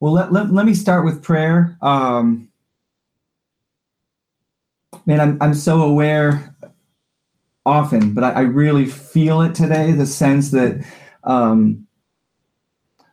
Well, 0.00 0.14
let, 0.14 0.32
let, 0.32 0.50
let 0.50 0.64
me 0.64 0.74
start 0.74 1.04
with 1.04 1.22
prayer. 1.22 1.76
Um, 1.82 2.48
man, 5.04 5.20
I'm, 5.20 5.38
I'm 5.42 5.54
so 5.54 5.82
aware 5.82 6.54
often, 7.66 8.14
but 8.14 8.24
I, 8.24 8.30
I 8.30 8.40
really 8.40 8.86
feel 8.86 9.42
it 9.42 9.54
today 9.54 9.92
the 9.92 10.06
sense 10.06 10.50
that 10.52 10.82
um, 11.24 11.86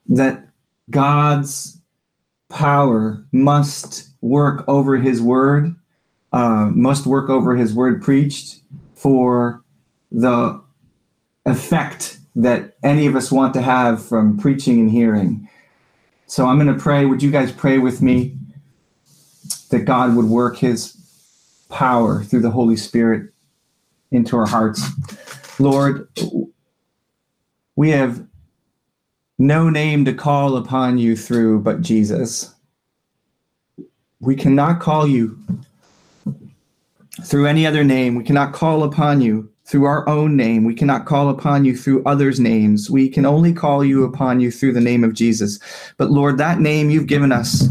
that 0.08 0.48
God's 0.90 1.82
power 2.50 3.26
must 3.34 4.10
work 4.22 4.64
over 4.70 4.96
his 4.96 5.22
word, 5.22 5.76
uh, 6.32 6.70
must 6.74 7.06
work 7.06 7.30
over 7.30 7.58
his 7.58 7.74
word 7.74 8.02
preached 8.02 8.62
for 8.96 9.62
the 10.10 10.62
effect 11.46 12.20
that 12.36 12.78
any 12.84 13.08
of 13.08 13.18
us 13.18 13.30
want 13.30 13.54
to 13.56 13.62
have 13.62 14.04
from 14.06 14.38
preaching 14.38 14.80
and 14.80 14.92
hearing. 14.92 15.50
So 16.28 16.46
I'm 16.46 16.58
going 16.58 16.74
to 16.74 16.82
pray. 16.82 17.06
Would 17.06 17.24
you 17.24 17.32
guys 17.32 17.52
pray 17.52 17.78
with 17.78 18.02
me 18.02 18.38
that 19.70 19.86
God 19.86 20.16
would 20.16 20.26
work 20.26 20.58
his 20.58 20.96
power 21.70 22.24
through 22.24 22.42
the 22.42 22.52
Holy 22.52 22.76
Spirit 22.76 23.32
into 24.12 24.38
our 24.38 24.46
hearts? 24.46 24.86
Lord, 25.60 26.08
we 27.78 27.92
have 27.92 28.28
no 29.40 29.70
name 29.70 30.04
to 30.06 30.14
call 30.14 30.58
upon 30.58 30.98
you 30.98 31.16
through 31.16 31.62
but 31.62 31.82
Jesus. 31.82 32.54
We 34.20 34.36
cannot 34.36 34.82
call 34.82 35.08
you 35.08 35.40
through 37.24 37.46
any 37.48 37.66
other 37.66 37.84
name. 37.84 38.16
We 38.16 38.24
cannot 38.24 38.54
call 38.54 38.84
upon 38.84 39.22
you 39.22 39.50
through 39.68 39.84
our 39.84 40.08
own 40.08 40.38
name. 40.38 40.64
We 40.64 40.74
cannot 40.74 41.06
call 41.06 41.30
upon 41.30 41.66
you 41.66 41.76
through 41.76 42.04
others' 42.06 42.40
names. 42.40 42.90
We 42.90 43.10
can 43.10 43.26
only 43.26 43.54
call 43.54 43.84
you 43.84 44.06
upon 44.06 44.40
you 44.40 44.50
through 44.50 44.74
the 44.74 44.82
name 44.82 45.04
of 45.04 45.14
Jesus. 45.14 45.60
But 45.98 46.10
Lord, 46.10 46.38
that 46.38 46.62
name 46.62 46.90
you've 46.90 47.08
given 47.08 47.34
us, 47.34 47.66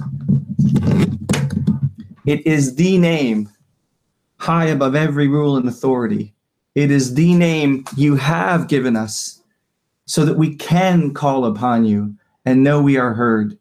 it 2.26 2.46
is 2.46 2.76
the 2.76 2.98
name 2.98 3.48
high 4.36 4.66
above 4.66 4.94
every 4.94 5.26
rule 5.26 5.56
and 5.56 5.66
authority. 5.66 6.34
It 6.74 6.90
is 6.90 7.14
the 7.14 7.32
name 7.32 7.86
you 7.96 8.16
have 8.16 8.68
given 8.68 8.94
us 8.94 9.40
so 10.04 10.26
that 10.26 10.36
we 10.36 10.54
can 10.54 11.14
call 11.14 11.46
upon 11.46 11.86
you 11.86 12.14
and 12.44 12.62
know 12.62 12.82
we 12.82 12.98
are 12.98 13.14
heard. 13.14 13.58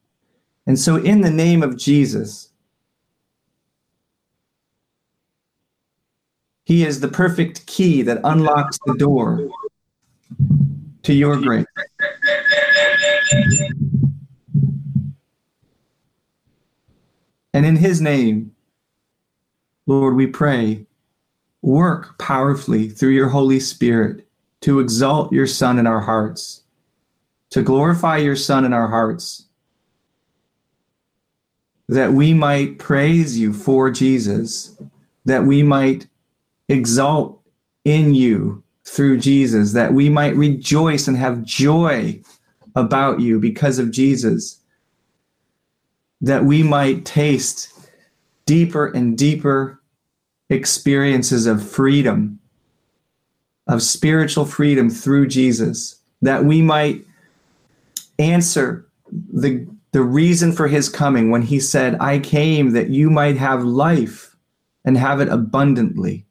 And 0.67 0.77
so, 0.77 0.97
in 0.97 1.22
the 1.22 1.31
name 1.31 1.64
of 1.64 1.77
Jesus, 1.77 2.49
He 6.66 6.83
is 6.83 6.99
the 6.99 7.08
perfect 7.08 7.66
key 7.67 8.02
that 8.02 8.19
unlocks 8.23 8.80
the 8.85 8.95
door 8.95 9.49
to 11.03 11.13
your 11.13 11.39
grace. 11.39 11.66
And 17.53 17.66
in 17.66 17.75
his 17.75 18.02
name, 18.02 18.55
Lord, 19.86 20.16
we 20.16 20.25
pray, 20.25 20.88
work 21.61 22.17
powerfully 22.17 22.89
through 22.89 23.11
your 23.11 23.30
Holy 23.30 23.59
Spirit 23.59 24.27
to 24.61 24.80
exalt 24.80 25.31
your 25.31 25.47
Son 25.47 25.77
in 25.77 25.86
our 25.86 26.02
hearts, 26.02 26.63
to 27.52 27.61
glorify 27.61 28.17
your 28.17 28.36
Son 28.36 28.66
in 28.66 28.73
our 28.73 28.88
hearts, 28.88 29.45
that 31.88 32.11
we 32.13 32.33
might 32.33 32.80
praise 32.80 33.38
you 33.38 33.53
for 33.53 33.91
Jesus, 33.91 34.75
that 35.25 35.43
we 35.43 35.61
might 35.61 36.08
exalt 36.67 37.41
in 37.83 38.13
you 38.13 38.63
through 38.83 39.17
Jesus, 39.17 39.73
that 39.73 39.94
we 39.94 40.09
might 40.09 40.35
rejoice 40.35 41.08
and 41.08 41.17
have 41.17 41.44
joy 41.44 42.19
about 42.75 43.19
you 43.19 43.39
because 43.39 43.80
of 43.80 43.91
Jesus, 43.91 44.59
that 46.21 46.45
we 46.45 46.61
might 46.63 47.05
taste 47.05 47.71
deeper 48.45 48.88
and 48.88 49.17
deeper 49.17 49.81
experiences 50.49 51.47
of 51.47 51.67
freedom, 51.67 52.39
of 53.67 53.81
spiritual 53.81 54.45
freedom 54.45 54.89
through 54.89 55.27
Jesus, 55.27 55.99
that 56.21 56.45
we 56.45 56.61
might 56.61 57.05
answer 58.20 58.86
the, 59.11 59.65
the 59.92 60.02
reason 60.02 60.52
for 60.52 60.67
his 60.67 60.89
coming 60.89 61.31
when 61.31 61.42
he 61.42 61.59
said, 61.59 61.98
I 61.99 62.20
came 62.20 62.71
that 62.71 62.89
you 62.89 63.09
might 63.09 63.37
have 63.37 63.64
life 63.64 64.36
and 64.83 64.98
have 64.98 65.20
it 65.20 65.30
abundantly. 65.30 66.24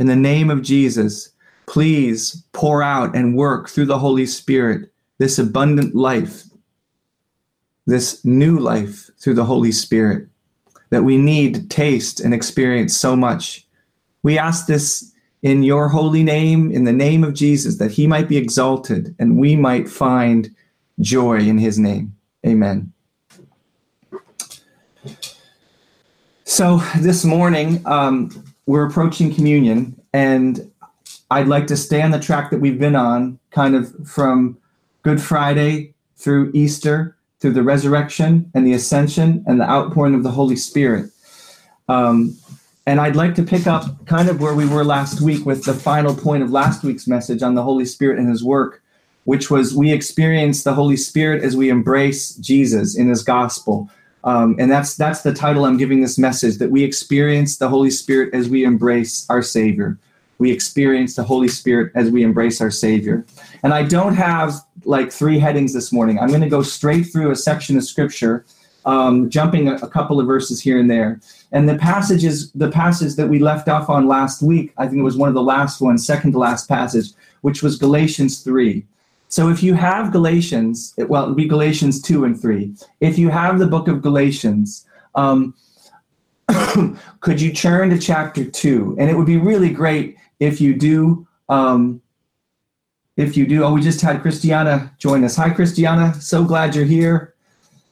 In 0.00 0.06
the 0.06 0.16
name 0.16 0.48
of 0.48 0.62
Jesus, 0.62 1.28
please 1.66 2.42
pour 2.52 2.82
out 2.82 3.14
and 3.14 3.36
work 3.36 3.68
through 3.68 3.84
the 3.84 3.98
Holy 3.98 4.24
Spirit 4.24 4.90
this 5.18 5.38
abundant 5.38 5.94
life, 5.94 6.44
this 7.86 8.24
new 8.24 8.58
life 8.58 9.10
through 9.18 9.34
the 9.34 9.44
Holy 9.44 9.70
Spirit 9.70 10.26
that 10.88 11.04
we 11.04 11.18
need 11.18 11.54
to 11.54 11.68
taste 11.68 12.18
and 12.18 12.32
experience 12.32 12.96
so 12.96 13.14
much. 13.14 13.66
We 14.22 14.38
ask 14.38 14.66
this 14.66 15.12
in 15.42 15.62
your 15.64 15.90
holy 15.90 16.24
name, 16.24 16.72
in 16.72 16.84
the 16.84 16.94
name 16.94 17.22
of 17.22 17.34
Jesus, 17.34 17.76
that 17.76 17.90
he 17.90 18.06
might 18.06 18.26
be 18.26 18.38
exalted 18.38 19.14
and 19.18 19.36
we 19.36 19.54
might 19.54 19.86
find 19.86 20.48
joy 21.00 21.40
in 21.40 21.58
his 21.58 21.78
name. 21.78 22.16
Amen. 22.46 22.90
So 26.44 26.78
this 27.00 27.22
morning, 27.22 27.82
um, 27.84 28.49
we're 28.70 28.86
approaching 28.86 29.34
communion, 29.34 30.00
and 30.12 30.70
I'd 31.28 31.48
like 31.48 31.66
to 31.66 31.76
stay 31.76 32.02
on 32.02 32.12
the 32.12 32.20
track 32.20 32.52
that 32.52 32.60
we've 32.60 32.78
been 32.78 32.94
on, 32.94 33.40
kind 33.50 33.74
of 33.74 33.92
from 34.06 34.56
Good 35.02 35.20
Friday 35.20 35.92
through 36.16 36.52
Easter, 36.54 37.16
through 37.40 37.54
the 37.54 37.64
resurrection 37.64 38.48
and 38.54 38.64
the 38.64 38.72
ascension 38.72 39.42
and 39.48 39.60
the 39.60 39.68
outpouring 39.68 40.14
of 40.14 40.22
the 40.22 40.30
Holy 40.30 40.54
Spirit. 40.54 41.10
Um, 41.88 42.36
and 42.86 43.00
I'd 43.00 43.16
like 43.16 43.34
to 43.34 43.42
pick 43.42 43.66
up 43.66 44.06
kind 44.06 44.28
of 44.28 44.40
where 44.40 44.54
we 44.54 44.68
were 44.68 44.84
last 44.84 45.20
week 45.20 45.44
with 45.44 45.64
the 45.64 45.74
final 45.74 46.14
point 46.14 46.44
of 46.44 46.52
last 46.52 46.84
week's 46.84 47.08
message 47.08 47.42
on 47.42 47.56
the 47.56 47.64
Holy 47.64 47.84
Spirit 47.84 48.20
and 48.20 48.28
his 48.28 48.44
work, 48.44 48.84
which 49.24 49.50
was 49.50 49.74
we 49.74 49.92
experience 49.92 50.62
the 50.62 50.74
Holy 50.74 50.96
Spirit 50.96 51.42
as 51.42 51.56
we 51.56 51.70
embrace 51.70 52.36
Jesus 52.36 52.96
in 52.96 53.08
his 53.08 53.24
gospel. 53.24 53.90
Um, 54.24 54.56
and 54.58 54.70
that's 54.70 54.96
that's 54.96 55.22
the 55.22 55.32
title 55.32 55.64
I'm 55.64 55.76
giving 55.76 56.00
this 56.00 56.18
message 56.18 56.58
that 56.58 56.70
we 56.70 56.84
experience 56.84 57.56
the 57.56 57.68
Holy 57.68 57.90
Spirit 57.90 58.34
as 58.34 58.48
we 58.48 58.64
embrace 58.64 59.26
our 59.30 59.42
Savior. 59.42 59.98
We 60.38 60.50
experience 60.50 61.16
the 61.16 61.24
Holy 61.24 61.48
Spirit 61.48 61.92
as 61.94 62.10
we 62.10 62.22
embrace 62.22 62.60
our 62.60 62.70
Savior. 62.70 63.26
And 63.62 63.74
I 63.74 63.82
don't 63.82 64.14
have 64.14 64.54
like 64.84 65.12
three 65.12 65.38
headings 65.38 65.72
this 65.72 65.92
morning. 65.92 66.18
I'm 66.18 66.28
going 66.28 66.40
to 66.40 66.48
go 66.48 66.62
straight 66.62 67.04
through 67.04 67.30
a 67.30 67.36
section 67.36 67.76
of 67.76 67.84
Scripture, 67.84 68.46
um, 68.86 69.28
jumping 69.28 69.68
a, 69.68 69.74
a 69.76 69.88
couple 69.88 70.18
of 70.18 70.26
verses 70.26 70.60
here 70.60 70.78
and 70.78 70.90
there. 70.90 71.20
And 71.52 71.68
the 71.68 71.76
passages, 71.76 72.50
the 72.52 72.70
passage 72.70 73.16
that 73.16 73.28
we 73.28 73.38
left 73.38 73.68
off 73.68 73.90
on 73.90 74.06
last 74.06 74.42
week, 74.42 74.72
I 74.78 74.86
think 74.86 75.00
it 75.00 75.02
was 75.04 75.16
one 75.16 75.28
of 75.28 75.34
the 75.34 75.42
last 75.42 75.80
ones, 75.80 76.06
second 76.06 76.32
to 76.32 76.38
last 76.38 76.68
passage, 76.68 77.10
which 77.42 77.62
was 77.62 77.76
Galatians 77.76 78.42
3. 78.42 78.84
So 79.30 79.48
if 79.48 79.62
you 79.62 79.74
have 79.74 80.10
Galatians, 80.10 80.92
well, 80.98 81.24
it'd 81.24 81.36
be 81.36 81.46
Galatians 81.46 82.02
2 82.02 82.24
and 82.24 82.38
3. 82.38 82.74
If 82.98 83.16
you 83.16 83.28
have 83.28 83.60
the 83.60 83.66
book 83.66 83.86
of 83.86 84.02
Galatians, 84.02 84.84
um, 85.14 85.54
could 87.20 87.40
you 87.40 87.52
turn 87.52 87.90
to 87.90 87.98
chapter 87.98 88.44
2? 88.44 88.96
And 88.98 89.08
it 89.08 89.16
would 89.16 89.28
be 89.28 89.36
really 89.36 89.70
great 89.70 90.16
if 90.40 90.60
you 90.60 90.74
do. 90.74 91.28
Um, 91.48 92.02
if 93.16 93.36
you 93.36 93.46
do, 93.46 93.62
oh, 93.62 93.74
we 93.74 93.80
just 93.80 94.00
had 94.00 94.20
Christiana 94.20 94.92
join 94.98 95.22
us. 95.22 95.36
Hi, 95.36 95.50
Christiana. 95.50 96.12
So 96.20 96.44
glad 96.44 96.74
you're 96.74 96.84
here. 96.84 97.34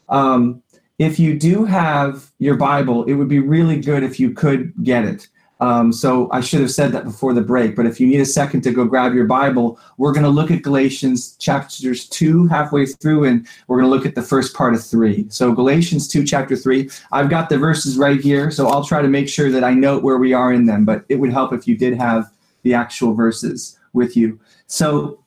Um, 0.09 0.65
if 0.99 1.21
you 1.21 1.39
do 1.39 1.65
have 1.65 2.33
your 2.41 2.57
Bible, 2.57 3.05
it 3.05 3.15
would 3.15 3.29
be 3.29 3.39
really 3.39 3.81
good 3.81 4.03
if 4.03 4.19
you 4.19 4.33
could 4.33 4.73
get 4.83 5.05
it. 5.05 5.29
Um, 5.61 5.93
so 5.93 6.29
I 6.31 6.41
should 6.41 6.61
have 6.61 6.71
said 6.71 6.93
that 6.93 7.05
before 7.05 7.35
the 7.35 7.41
break, 7.41 7.75
but 7.75 7.87
if 7.87 7.99
you 7.99 8.07
need 8.07 8.21
a 8.21 8.27
second 8.27 8.63
to 8.63 8.71
go 8.71 8.85
grab 8.85 9.13
your 9.13 9.27
Bible, 9.27 9.79
we're 9.97 10.13
going 10.13 10.25
to 10.25 10.31
look 10.31 10.51
at 10.51 10.63
Galatians 10.63 11.37
chapters 11.37 12.09
2 12.09 12.47
halfway 12.47 12.87
through, 12.87 13.25
and 13.25 13.47
we're 13.67 13.79
going 13.81 13.91
to 13.91 13.97
look 13.97 14.07
at 14.07 14.15
the 14.15 14.23
first 14.23 14.55
part 14.55 14.75
of 14.75 14.85
3. 14.85 15.27
So 15.31 15.53
Galatians 15.53 16.07
2, 16.09 16.25
chapter 16.25 16.55
3. 16.55 16.89
I've 17.11 17.29
got 17.29 17.49
the 17.49 17.59
verses 17.59 17.99
right 17.99 18.21
here, 18.21 18.51
so 18.51 18.69
I'll 18.69 18.85
try 18.85 19.03
to 19.03 19.09
make 19.09 19.29
sure 19.29 19.51
that 19.51 19.65
I 19.65 19.75
note 19.75 20.05
where 20.05 20.19
we 20.19 20.33
are 20.33 20.53
in 20.53 20.67
them, 20.67 20.85
but 20.85 21.05
it 21.09 21.17
would 21.17 21.33
help 21.33 21.53
if 21.53 21.67
you 21.67 21.77
did 21.77 21.97
have 21.97 22.31
the 22.63 22.75
actual 22.75 23.15
verses 23.15 23.79
with 23.93 24.17
you. 24.17 24.39
So 24.67 25.19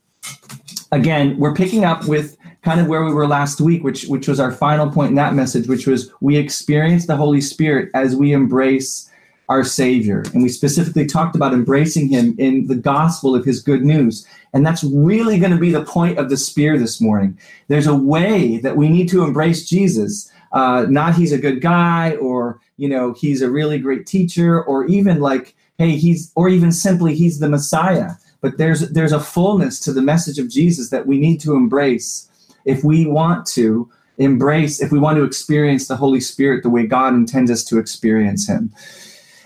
again, 0.91 1.37
we're 1.37 1.55
picking 1.55 1.83
up 1.83 2.05
with 2.05 2.37
kind 2.61 2.79
of 2.79 2.87
where 2.87 3.03
we 3.03 3.13
were 3.13 3.27
last 3.27 3.59
week, 3.59 3.83
which 3.83 4.05
which 4.05 4.27
was 4.27 4.39
our 4.39 4.51
final 4.51 4.89
point 4.89 5.09
in 5.09 5.15
that 5.15 5.33
message, 5.33 5.67
which 5.67 5.87
was 5.87 6.11
we 6.21 6.37
experience 6.37 7.07
the 7.07 7.15
Holy 7.15 7.41
Spirit 7.41 7.89
as 7.95 8.15
we 8.15 8.33
embrace 8.33 9.09
our 9.51 9.65
Savior. 9.65 10.23
And 10.33 10.41
we 10.41 10.47
specifically 10.47 11.05
talked 11.05 11.35
about 11.35 11.53
embracing 11.53 12.07
Him 12.07 12.35
in 12.39 12.67
the 12.67 12.75
gospel 12.75 13.35
of 13.35 13.43
His 13.43 13.61
good 13.61 13.83
news. 13.83 14.25
And 14.53 14.65
that's 14.65 14.81
really 14.81 15.39
going 15.39 15.51
to 15.51 15.57
be 15.57 15.71
the 15.71 15.83
point 15.83 16.17
of 16.17 16.29
the 16.29 16.37
spear 16.37 16.77
this 16.77 17.01
morning. 17.01 17.37
There's 17.67 17.85
a 17.85 17.95
way 17.95 18.59
that 18.59 18.77
we 18.77 18.87
need 18.87 19.09
to 19.09 19.25
embrace 19.25 19.67
Jesus. 19.67 20.31
Uh, 20.53 20.85
not 20.89 21.15
he's 21.15 21.33
a 21.33 21.37
good 21.37 21.59
guy, 21.59 22.15
or 22.15 22.61
you 22.77 22.87
know 22.87 23.11
he's 23.11 23.41
a 23.41 23.51
really 23.51 23.77
great 23.77 24.05
teacher, 24.07 24.63
or 24.63 24.85
even 24.85 25.19
like 25.19 25.53
hey 25.77 25.97
he's, 25.97 26.31
or 26.35 26.47
even 26.47 26.71
simply 26.71 27.13
he's 27.13 27.39
the 27.39 27.49
Messiah. 27.49 28.11
But 28.39 28.57
there's 28.57 28.89
there's 28.91 29.11
a 29.11 29.19
fullness 29.19 29.81
to 29.81 29.91
the 29.91 30.01
message 30.01 30.39
of 30.39 30.49
Jesus 30.49 30.91
that 30.91 31.07
we 31.07 31.19
need 31.19 31.41
to 31.41 31.55
embrace 31.55 32.29
if 32.63 32.85
we 32.85 33.05
want 33.05 33.45
to 33.47 33.91
embrace, 34.17 34.81
if 34.81 34.91
we 34.91 34.99
want 34.99 35.17
to 35.17 35.25
experience 35.25 35.87
the 35.87 35.97
Holy 35.97 36.21
Spirit 36.21 36.63
the 36.63 36.69
way 36.69 36.85
God 36.87 37.13
intends 37.13 37.51
us 37.51 37.65
to 37.65 37.79
experience 37.79 38.47
Him. 38.47 38.73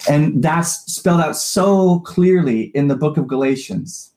And 0.10 0.44
that's 0.44 0.92
spelled 0.92 1.22
out 1.22 1.36
so 1.36 2.00
clearly 2.02 2.63
in 2.75 2.88
the 2.88 2.96
book 2.96 3.18
of 3.18 3.28
Galatians. 3.28 4.12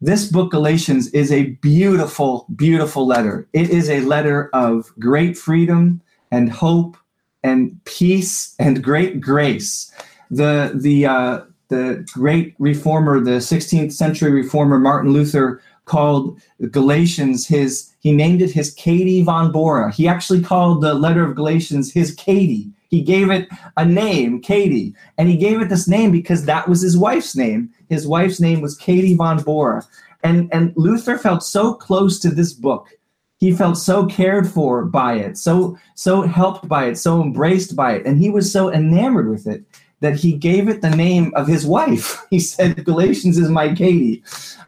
This 0.00 0.26
book, 0.26 0.50
Galatians, 0.50 1.08
is 1.08 1.30
a 1.30 1.50
beautiful, 1.62 2.46
beautiful 2.56 3.06
letter. 3.06 3.46
It 3.52 3.70
is 3.70 3.88
a 3.88 4.00
letter 4.00 4.50
of 4.52 4.92
great 4.98 5.38
freedom 5.38 6.00
and 6.32 6.50
hope 6.50 6.96
and 7.44 7.78
peace 7.84 8.56
and 8.58 8.82
great 8.82 9.20
grace. 9.20 9.92
The, 10.30 10.72
the, 10.74 11.06
uh, 11.06 11.40
the 11.68 12.06
great 12.12 12.54
reformer, 12.58 13.20
the 13.20 13.38
16th 13.38 13.92
century 13.92 14.32
reformer 14.32 14.78
Martin 14.78 15.12
Luther, 15.12 15.62
called 15.84 16.40
Galatians 16.70 17.46
his, 17.46 17.92
he 18.00 18.12
named 18.12 18.42
it 18.42 18.50
his 18.50 18.74
Katie 18.74 19.22
von 19.22 19.52
Bora. 19.52 19.92
He 19.92 20.08
actually 20.08 20.42
called 20.42 20.80
the 20.80 20.94
letter 20.94 21.24
of 21.24 21.36
Galatians 21.36 21.92
his 21.92 22.14
Katie. 22.14 22.70
He 22.92 23.00
gave 23.00 23.30
it 23.30 23.48
a 23.78 23.86
name, 23.86 24.42
Katie. 24.42 24.94
And 25.16 25.26
he 25.26 25.38
gave 25.38 25.62
it 25.62 25.70
this 25.70 25.88
name 25.88 26.12
because 26.12 26.44
that 26.44 26.68
was 26.68 26.82
his 26.82 26.96
wife's 26.96 27.34
name. 27.34 27.70
His 27.88 28.06
wife's 28.06 28.38
name 28.38 28.60
was 28.60 28.76
Katie 28.76 29.14
von 29.14 29.42
Bora. 29.42 29.82
And, 30.22 30.52
and 30.52 30.74
Luther 30.76 31.16
felt 31.16 31.42
so 31.42 31.72
close 31.72 32.20
to 32.20 32.28
this 32.28 32.52
book. 32.52 32.90
He 33.38 33.50
felt 33.50 33.78
so 33.78 34.04
cared 34.04 34.46
for 34.46 34.84
by 34.84 35.14
it, 35.14 35.36
so, 35.36 35.76
so 35.94 36.22
helped 36.22 36.68
by 36.68 36.84
it, 36.84 36.98
so 36.98 37.22
embraced 37.22 37.74
by 37.74 37.94
it. 37.94 38.06
And 38.06 38.18
he 38.18 38.28
was 38.28 38.52
so 38.52 38.70
enamored 38.70 39.30
with 39.30 39.46
it 39.46 39.64
that 40.00 40.14
he 40.14 40.34
gave 40.34 40.68
it 40.68 40.82
the 40.82 40.94
name 40.94 41.32
of 41.34 41.48
his 41.48 41.66
wife. 41.66 42.22
He 42.30 42.40
said, 42.40 42.84
Galatians 42.84 43.38
is 43.38 43.48
my 43.48 43.74
Katie. 43.74 44.22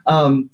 Um, 0.06 0.48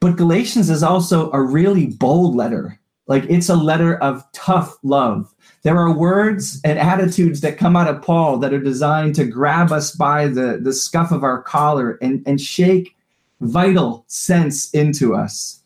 but 0.00 0.16
Galatians 0.16 0.68
is 0.68 0.82
also 0.82 1.32
a 1.32 1.40
really 1.40 1.86
bold 1.86 2.36
letter. 2.36 2.78
Like 3.06 3.24
it's 3.30 3.48
a 3.48 3.56
letter 3.56 3.96
of 3.96 4.30
tough 4.32 4.76
love. 4.82 5.34
There 5.66 5.80
are 5.80 5.92
words 5.92 6.60
and 6.62 6.78
attitudes 6.78 7.40
that 7.40 7.58
come 7.58 7.74
out 7.74 7.88
of 7.88 8.00
Paul 8.00 8.38
that 8.38 8.54
are 8.54 8.60
designed 8.60 9.16
to 9.16 9.24
grab 9.24 9.72
us 9.72 9.90
by 9.90 10.28
the, 10.28 10.60
the 10.62 10.72
scuff 10.72 11.10
of 11.10 11.24
our 11.24 11.42
collar 11.42 11.98
and, 12.00 12.22
and 12.24 12.40
shake 12.40 12.94
vital 13.40 14.04
sense 14.06 14.70
into 14.70 15.16
us. 15.16 15.60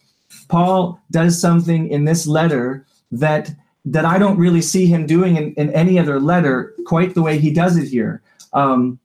Paul 0.48 0.98
does 1.10 1.38
something 1.38 1.86
in 1.90 2.06
this 2.06 2.26
letter 2.26 2.86
that 3.12 3.50
that 3.84 4.06
I 4.06 4.18
don't 4.18 4.38
really 4.38 4.62
see 4.62 4.86
him 4.86 5.04
doing 5.04 5.36
in, 5.36 5.52
in 5.58 5.70
any 5.74 5.98
other 5.98 6.18
letter 6.18 6.72
quite 6.86 7.12
the 7.14 7.20
way 7.20 7.38
he 7.38 7.50
does 7.52 7.76
it 7.76 7.88
here. 7.88 8.22
Um, 8.54 8.98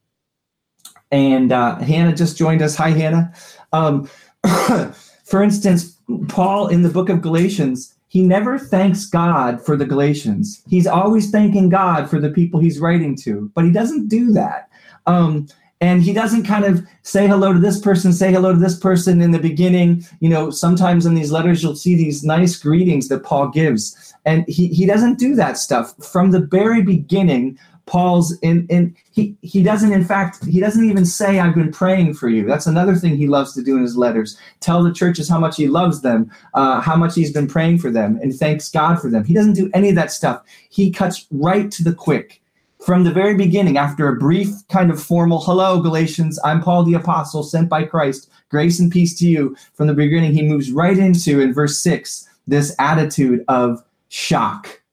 and 1.11 1.51
uh, 1.51 1.75
Hannah 1.79 2.15
just 2.15 2.37
joined 2.37 2.61
us. 2.61 2.77
Hi, 2.77 2.91
Hannah. 2.91 3.33
Um, 3.73 4.09
for 5.25 5.43
instance, 5.43 5.97
Paul 6.29 6.69
in 6.69 6.83
the 6.83 6.89
book 6.89 7.09
of 7.09 7.21
Galatians, 7.21 7.94
he 8.15 8.21
never 8.21 8.57
thanks 8.57 9.05
God 9.07 9.61
for 9.61 9.75
the 9.75 9.85
Galatians. 9.85 10.63
He's 10.69 10.87
always 10.87 11.31
thanking 11.31 11.67
God 11.67 12.09
for 12.09 12.17
the 12.17 12.29
people 12.29 12.61
he's 12.61 12.79
writing 12.79 13.13
to, 13.17 13.51
but 13.53 13.65
he 13.65 13.71
doesn't 13.73 14.07
do 14.07 14.31
that. 14.31 14.69
Um, 15.05 15.49
and 15.81 16.01
he 16.01 16.13
doesn't 16.13 16.45
kind 16.45 16.63
of 16.63 16.87
say 17.01 17.27
hello 17.27 17.51
to 17.51 17.59
this 17.59 17.77
person 17.77 18.13
say 18.13 18.31
hello 18.31 18.53
to 18.53 18.57
this 18.57 18.79
person 18.79 19.21
in 19.21 19.31
the 19.31 19.39
beginning 19.39 20.05
you 20.21 20.29
know 20.29 20.49
sometimes 20.49 21.05
in 21.05 21.13
these 21.13 21.33
letters 21.33 21.61
you'll 21.61 21.75
see 21.75 21.93
these 21.93 22.23
nice 22.23 22.55
greetings 22.55 23.09
that 23.09 23.25
paul 23.25 23.49
gives 23.49 24.13
and 24.23 24.45
he, 24.47 24.69
he 24.69 24.85
doesn't 24.85 25.19
do 25.19 25.35
that 25.35 25.57
stuff 25.57 25.93
from 25.97 26.31
the 26.31 26.39
very 26.39 26.81
beginning 26.81 27.59
paul's 27.85 28.39
in 28.39 28.65
in 28.69 28.95
he 29.15 29.35
he 29.41 29.63
doesn't 29.63 29.93
in 29.93 30.03
fact 30.03 30.43
he 30.45 30.59
doesn't 30.59 30.87
even 30.89 31.05
say 31.05 31.39
i've 31.39 31.55
been 31.55 31.71
praying 31.71 32.13
for 32.13 32.27
you 32.27 32.45
that's 32.45 32.67
another 32.67 32.95
thing 32.95 33.15
he 33.15 33.27
loves 33.27 33.53
to 33.53 33.63
do 33.63 33.77
in 33.77 33.81
his 33.81 33.97
letters 33.97 34.37
tell 34.59 34.83
the 34.83 34.93
churches 34.93 35.29
how 35.29 35.39
much 35.39 35.55
he 35.55 35.67
loves 35.67 36.01
them 36.01 36.29
uh, 36.53 36.81
how 36.81 36.95
much 36.95 37.15
he's 37.15 37.31
been 37.31 37.47
praying 37.47 37.77
for 37.77 37.89
them 37.89 38.19
and 38.21 38.35
thanks 38.35 38.69
god 38.69 38.99
for 38.99 39.09
them 39.09 39.23
he 39.23 39.33
doesn't 39.33 39.53
do 39.53 39.71
any 39.73 39.89
of 39.89 39.95
that 39.95 40.11
stuff 40.11 40.43
he 40.69 40.91
cuts 40.91 41.25
right 41.31 41.71
to 41.71 41.83
the 41.83 41.93
quick 41.93 42.41
from 42.85 43.03
the 43.03 43.11
very 43.11 43.33
beginning, 43.33 43.79
after 43.79 44.07
a 44.07 44.15
brief 44.15 44.49
kind 44.69 44.91
of 44.91 45.01
formal 45.01 45.41
hello, 45.41 45.81
Galatians, 45.81 46.37
I'm 46.43 46.61
Paul 46.61 46.83
the 46.83 46.93
Apostle, 46.93 47.41
sent 47.41 47.67
by 47.67 47.83
Christ, 47.83 48.29
grace 48.49 48.79
and 48.79 48.91
peace 48.91 49.17
to 49.17 49.27
you. 49.27 49.55
From 49.73 49.87
the 49.87 49.95
beginning, 49.95 50.33
he 50.33 50.43
moves 50.43 50.71
right 50.71 50.95
into, 50.95 51.39
in 51.39 51.51
verse 51.51 51.79
6, 51.79 52.29
this 52.45 52.75
attitude 52.77 53.43
of 53.47 53.83
shock. 54.09 54.83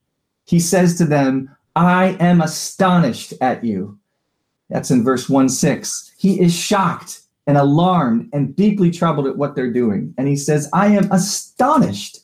He 0.47 0.59
says 0.59 0.97
to 0.99 1.05
them, 1.05 1.55
I 1.77 2.17
am 2.19 2.41
astonished 2.41 3.35
at 3.43 3.63
you. 3.63 3.99
That's 4.73 4.91
in 4.91 5.05
verse 5.05 5.29
1 5.29 5.49
6. 5.49 6.13
He 6.17 6.41
is 6.41 6.55
shocked 6.55 7.21
and 7.47 7.57
alarmed 7.57 8.29
and 8.33 8.55
deeply 8.57 8.91
troubled 8.91 9.27
at 9.27 9.37
what 9.37 9.55
they're 9.55 9.73
doing. 9.73 10.15
And 10.17 10.29
he 10.29 10.37
says, 10.37 10.69
I 10.73 10.89
am 10.89 11.11
astonished. 11.11 12.19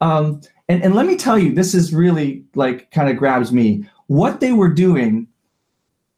Um, 0.00 0.40
and, 0.68 0.82
and 0.82 0.94
let 0.94 1.06
me 1.06 1.16
tell 1.16 1.38
you, 1.38 1.54
this 1.54 1.74
is 1.74 1.92
really 1.92 2.44
like 2.54 2.90
kind 2.90 3.10
of 3.10 3.16
grabs 3.16 3.52
me 3.52 3.84
what 4.12 4.40
they 4.40 4.52
were 4.52 4.68
doing 4.68 5.26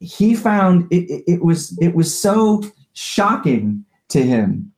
he 0.01 0.35
found 0.35 0.91
it, 0.93 1.09
it, 1.09 1.25
it, 1.27 1.45
was 1.45 1.79
it 1.81 1.95
was 1.95 2.19
so 2.19 2.63
shocking 2.93 3.85
to 4.09 4.23
him 4.23 4.73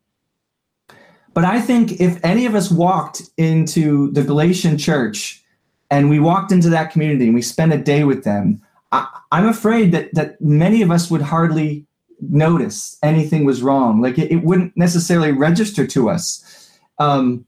but 1.33 1.45
i 1.45 1.61
think 1.61 2.01
if 2.01 2.23
any 2.25 2.45
of 2.47 2.55
us 2.55 2.71
walked 2.71 3.23
into 3.39 4.11
the 4.13 4.23
galatian 4.23 4.77
church 4.77 5.43
and 5.91 6.11
we 6.11 6.21
walked 6.21 6.53
into 6.53 6.69
that 6.69 6.91
community 6.91 7.25
and 7.25 7.35
we 7.35 7.43
spent 7.43 7.73
a 7.73 7.79
day 7.79 8.05
with 8.05 8.25
them 8.25 8.61
I, 8.93 9.07
i'm 9.33 9.49
afraid 9.49 9.93
that 9.93 10.13
that 10.15 10.41
many 10.41 10.83
of 10.83 10.91
us 10.91 11.11
would 11.11 11.23
hardly 11.23 11.87
notice 12.21 12.99
anything 13.03 13.45
was 13.45 13.63
wrong 13.63 14.01
like 14.01 14.19
it, 14.19 14.31
it 14.31 14.43
wouldn't 14.43 14.77
necessarily 14.77 15.33
register 15.33 15.87
to 15.87 16.09
us 16.09 16.71
um, 16.99 17.45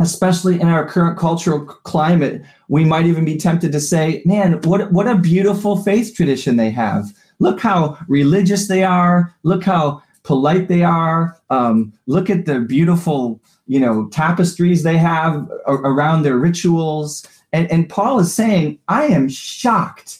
especially 0.00 0.60
in 0.60 0.66
our 0.66 0.86
current 0.88 1.18
cultural 1.18 1.64
climate, 1.64 2.42
we 2.68 2.84
might 2.84 3.06
even 3.06 3.24
be 3.24 3.36
tempted 3.36 3.70
to 3.70 3.80
say, 3.80 4.22
man, 4.24 4.60
what, 4.62 4.90
what 4.90 5.06
a 5.06 5.14
beautiful 5.14 5.76
faith 5.76 6.14
tradition 6.14 6.56
they 6.56 6.70
have. 6.70 7.12
Look 7.38 7.60
how 7.60 7.98
religious 8.08 8.66
they 8.66 8.82
are. 8.82 9.34
Look 9.42 9.62
how 9.64 10.02
polite 10.22 10.68
they 10.68 10.82
are. 10.82 11.38
Um, 11.50 11.92
look 12.06 12.30
at 12.30 12.46
the 12.46 12.60
beautiful, 12.60 13.40
you 13.66 13.78
know, 13.78 14.08
tapestries 14.08 14.82
they 14.82 14.96
have 14.96 15.48
around 15.66 16.22
their 16.22 16.38
rituals. 16.38 17.26
And, 17.52 17.70
and 17.70 17.88
Paul 17.88 18.20
is 18.20 18.32
saying, 18.32 18.78
I 18.88 19.04
am 19.04 19.28
shocked 19.28 20.19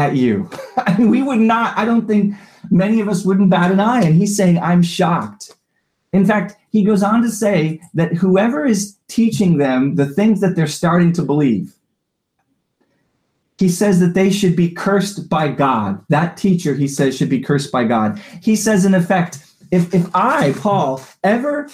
at 0.00 0.16
you. 0.16 0.48
We 0.98 1.22
would 1.22 1.40
not, 1.40 1.76
I 1.78 1.84
don't 1.84 2.06
think 2.06 2.34
many 2.70 3.00
of 3.00 3.08
us 3.08 3.24
wouldn't 3.24 3.50
bat 3.50 3.70
an 3.70 3.80
eye. 3.80 4.02
And 4.02 4.14
he's 4.14 4.36
saying, 4.36 4.58
I'm 4.58 4.82
shocked. 4.82 5.54
In 6.12 6.26
fact, 6.26 6.56
he 6.70 6.82
goes 6.84 7.02
on 7.02 7.22
to 7.22 7.30
say 7.30 7.80
that 7.94 8.14
whoever 8.14 8.66
is 8.66 8.96
teaching 9.08 9.58
them 9.58 9.94
the 9.94 10.06
things 10.06 10.40
that 10.40 10.56
they're 10.56 10.66
starting 10.66 11.12
to 11.12 11.22
believe, 11.22 11.74
he 13.58 13.68
says 13.68 14.00
that 14.00 14.14
they 14.14 14.30
should 14.30 14.56
be 14.56 14.70
cursed 14.70 15.28
by 15.28 15.48
God. 15.48 16.02
That 16.08 16.36
teacher, 16.36 16.74
he 16.74 16.88
says, 16.88 17.16
should 17.16 17.28
be 17.28 17.40
cursed 17.40 17.70
by 17.70 17.84
God. 17.84 18.18
He 18.42 18.56
says, 18.56 18.84
in 18.84 18.94
effect, 18.94 19.38
if, 19.70 19.94
if 19.94 20.08
I, 20.14 20.54
Paul, 20.58 21.02
ever 21.22 21.68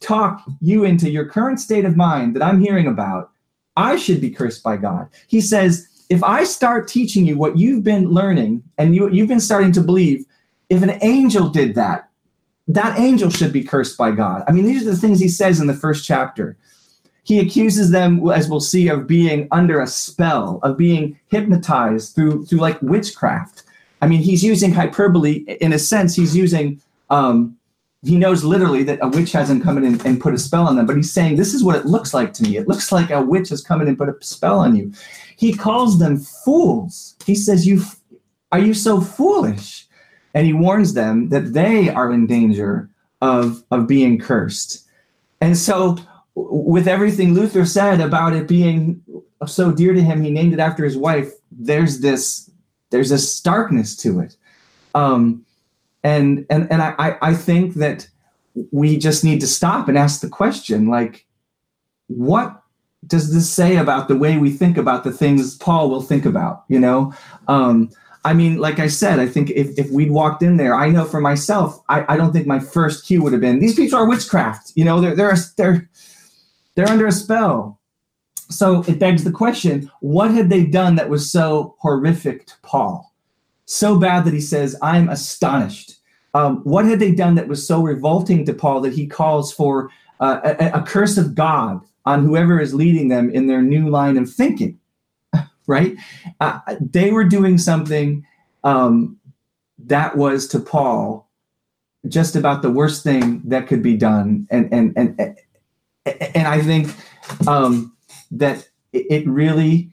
talk 0.00 0.42
you 0.60 0.84
into 0.84 1.08
your 1.08 1.26
current 1.26 1.60
state 1.60 1.84
of 1.84 1.96
mind 1.96 2.34
that 2.34 2.42
I'm 2.42 2.60
hearing 2.60 2.86
about, 2.86 3.30
I 3.76 3.96
should 3.96 4.20
be 4.20 4.30
cursed 4.30 4.62
by 4.62 4.76
God. 4.76 5.08
He 5.28 5.40
says, 5.40 5.88
if 6.10 6.24
I 6.24 6.42
start 6.42 6.88
teaching 6.88 7.24
you 7.24 7.38
what 7.38 7.56
you've 7.56 7.84
been 7.84 8.10
learning 8.10 8.64
and 8.76 8.94
you, 8.94 9.08
you've 9.10 9.28
been 9.28 9.40
starting 9.40 9.72
to 9.72 9.80
believe, 9.80 10.26
if 10.68 10.82
an 10.82 10.98
angel 11.02 11.48
did 11.48 11.76
that, 11.76 12.10
that 12.66 12.98
angel 12.98 13.30
should 13.30 13.52
be 13.52 13.62
cursed 13.62 13.96
by 13.96 14.10
God. 14.10 14.42
I 14.46 14.52
mean, 14.52 14.66
these 14.66 14.82
are 14.82 14.90
the 14.90 14.96
things 14.96 15.20
he 15.20 15.28
says 15.28 15.60
in 15.60 15.68
the 15.68 15.74
first 15.74 16.04
chapter. 16.04 16.56
He 17.22 17.38
accuses 17.38 17.90
them, 17.90 18.28
as 18.28 18.48
we'll 18.48 18.60
see, 18.60 18.88
of 18.88 19.06
being 19.06 19.46
under 19.52 19.80
a 19.80 19.86
spell, 19.86 20.58
of 20.64 20.76
being 20.76 21.18
hypnotized 21.28 22.14
through 22.14 22.46
through 22.46 22.58
like 22.58 22.80
witchcraft. 22.82 23.62
I 24.02 24.08
mean, 24.08 24.20
he's 24.20 24.42
using 24.42 24.72
hyperbole 24.72 25.44
in 25.60 25.72
a 25.72 25.78
sense. 25.78 26.16
He's 26.16 26.34
using 26.34 26.80
um, 27.08 27.56
he 28.02 28.16
knows 28.16 28.44
literally 28.44 28.82
that 28.84 28.98
a 29.02 29.08
witch 29.08 29.32
hasn't 29.32 29.62
come 29.62 29.76
in 29.76 29.84
and, 29.84 30.06
and, 30.06 30.20
put 30.20 30.32
a 30.32 30.38
spell 30.38 30.66
on 30.66 30.76
them, 30.76 30.86
but 30.86 30.96
he's 30.96 31.12
saying, 31.12 31.36
This 31.36 31.52
is 31.52 31.62
what 31.62 31.76
it 31.76 31.86
looks 31.86 32.14
like 32.14 32.32
to 32.34 32.42
me. 32.42 32.56
It 32.56 32.66
looks 32.66 32.92
like 32.92 33.10
a 33.10 33.20
witch 33.20 33.50
has 33.50 33.62
come 33.62 33.82
in 33.82 33.88
and 33.88 33.98
put 33.98 34.08
a 34.08 34.16
spell 34.20 34.58
on 34.60 34.74
you. 34.74 34.92
He 35.36 35.52
calls 35.52 35.98
them 35.98 36.18
fools. 36.18 37.16
He 37.26 37.34
says, 37.34 37.66
You 37.66 37.82
are 38.52 38.58
you 38.58 38.74
so 38.74 39.00
foolish? 39.00 39.86
and 40.34 40.46
he 40.46 40.52
warns 40.52 40.94
them 40.94 41.28
that 41.30 41.52
they 41.52 41.88
are 41.88 42.12
in 42.12 42.26
danger 42.26 42.88
of, 43.20 43.62
of 43.70 43.86
being 43.86 44.18
cursed. 44.18 44.86
And 45.40 45.56
so, 45.56 45.96
with 46.34 46.86
everything 46.86 47.34
Luther 47.34 47.66
said 47.66 48.00
about 48.00 48.34
it 48.34 48.46
being 48.46 49.02
so 49.46 49.72
dear 49.72 49.92
to 49.92 50.00
him, 50.00 50.22
he 50.22 50.30
named 50.30 50.52
it 50.52 50.60
after 50.60 50.84
his 50.84 50.96
wife. 50.96 51.32
There's 51.50 52.00
this 52.00 52.50
there's 52.90 53.10
a 53.10 53.18
starkness 53.18 53.96
to 53.98 54.20
it, 54.20 54.36
um, 54.94 55.44
and 56.02 56.46
and 56.50 56.70
and 56.70 56.82
I 56.82 57.16
I 57.20 57.34
think 57.34 57.74
that 57.74 58.08
we 58.72 58.96
just 58.96 59.24
need 59.24 59.40
to 59.40 59.46
stop 59.46 59.88
and 59.88 59.96
ask 59.96 60.20
the 60.20 60.28
question 60.28 60.88
like, 60.88 61.26
what 62.08 62.62
does 63.06 63.32
this 63.32 63.48
say 63.48 63.76
about 63.76 64.08
the 64.08 64.16
way 64.16 64.36
we 64.36 64.50
think 64.50 64.76
about 64.76 65.04
the 65.04 65.12
things 65.12 65.56
Paul 65.56 65.90
will 65.90 66.02
think 66.02 66.26
about? 66.26 66.64
You 66.68 66.80
know, 66.80 67.14
um, 67.48 67.90
I 68.24 68.34
mean, 68.34 68.58
like 68.58 68.78
I 68.78 68.88
said, 68.88 69.18
I 69.18 69.26
think 69.26 69.50
if, 69.50 69.78
if 69.78 69.90
we'd 69.90 70.10
walked 70.10 70.42
in 70.42 70.58
there, 70.58 70.74
I 70.74 70.90
know 70.90 71.04
for 71.04 71.20
myself, 71.20 71.80
I, 71.88 72.04
I 72.12 72.16
don't 72.16 72.32
think 72.32 72.46
my 72.46 72.58
first 72.58 73.06
cue 73.06 73.22
would 73.22 73.32
have 73.32 73.40
been 73.40 73.60
these 73.60 73.74
people 73.74 73.98
are 73.98 74.08
witchcraft. 74.08 74.72
You 74.74 74.84
know, 74.84 75.00
they're 75.00 75.14
they're 75.14 75.36
they're 75.56 75.88
they're 76.74 76.88
under 76.88 77.06
a 77.06 77.12
spell. 77.12 77.80
so 78.50 78.82
it 78.86 78.98
begs 78.98 79.24
the 79.24 79.30
question 79.30 79.90
what 80.00 80.30
had 80.30 80.50
they 80.50 80.64
done 80.64 80.96
that 80.96 81.08
was 81.08 81.30
so 81.30 81.76
horrific 81.78 82.46
to 82.46 82.54
Paul? 82.62 83.09
So 83.70 83.96
bad 83.96 84.24
that 84.24 84.34
he 84.34 84.40
says, 84.40 84.76
I'm 84.82 85.08
astonished. 85.08 85.94
Um, 86.34 86.56
what 86.64 86.86
had 86.86 86.98
they 86.98 87.12
done 87.12 87.36
that 87.36 87.46
was 87.46 87.64
so 87.64 87.80
revolting 87.80 88.44
to 88.46 88.52
Paul 88.52 88.80
that 88.80 88.94
he 88.94 89.06
calls 89.06 89.52
for 89.52 89.90
uh, 90.18 90.40
a, 90.58 90.80
a 90.80 90.82
curse 90.82 91.16
of 91.16 91.36
God 91.36 91.80
on 92.04 92.24
whoever 92.24 92.58
is 92.58 92.74
leading 92.74 93.06
them 93.06 93.30
in 93.30 93.46
their 93.46 93.62
new 93.62 93.88
line 93.88 94.16
of 94.16 94.28
thinking? 94.28 94.80
right? 95.68 95.94
Uh, 96.40 96.58
they 96.80 97.12
were 97.12 97.22
doing 97.22 97.58
something 97.58 98.26
um, 98.64 99.16
that 99.78 100.16
was 100.16 100.48
to 100.48 100.58
Paul 100.58 101.30
just 102.08 102.34
about 102.34 102.62
the 102.62 102.72
worst 102.72 103.04
thing 103.04 103.40
that 103.44 103.68
could 103.68 103.84
be 103.84 103.96
done, 103.96 104.48
and 104.50 104.68
and 104.72 104.92
and 104.96 105.38
and 106.06 106.48
I 106.48 106.60
think 106.60 106.92
um, 107.46 107.96
that 108.32 108.68
it 108.92 109.28
really, 109.28 109.92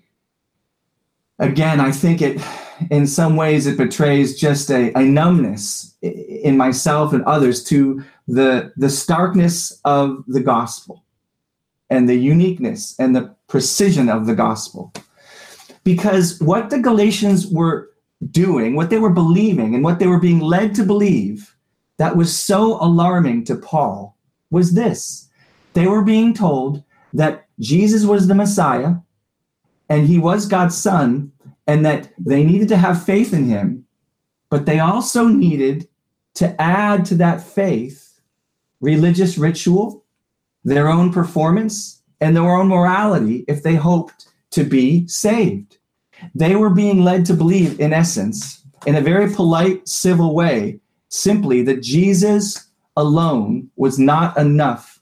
again, 1.40 1.80
I 1.80 1.92
think 1.92 2.22
it, 2.22 2.42
in 2.90 3.08
some 3.08 3.36
ways, 3.36 3.68
it 3.68 3.78
betrays 3.78 4.40
just 4.40 4.70
a, 4.70 4.92
a 4.98 5.04
numbness 5.04 5.96
in 6.02 6.58
myself 6.58 7.14
and 7.14 7.24
others 7.26 7.64
to 7.66 8.04
the 8.28 8.72
the 8.76 8.90
starkness 8.90 9.80
of 9.86 10.24
the 10.28 10.42
gospel, 10.42 11.04
and 11.90 12.08
the 12.08 12.16
uniqueness 12.16 12.96
and 13.00 13.16
the 13.16 13.36
precision 13.48 14.10
of 14.10 14.26
the 14.26 14.36
gospel, 14.36 14.94
because 15.84 16.40
what 16.42 16.70
the 16.70 16.80
Galatians 16.80 17.48
were 17.48 17.90
doing, 18.32 18.76
what 18.76 18.90
they 18.90 19.00
were 19.00 19.14
believing, 19.14 19.74
and 19.76 19.84
what 19.84 20.00
they 20.00 20.08
were 20.08 20.20
being 20.20 20.40
led 20.40 20.76
to 20.76 20.84
believe 20.84 21.56
that 21.98 22.18
was 22.18 22.38
so 22.38 22.84
alarming 22.84 23.46
to 23.46 23.56
Paul 23.56 24.18
was 24.52 24.74
this. 24.74 25.30
They 25.74 25.88
were 25.88 26.04
being 26.04 26.34
told 26.34 26.84
that 27.14 27.48
Jesus 27.60 28.04
was 28.06 28.28
the 28.28 28.36
Messiah 28.36 28.96
and 29.90 30.08
he 30.08 30.18
was 30.18 30.48
God's 30.48 30.78
son, 30.78 31.32
and 31.66 31.86
that 31.86 32.12
they 32.18 32.44
needed 32.44 32.68
to 32.70 32.78
have 32.78 33.04
faith 33.04 33.34
in 33.34 33.46
him, 33.46 33.86
but 34.50 34.66
they 34.66 34.80
also 34.80 35.28
needed 35.28 35.88
to 36.36 36.60
add 36.62 37.06
to 37.06 37.16
that 37.16 37.42
faith 37.42 38.20
religious 38.80 39.38
ritual, 39.38 40.06
their 40.64 40.88
own 40.88 41.12
performance, 41.12 42.02
and 42.22 42.36
their 42.36 42.50
own 42.50 42.68
morality 42.68 43.44
if 43.48 43.64
they 43.64 43.76
hoped 43.76 44.28
to 44.52 44.64
be 44.64 45.08
saved. 45.08 45.78
They 46.34 46.56
were 46.56 46.70
being 46.70 47.04
led 47.04 47.26
to 47.26 47.34
believe, 47.34 47.80
in 47.80 47.94
essence, 47.94 48.64
in 48.86 48.96
a 48.96 49.02
very 49.02 49.34
polite, 49.34 49.88
civil 49.88 50.34
way, 50.36 50.80
simply 51.10 51.62
that 51.64 51.82
Jesus 51.82 52.68
alone 52.96 53.70
was 53.76 54.00
not 54.00 54.38
enough 54.38 54.97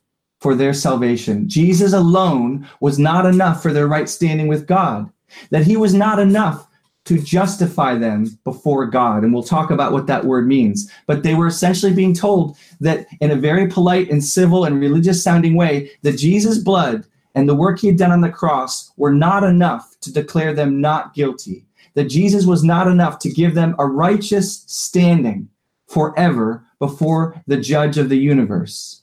for 0.46 0.54
their 0.54 0.75
salvation. 0.75 1.50
Jesus 1.50 1.92
alone 1.92 2.68
was 2.80 3.00
not 3.00 3.25
enough 3.25 3.64
for 3.64 3.74
their 3.74 3.88
right 3.88 4.08
standing 4.08 4.48
with 4.48 4.68
God, 4.68 5.10
that 5.50 5.66
he 5.66 5.75
was 5.75 5.96
not 5.96 6.20
enough 6.20 6.68
to 7.06 7.20
justify 7.20 7.96
them 7.96 8.28
before 8.44 8.86
God. 8.86 9.24
And 9.24 9.34
we'll 9.34 9.42
talk 9.42 9.72
about 9.72 9.92
what 9.92 10.06
that 10.06 10.25
word 10.25 10.46
means. 10.46 10.88
But 11.08 11.24
they 11.24 11.34
were 11.34 11.48
essentially 11.48 11.96
being 11.96 12.14
told 12.14 12.60
that 12.80 13.08
in 13.22 13.32
a 13.32 13.36
very 13.36 13.66
polite 13.66 14.12
and 14.12 14.24
civil 14.24 14.66
and 14.66 14.80
religious 14.80 15.24
sounding 15.24 15.56
way, 15.56 15.90
that 16.04 16.20
Jesus' 16.20 16.60
blood 16.60 17.06
and 17.34 17.50
the 17.50 17.56
work 17.56 17.80
he 17.80 17.88
had 17.88 17.98
done 17.98 18.12
on 18.12 18.22
the 18.22 18.30
cross 18.30 18.92
were 18.98 19.12
not 19.12 19.44
enough 19.44 20.00
to 20.02 20.14
declare 20.14 20.54
them 20.54 20.80
not 20.80 21.16
guilty, 21.16 21.66
that 21.96 22.06
Jesus 22.06 22.46
was 22.46 22.64
not 22.64 22.88
enough 22.88 23.18
to 23.18 23.32
give 23.32 23.56
them 23.56 23.74
a 23.80 23.88
righteous 23.88 24.64
standing 24.68 25.50
forever 25.88 26.64
before 26.78 27.42
the 27.48 27.58
judge 27.58 27.98
of 27.98 28.10
the 28.10 28.20
universe. 28.20 29.02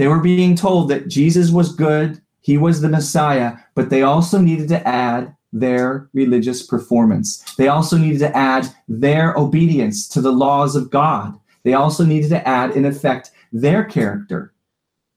They 0.00 0.08
were 0.08 0.20
being 0.20 0.56
told 0.56 0.88
that 0.88 1.08
Jesus 1.08 1.50
was 1.50 1.74
good, 1.74 2.22
he 2.40 2.56
was 2.56 2.80
the 2.80 2.88
Messiah, 2.88 3.58
but 3.74 3.90
they 3.90 4.00
also 4.00 4.38
needed 4.38 4.66
to 4.68 4.88
add 4.88 5.36
their 5.52 6.08
religious 6.14 6.62
performance. 6.62 7.44
They 7.58 7.68
also 7.68 7.98
needed 7.98 8.20
to 8.20 8.34
add 8.34 8.74
their 8.88 9.34
obedience 9.36 10.08
to 10.08 10.22
the 10.22 10.32
laws 10.32 10.74
of 10.74 10.88
God. 10.88 11.38
They 11.64 11.74
also 11.74 12.06
needed 12.06 12.30
to 12.30 12.48
add, 12.48 12.70
in 12.70 12.86
effect, 12.86 13.32
their 13.52 13.84
character 13.84 14.54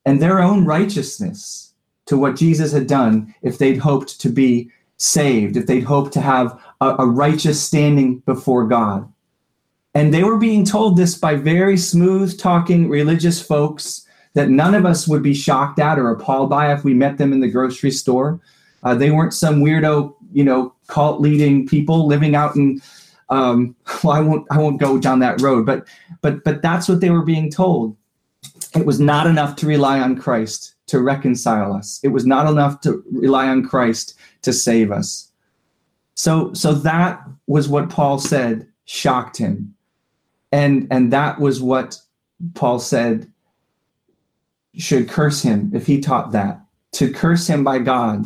and 0.06 0.22
their 0.22 0.42
own 0.42 0.66
righteousness 0.66 1.74
to 2.08 2.18
what 2.18 2.36
Jesus 2.36 2.74
had 2.74 2.88
done 2.88 3.34
if 3.42 3.60
they'd 3.60 3.78
hoped 3.78 4.20
to 4.20 4.28
be 4.28 4.70
saved, 4.98 5.56
if 5.56 5.66
they'd 5.66 5.86
hoped 5.86 6.12
to 6.12 6.20
have 6.20 6.62
a, 6.82 6.96
a 7.00 7.08
righteous 7.08 7.64
standing 7.64 8.20
before 8.26 8.68
God. 8.68 9.10
And 9.96 10.14
they 10.14 10.26
were 10.26 10.38
being 10.38 10.66
told 10.66 10.98
this 10.98 11.16
by 11.16 11.36
very 11.36 11.78
smooth 11.78 12.38
talking 12.38 12.90
religious 12.90 13.42
folks 13.42 14.04
that 14.34 14.50
none 14.50 14.76
of 14.76 14.86
us 14.86 15.08
would 15.08 15.24
be 15.24 15.34
shocked 15.34 15.80
at 15.80 16.00
or 16.00 16.10
appalled 16.10 16.50
by 16.50 16.74
if 16.74 16.84
we 16.84 16.94
met 16.94 17.18
them 17.18 17.34
in 17.34 17.40
the 17.40 17.50
grocery 17.50 17.92
store. 17.92 18.40
Uh, 18.84 18.96
they 18.96 19.12
weren't 19.12 19.34
some 19.34 19.62
weirdo, 19.62 20.16
you 20.32 20.44
know, 20.44 20.74
cult 20.88 21.22
leading 21.22 21.68
people 21.68 22.08
living 22.08 22.36
out 22.36 22.56
in. 22.56 22.82
Um, 23.30 23.76
well, 24.04 24.14
I 24.14 24.22
won't. 24.22 24.48
I 24.52 24.58
won't 24.58 24.80
go 24.80 24.98
down 24.98 25.20
that 25.20 25.42
road. 25.42 25.66
But 25.66 25.88
but 26.22 26.44
but 26.44 26.62
that's 26.62 26.88
what 26.90 27.00
they 27.00 27.10
were 27.10 27.24
being 27.24 27.52
told. 27.52 27.96
It 28.76 28.86
was 28.86 29.00
not 29.00 29.28
enough 29.28 29.56
to 29.58 29.68
rely 29.68 30.00
on 30.00 30.18
Christ 30.18 30.76
to 30.88 31.00
reconcile 31.00 31.74
us. 31.74 32.00
It 32.04 32.10
was 32.10 32.26
not 32.26 32.50
enough 32.50 32.82
to 32.82 33.04
rely 33.12 33.48
on 33.48 33.66
Christ 33.66 34.16
to 34.42 34.52
save 34.52 34.92
us. 34.92 35.32
So 36.16 36.54
so 36.54 36.74
that 36.74 37.22
was 37.48 37.70
what 37.70 37.90
Paul 37.90 38.20
said 38.20 38.68
shocked 38.86 39.38
him 39.38 39.74
and 40.54 40.88
and 40.92 41.12
that 41.12 41.40
was 41.40 41.62
what 41.62 41.98
paul 42.54 42.80
said 42.80 43.30
should 44.76 45.10
curse 45.10 45.42
him 45.42 45.72
if 45.74 45.86
he 45.86 46.00
taught 46.00 46.32
that. 46.32 46.60
To 46.94 47.12
curse 47.12 47.48
him 47.48 47.64
by 47.64 47.80
god. 47.80 48.26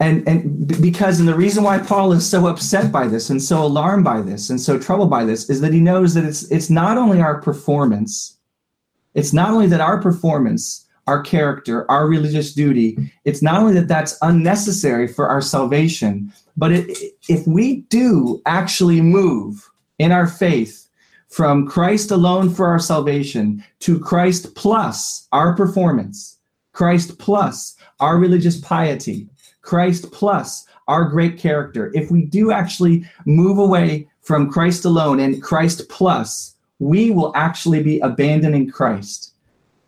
And 0.00 0.26
and 0.26 0.82
because 0.82 1.20
and 1.20 1.28
the 1.28 1.34
reason 1.34 1.62
why 1.62 1.78
paul 1.78 2.12
is 2.12 2.28
so 2.28 2.48
upset 2.48 2.90
by 2.90 3.06
this 3.06 3.30
and 3.30 3.40
so 3.40 3.64
alarmed 3.64 4.02
by 4.04 4.20
this 4.20 4.50
and 4.50 4.60
so 4.60 4.76
troubled 4.76 5.10
by 5.10 5.24
this 5.24 5.48
is 5.48 5.60
that 5.60 5.72
he 5.72 5.78
knows 5.78 6.14
that 6.14 6.24
it's 6.24 6.50
it's 6.50 6.68
not 6.68 6.98
only 6.98 7.20
our 7.20 7.40
performance 7.40 8.36
it's 9.14 9.32
not 9.32 9.50
only 9.50 9.68
that 9.68 9.80
our 9.80 10.02
performance 10.02 10.88
our 11.06 11.22
character 11.22 11.88
our 11.88 12.08
religious 12.08 12.52
duty 12.52 12.98
it's 13.24 13.42
not 13.42 13.60
only 13.60 13.74
that 13.74 13.86
that's 13.86 14.18
unnecessary 14.22 15.06
for 15.06 15.28
our 15.28 15.40
salvation 15.40 16.32
but 16.56 16.72
it, 16.72 16.98
if 17.28 17.46
we 17.46 17.82
do 17.82 18.42
actually 18.44 19.00
move 19.00 19.70
in 20.00 20.10
our 20.10 20.26
faith 20.26 20.81
from 21.32 21.66
Christ 21.66 22.10
alone 22.10 22.50
for 22.50 22.66
our 22.66 22.78
salvation 22.78 23.64
to 23.80 23.98
Christ 23.98 24.54
plus 24.54 25.28
our 25.32 25.56
performance, 25.56 26.38
Christ 26.72 27.18
plus 27.18 27.76
our 28.00 28.18
religious 28.18 28.60
piety, 28.60 29.28
Christ 29.62 30.12
plus 30.12 30.66
our 30.88 31.04
great 31.06 31.38
character, 31.38 31.90
if 31.94 32.10
we 32.10 32.26
do 32.26 32.52
actually 32.52 33.04
move 33.24 33.56
away 33.56 34.08
from 34.20 34.50
Christ 34.50 34.84
alone 34.84 35.20
and 35.20 35.42
Christ 35.42 35.88
plus, 35.88 36.56
we 36.78 37.10
will 37.10 37.32
actually 37.34 37.82
be 37.82 37.98
abandoning 38.00 38.70
Christ 38.70 39.32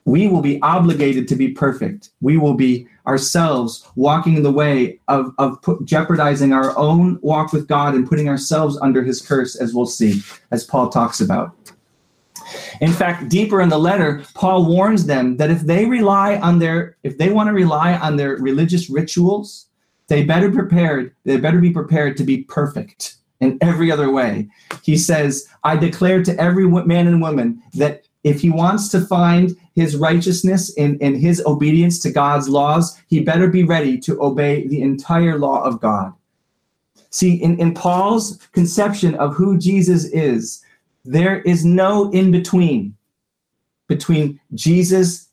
we 0.05 0.29
will 0.29 0.43
be 0.43 0.61
obligated 0.63 1.27
to 1.29 1.37
be 1.37 1.49
perfect. 1.49 2.11
We 2.21 2.37
will 2.37 2.55
be 2.55 2.87
ourselves 3.07 3.87
walking 3.97 4.37
in 4.37 4.43
the 4.43 4.51
way 4.51 4.99
of, 5.09 5.33
of 5.39 5.61
put, 5.63 5.85
jeopardizing 5.85 6.53
our 6.53 6.77
own 6.79 7.19
walk 7.23 7.53
with 7.53 7.69
God 7.69 7.95
and 7.95 8.09
putting 8.09 8.29
ourselves 8.29 8.79
under 8.81 9.03
his 9.03 9.21
curse, 9.21 9.57
as 9.57 9.75
we'll 9.75 9.87
see, 9.87 10.23
as 10.51 10.65
Paul 10.65 10.89
talks 10.89 11.21
about. 11.21 11.55
In 12.81 12.93
fact, 12.93 13.29
deeper 13.29 13.61
in 13.61 13.69
the 13.69 13.79
letter, 13.79 14.25
Paul 14.35 14.67
warns 14.67 15.07
them 15.07 15.37
that 15.37 15.51
if 15.51 15.61
they 15.63 15.87
rely 15.87 16.37
on 16.39 16.59
their, 16.59 16.97
if 17.03 17.19
they 17.19 17.31
want 17.31 17.49
to 17.49 17.53
rely 17.53 17.95
on 17.95 18.17
their 18.17 18.37
religious 18.37 18.91
rituals, 18.91 19.67
they 20.09 20.25
better 20.25 20.51
prepared, 20.51 21.15
they 21.25 21.37
better 21.37 21.61
be 21.61 21.71
prepared 21.71 22.17
to 22.19 22.25
be 22.25 22.45
perfect 22.45 23.17
in 23.41 23.59
every 23.61 23.91
other 23.91 24.11
way. 24.11 24.49
He 24.83 24.97
says, 24.97 25.49
I 25.63 25.77
declare 25.77 26.23
to 26.23 26.39
every 26.39 26.67
man 26.67 27.07
and 27.07 27.21
woman 27.23 27.63
that 27.75 28.07
if 28.23 28.41
he 28.41 28.51
wants 28.51 28.89
to 28.89 29.01
find 29.01 29.57
his 29.75 29.97
righteousness 29.97 30.73
in, 30.75 30.99
in 30.99 31.15
his 31.15 31.43
obedience 31.47 31.99
to 32.01 32.11
God's 32.11 32.49
laws, 32.49 33.01
he 33.09 33.21
better 33.21 33.49
be 33.49 33.65
ready 33.65 33.99
to 33.99 34.23
obey 34.23 34.67
the 34.67 34.83
entire 34.83 35.39
law 35.39 35.63
of 35.63 35.81
God. 35.81 36.13
See, 37.11 37.35
in, 37.35 37.59
in 37.61 37.75
Paul's 37.75 38.39
conception 38.53 39.15
of 39.17 39.35
who 39.35 39.59
Jesus 39.59 40.05
is, 40.07 40.65
there 41.05 41.41
is 41.43 41.65
no 41.65 42.11
in 42.11 42.31
between 42.31 42.97
between 43.87 44.41
Jesus, 44.55 45.29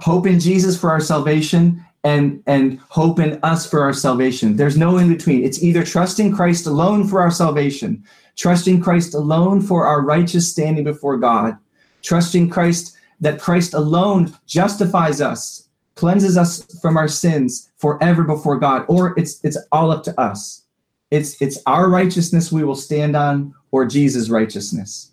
hope 0.00 0.26
in 0.26 0.40
Jesus 0.40 0.78
for 0.78 0.90
our 0.90 1.00
salvation, 1.00 1.84
and, 2.02 2.42
and 2.46 2.78
hope 2.88 3.18
in 3.18 3.38
us 3.42 3.68
for 3.68 3.82
our 3.82 3.92
salvation. 3.92 4.56
There's 4.56 4.76
no 4.76 4.96
in 4.96 5.12
between. 5.12 5.44
It's 5.44 5.62
either 5.62 5.84
trusting 5.84 6.34
Christ 6.34 6.66
alone 6.66 7.06
for 7.06 7.20
our 7.20 7.30
salvation, 7.30 8.02
trusting 8.36 8.80
Christ 8.80 9.14
alone 9.14 9.60
for 9.60 9.86
our 9.86 10.00
righteous 10.00 10.48
standing 10.50 10.84
before 10.84 11.18
God, 11.18 11.58
trusting 12.02 12.48
Christ 12.48 12.96
that 13.20 13.40
Christ 13.40 13.74
alone 13.74 14.34
justifies 14.46 15.20
us, 15.20 15.68
cleanses 15.94 16.36
us 16.36 16.64
from 16.80 16.96
our 16.96 17.08
sins 17.08 17.70
forever 17.76 18.24
before 18.24 18.58
God, 18.58 18.84
or 18.88 19.14
it's 19.18 19.40
it's 19.44 19.58
all 19.72 19.90
up 19.90 20.02
to 20.04 20.20
us. 20.20 20.64
It's 21.10 21.40
it's 21.42 21.58
our 21.66 21.88
righteousness 21.88 22.52
we 22.52 22.64
will 22.64 22.76
stand 22.76 23.16
on, 23.16 23.54
or 23.70 23.84
Jesus' 23.84 24.30
righteousness. 24.30 25.12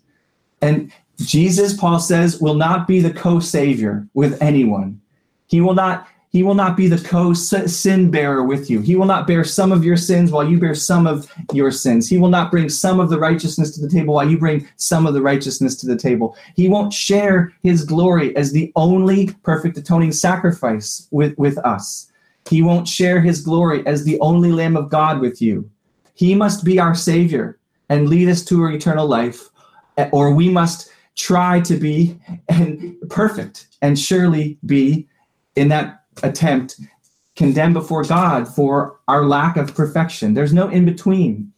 And 0.62 0.92
Jesus, 1.20 1.76
Paul 1.76 1.98
says, 1.98 2.40
will 2.40 2.54
not 2.54 2.86
be 2.86 3.00
the 3.00 3.12
co-savior 3.12 4.06
with 4.14 4.40
anyone. 4.40 5.00
He 5.46 5.60
will 5.60 5.74
not 5.74 6.06
he 6.30 6.42
will 6.42 6.54
not 6.54 6.76
be 6.76 6.88
the 6.88 7.02
co 7.08 7.32
sin 7.32 8.10
bearer 8.10 8.42
with 8.42 8.68
you. 8.68 8.80
He 8.80 8.96
will 8.96 9.06
not 9.06 9.26
bear 9.26 9.44
some 9.44 9.72
of 9.72 9.84
your 9.84 9.96
sins 9.96 10.30
while 10.30 10.46
you 10.46 10.58
bear 10.58 10.74
some 10.74 11.06
of 11.06 11.30
your 11.52 11.70
sins. 11.70 12.08
He 12.08 12.18
will 12.18 12.28
not 12.28 12.50
bring 12.50 12.68
some 12.68 13.00
of 13.00 13.08
the 13.08 13.18
righteousness 13.18 13.74
to 13.74 13.80
the 13.80 13.88
table 13.88 14.14
while 14.14 14.28
you 14.28 14.38
bring 14.38 14.68
some 14.76 15.06
of 15.06 15.14
the 15.14 15.22
righteousness 15.22 15.76
to 15.76 15.86
the 15.86 15.96
table. 15.96 16.36
He 16.54 16.68
won't 16.68 16.92
share 16.92 17.52
his 17.62 17.84
glory 17.84 18.36
as 18.36 18.52
the 18.52 18.72
only 18.76 19.30
perfect 19.42 19.78
atoning 19.78 20.12
sacrifice 20.12 21.08
with, 21.10 21.36
with 21.38 21.56
us. 21.58 22.12
He 22.50 22.62
won't 22.62 22.88
share 22.88 23.20
his 23.20 23.40
glory 23.40 23.86
as 23.86 24.04
the 24.04 24.20
only 24.20 24.52
Lamb 24.52 24.76
of 24.76 24.90
God 24.90 25.20
with 25.20 25.40
you. 25.40 25.70
He 26.14 26.34
must 26.34 26.64
be 26.64 26.78
our 26.78 26.94
Savior 26.94 27.58
and 27.88 28.08
lead 28.08 28.28
us 28.28 28.44
to 28.46 28.62
our 28.62 28.70
eternal 28.70 29.06
life, 29.06 29.48
or 30.12 30.34
we 30.34 30.50
must 30.50 30.90
try 31.14 31.60
to 31.60 31.76
be 31.76 32.18
and 32.48 32.96
perfect 33.08 33.68
and 33.80 33.98
surely 33.98 34.58
be 34.66 35.08
in 35.56 35.68
that 35.68 36.04
attempt 36.22 36.80
condemned 37.38 37.74
before 37.74 38.02
God 38.02 38.48
for 38.48 38.98
our 39.06 39.24
lack 39.24 39.56
of 39.56 39.74
perfection. 39.74 40.34
There's 40.34 40.52
no 40.52 40.68
in 40.68 40.84
between. 40.84 41.52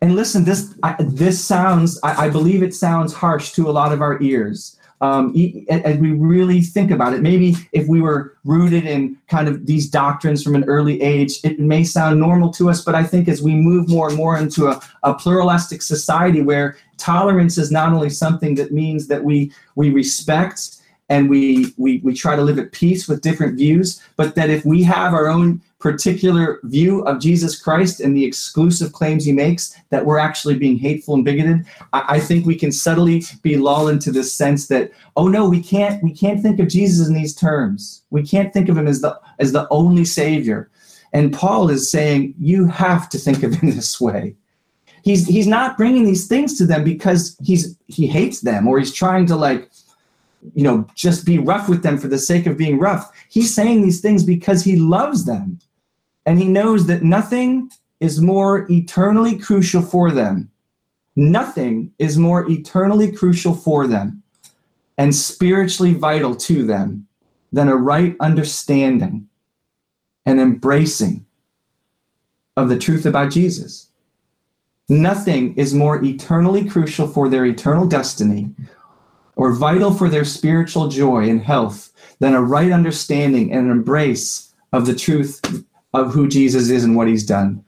And 0.00 0.14
listen, 0.14 0.44
this 0.44 0.74
I, 0.82 0.94
this 1.00 1.42
sounds. 1.42 1.98
I, 2.04 2.26
I, 2.26 2.28
believe 2.30 2.62
it 2.62 2.74
sounds 2.74 3.12
harsh 3.12 3.50
to 3.52 3.68
a 3.68 3.72
lot 3.72 3.92
of 3.92 4.00
our 4.00 4.20
ears. 4.22 4.78
Um, 5.00 5.32
as 5.70 5.96
we 5.98 6.12
really 6.12 6.60
think 6.60 6.90
about 6.90 7.14
it, 7.14 7.22
maybe 7.22 7.54
if 7.72 7.86
we 7.86 8.00
were 8.00 8.36
rooted 8.44 8.84
in 8.84 9.16
kind 9.28 9.48
of 9.48 9.64
these 9.64 9.88
doctrines 9.88 10.42
from 10.42 10.56
an 10.56 10.64
early 10.64 11.00
age, 11.00 11.38
it 11.44 11.60
may 11.60 11.84
sound 11.84 12.18
normal 12.18 12.52
to 12.54 12.68
us. 12.68 12.84
But 12.84 12.96
I 12.96 13.04
think 13.04 13.28
as 13.28 13.40
we 13.40 13.54
move 13.54 13.88
more 13.88 14.08
and 14.08 14.16
more 14.16 14.36
into 14.36 14.66
a, 14.66 14.80
a 15.04 15.14
pluralistic 15.14 15.82
society 15.82 16.42
where 16.42 16.76
tolerance 16.96 17.58
is 17.58 17.70
not 17.70 17.92
only 17.92 18.10
something 18.10 18.56
that 18.56 18.72
means 18.72 19.06
that 19.06 19.24
we 19.24 19.52
we 19.74 19.90
respect 19.90 20.78
and 21.08 21.30
we, 21.30 21.72
we 21.76 21.98
we 21.98 22.12
try 22.12 22.36
to 22.36 22.42
live 22.42 22.58
at 22.58 22.72
peace 22.72 23.08
with 23.08 23.22
different 23.22 23.56
views 23.56 24.02
but 24.16 24.34
that 24.34 24.50
if 24.50 24.64
we 24.64 24.82
have 24.82 25.14
our 25.14 25.28
own 25.28 25.60
particular 25.78 26.60
view 26.64 27.02
of 27.02 27.20
jesus 27.20 27.60
christ 27.60 28.00
and 28.00 28.16
the 28.16 28.24
exclusive 28.24 28.92
claims 28.92 29.24
he 29.24 29.32
makes 29.32 29.74
that 29.90 30.04
we're 30.04 30.18
actually 30.18 30.56
being 30.56 30.76
hateful 30.76 31.14
and 31.14 31.24
bigoted 31.24 31.64
I, 31.92 32.16
I, 32.16 32.20
think 32.20 32.44
we 32.44 32.56
can 32.56 32.72
subtly 32.72 33.22
be 33.42 33.56
lulled 33.56 33.90
into 33.90 34.10
this 34.10 34.34
sense 34.34 34.66
that 34.68 34.90
oh 35.16 35.28
no 35.28 35.48
we 35.48 35.62
can't 35.62 36.02
we 36.02 36.12
can't 36.12 36.42
think 36.42 36.58
of 36.58 36.68
jesus 36.68 37.08
in 37.08 37.14
these 37.14 37.34
terms. 37.34 38.02
We 38.10 38.22
can't 38.22 38.52
think 38.52 38.68
of 38.68 38.76
him 38.76 38.86
as 38.86 39.00
the 39.00 39.18
as 39.38 39.52
the 39.52 39.66
only 39.70 40.04
savior. 40.04 40.70
And 41.12 41.32
paul 41.32 41.70
is 41.70 41.90
saying 41.90 42.34
you 42.38 42.66
have 42.66 43.08
to 43.10 43.18
think 43.18 43.42
of 43.42 43.54
him 43.54 43.70
this 43.74 44.00
way. 44.00 44.36
He's 45.02 45.26
he's 45.26 45.46
not 45.46 45.76
bringing 45.76 46.04
these 46.04 46.26
things 46.26 46.58
to 46.58 46.66
them 46.66 46.84
because 46.84 47.36
he's 47.42 47.76
he 47.86 48.06
hates 48.06 48.40
them 48.40 48.66
or 48.66 48.78
he's 48.78 48.92
trying 48.92 49.26
to 49.26 49.36
like 49.36 49.70
you 50.54 50.62
know, 50.62 50.86
just 50.94 51.24
be 51.24 51.38
rough 51.38 51.68
with 51.68 51.82
them 51.82 51.98
for 51.98 52.08
the 52.08 52.18
sake 52.18 52.46
of 52.46 52.56
being 52.56 52.78
rough. 52.78 53.10
He's 53.28 53.54
saying 53.54 53.82
these 53.82 54.00
things 54.00 54.24
because 54.24 54.62
he 54.62 54.76
loves 54.76 55.24
them. 55.24 55.58
And 56.26 56.38
he 56.38 56.46
knows 56.46 56.86
that 56.86 57.02
nothing 57.02 57.70
is 58.00 58.20
more 58.20 58.70
eternally 58.70 59.38
crucial 59.38 59.82
for 59.82 60.10
them. 60.10 60.50
Nothing 61.16 61.92
is 61.98 62.18
more 62.18 62.48
eternally 62.48 63.10
crucial 63.10 63.54
for 63.54 63.86
them 63.86 64.22
and 64.98 65.14
spiritually 65.14 65.94
vital 65.94 66.36
to 66.36 66.66
them 66.66 67.06
than 67.52 67.68
a 67.68 67.76
right 67.76 68.14
understanding 68.20 69.28
and 70.26 70.38
embracing 70.38 71.24
of 72.56 72.68
the 72.68 72.78
truth 72.78 73.06
about 73.06 73.32
Jesus. 73.32 73.88
Nothing 74.88 75.54
is 75.56 75.74
more 75.74 76.02
eternally 76.04 76.68
crucial 76.68 77.06
for 77.06 77.28
their 77.28 77.46
eternal 77.46 77.86
destiny 77.86 78.50
or 79.38 79.52
vital 79.52 79.94
for 79.94 80.08
their 80.08 80.24
spiritual 80.24 80.88
joy 80.88 81.28
and 81.30 81.40
health 81.40 81.92
than 82.18 82.34
a 82.34 82.42
right 82.42 82.72
understanding 82.72 83.52
and 83.52 83.66
an 83.66 83.70
embrace 83.70 84.52
of 84.72 84.84
the 84.84 84.94
truth 84.94 85.40
of 85.94 86.12
who 86.12 86.28
Jesus 86.28 86.68
is 86.68 86.84
and 86.84 86.96
what 86.96 87.06
he's 87.06 87.24
done. 87.24 87.64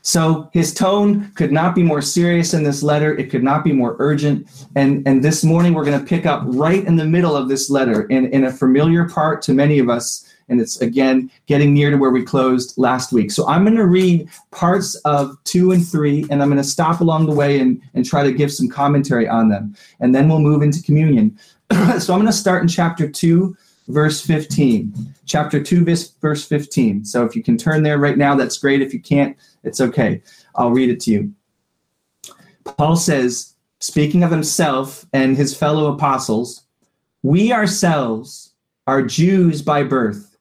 So 0.00 0.50
his 0.52 0.74
tone 0.74 1.30
could 1.34 1.52
not 1.52 1.74
be 1.74 1.82
more 1.82 2.02
serious 2.02 2.52
in 2.54 2.62
this 2.62 2.82
letter. 2.82 3.16
It 3.16 3.30
could 3.30 3.42
not 3.42 3.64
be 3.64 3.72
more 3.72 3.96
urgent. 3.98 4.48
And, 4.76 5.06
and 5.06 5.22
this 5.22 5.44
morning, 5.44 5.74
we're 5.74 5.84
going 5.84 5.98
to 5.98 6.06
pick 6.06 6.26
up 6.26 6.42
right 6.46 6.84
in 6.84 6.96
the 6.96 7.06
middle 7.06 7.36
of 7.36 7.48
this 7.48 7.70
letter 7.70 8.04
in, 8.06 8.26
in 8.26 8.44
a 8.44 8.52
familiar 8.52 9.08
part 9.08 9.40
to 9.42 9.54
many 9.54 9.78
of 9.78 9.88
us 9.88 10.33
and 10.48 10.60
it's 10.60 10.80
again 10.80 11.30
getting 11.46 11.72
near 11.72 11.90
to 11.90 11.96
where 11.96 12.10
we 12.10 12.22
closed 12.22 12.76
last 12.76 13.12
week. 13.12 13.30
So 13.30 13.46
I'm 13.48 13.64
going 13.64 13.76
to 13.76 13.86
read 13.86 14.28
parts 14.50 14.94
of 15.04 15.36
two 15.44 15.72
and 15.72 15.86
three, 15.86 16.26
and 16.30 16.42
I'm 16.42 16.48
going 16.48 16.62
to 16.62 16.68
stop 16.68 17.00
along 17.00 17.26
the 17.26 17.32
way 17.32 17.60
and, 17.60 17.80
and 17.94 18.04
try 18.04 18.22
to 18.22 18.32
give 18.32 18.52
some 18.52 18.68
commentary 18.68 19.28
on 19.28 19.48
them. 19.48 19.76
And 20.00 20.14
then 20.14 20.28
we'll 20.28 20.40
move 20.40 20.62
into 20.62 20.82
communion. 20.82 21.38
so 21.98 22.12
I'm 22.12 22.20
going 22.20 22.26
to 22.26 22.32
start 22.32 22.62
in 22.62 22.68
chapter 22.68 23.08
two, 23.08 23.56
verse 23.88 24.20
15. 24.20 25.14
Chapter 25.26 25.62
2, 25.62 25.84
verse 26.20 26.46
15. 26.46 27.04
So 27.04 27.24
if 27.24 27.34
you 27.34 27.42
can 27.42 27.56
turn 27.56 27.82
there 27.82 27.98
right 27.98 28.18
now, 28.18 28.34
that's 28.34 28.58
great. 28.58 28.82
If 28.82 28.92
you 28.92 29.00
can't, 29.00 29.36
it's 29.62 29.80
okay. 29.80 30.22
I'll 30.54 30.70
read 30.70 30.90
it 30.90 31.00
to 31.00 31.10
you. 31.10 31.34
Paul 32.64 32.96
says, 32.96 33.54
speaking 33.80 34.22
of 34.22 34.30
himself 34.30 35.06
and 35.12 35.36
his 35.36 35.56
fellow 35.56 35.92
apostles, 35.92 36.64
we 37.22 37.52
ourselves 37.52 38.52
are 38.86 39.02
Jews 39.02 39.62
by 39.62 39.82
birth 39.82 40.33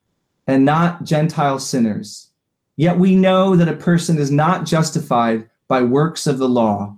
and 0.48 0.66
not 0.66 1.04
Gentile 1.04 1.60
sinners. 1.60 2.30
Yet 2.76 2.98
we 2.98 3.16
know 3.16 3.56
that 3.56 3.68
a 3.68 3.76
person 3.76 4.18
is 4.18 4.32
not 4.32 4.66
justified 4.66 5.50
by 5.68 5.82
works 5.82 6.28
of 6.28 6.38
the 6.38 6.50
law, 6.50 6.98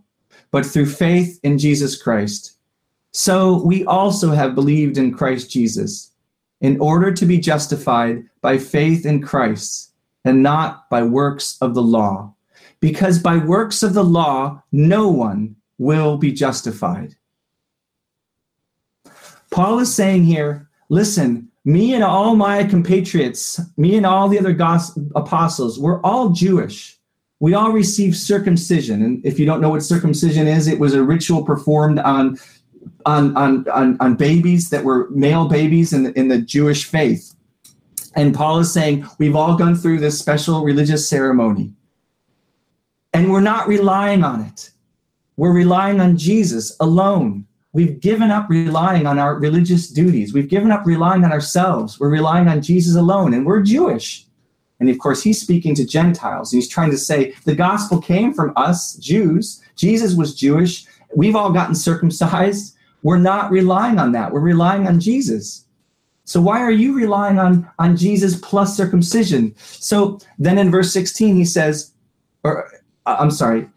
but 0.51 0.65
through 0.65 0.87
faith 0.87 1.39
in 1.43 1.57
Jesus 1.57 2.01
Christ. 2.01 2.53
So 3.11 3.61
we 3.63 3.85
also 3.85 4.31
have 4.31 4.55
believed 4.55 4.97
in 4.97 5.13
Christ 5.13 5.51
Jesus, 5.51 6.11
in 6.61 6.79
order 6.79 7.11
to 7.13 7.25
be 7.25 7.37
justified 7.37 8.23
by 8.41 8.57
faith 8.57 9.05
in 9.05 9.21
Christ, 9.21 9.91
and 10.23 10.41
not 10.41 10.89
by 10.89 11.03
works 11.03 11.57
of 11.61 11.73
the 11.73 11.81
law. 11.81 12.33
Because 12.79 13.19
by 13.19 13.37
works 13.37 13.83
of 13.83 13.93
the 13.93 14.03
law, 14.03 14.61
no 14.71 15.09
one 15.09 15.55
will 15.77 16.17
be 16.17 16.31
justified. 16.31 17.15
Paul 19.51 19.79
is 19.79 19.93
saying 19.93 20.23
here 20.23 20.64
listen, 20.89 21.49
me 21.63 21.93
and 21.93 22.03
all 22.03 22.35
my 22.35 22.63
compatriots, 22.63 23.59
me 23.77 23.95
and 23.97 24.05
all 24.05 24.29
the 24.29 24.39
other 24.39 24.55
apostles, 25.15 25.79
we're 25.79 26.01
all 26.01 26.29
Jewish. 26.29 26.97
We 27.39 27.53
all 27.53 27.71
received 27.71 28.15
circumcision. 28.15 29.01
And 29.01 29.25
if 29.25 29.39
you 29.39 29.45
don't 29.45 29.61
know 29.61 29.69
what 29.69 29.83
circumcision 29.83 30.47
is, 30.47 30.67
it 30.67 30.79
was 30.79 30.93
a 30.93 31.03
ritual 31.03 31.43
performed 31.43 31.99
on 31.99 32.37
on 33.05 33.35
on 33.35 33.67
on, 33.69 33.97
on 33.99 34.15
babies 34.15 34.69
that 34.69 34.83
were 34.83 35.09
male 35.09 35.47
babies 35.47 35.91
in 35.91 36.03
the, 36.03 36.17
in 36.17 36.27
the 36.27 36.37
Jewish 36.37 36.85
faith. 36.85 37.35
And 38.15 38.33
Paul 38.33 38.59
is 38.59 38.71
saying 38.71 39.05
we've 39.19 39.35
all 39.35 39.57
gone 39.57 39.75
through 39.75 39.99
this 39.99 40.17
special 40.17 40.63
religious 40.63 41.09
ceremony. 41.09 41.73
And 43.13 43.31
we're 43.31 43.41
not 43.41 43.67
relying 43.67 44.23
on 44.23 44.41
it. 44.41 44.71
We're 45.35 45.53
relying 45.53 45.99
on 45.99 46.17
Jesus 46.17 46.75
alone. 46.79 47.45
We've 47.75 47.99
given 47.99 48.31
up 48.31 48.49
relying 48.49 49.05
on 49.05 49.19
our 49.19 49.37
religious 49.37 49.89
duties. 49.89 50.33
We've 50.33 50.47
given 50.47 50.71
up 50.71 50.85
relying 50.85 51.25
on 51.25 51.33
ourselves. 51.33 51.99
We're 51.99 52.07
relying 52.09 52.47
on 52.47 52.61
Jesus 52.61 52.95
alone, 52.95 53.33
and 53.33 53.45
we're 53.45 53.61
Jewish. 53.63 54.25
And 54.79 54.89
of 54.89 54.97
course, 54.97 55.21
he's 55.21 55.41
speaking 55.41 55.75
to 55.75 55.85
Gentiles. 55.85 56.53
And 56.53 56.61
he's 56.61 56.69
trying 56.69 56.89
to 56.91 56.97
say 56.97 57.33
the 57.43 57.53
gospel 57.53 58.01
came 58.01 58.33
from 58.33 58.53
us, 58.55 58.95
Jews. 58.95 59.61
Jesus 59.75 60.15
was 60.15 60.33
Jewish. 60.33 60.85
We've 61.17 61.35
all 61.35 61.51
gotten 61.51 61.75
circumcised. 61.75 62.77
We're 63.03 63.17
not 63.17 63.51
relying 63.51 63.99
on 63.99 64.13
that. 64.13 64.31
We're 64.31 64.39
relying 64.39 64.87
on 64.87 65.01
Jesus. 65.01 65.65
So 66.23 66.39
why 66.39 66.61
are 66.61 66.71
you 66.71 66.95
relying 66.95 67.39
on, 67.39 67.69
on 67.77 67.97
Jesus 67.97 68.39
plus 68.39 68.77
circumcision? 68.77 69.53
So 69.57 70.19
then 70.39 70.57
in 70.57 70.71
verse 70.71 70.93
16, 70.93 71.35
he 71.35 71.43
says, 71.43 71.91
or 72.41 72.71
uh, 73.05 73.17
I'm 73.19 73.31
sorry, 73.31 73.69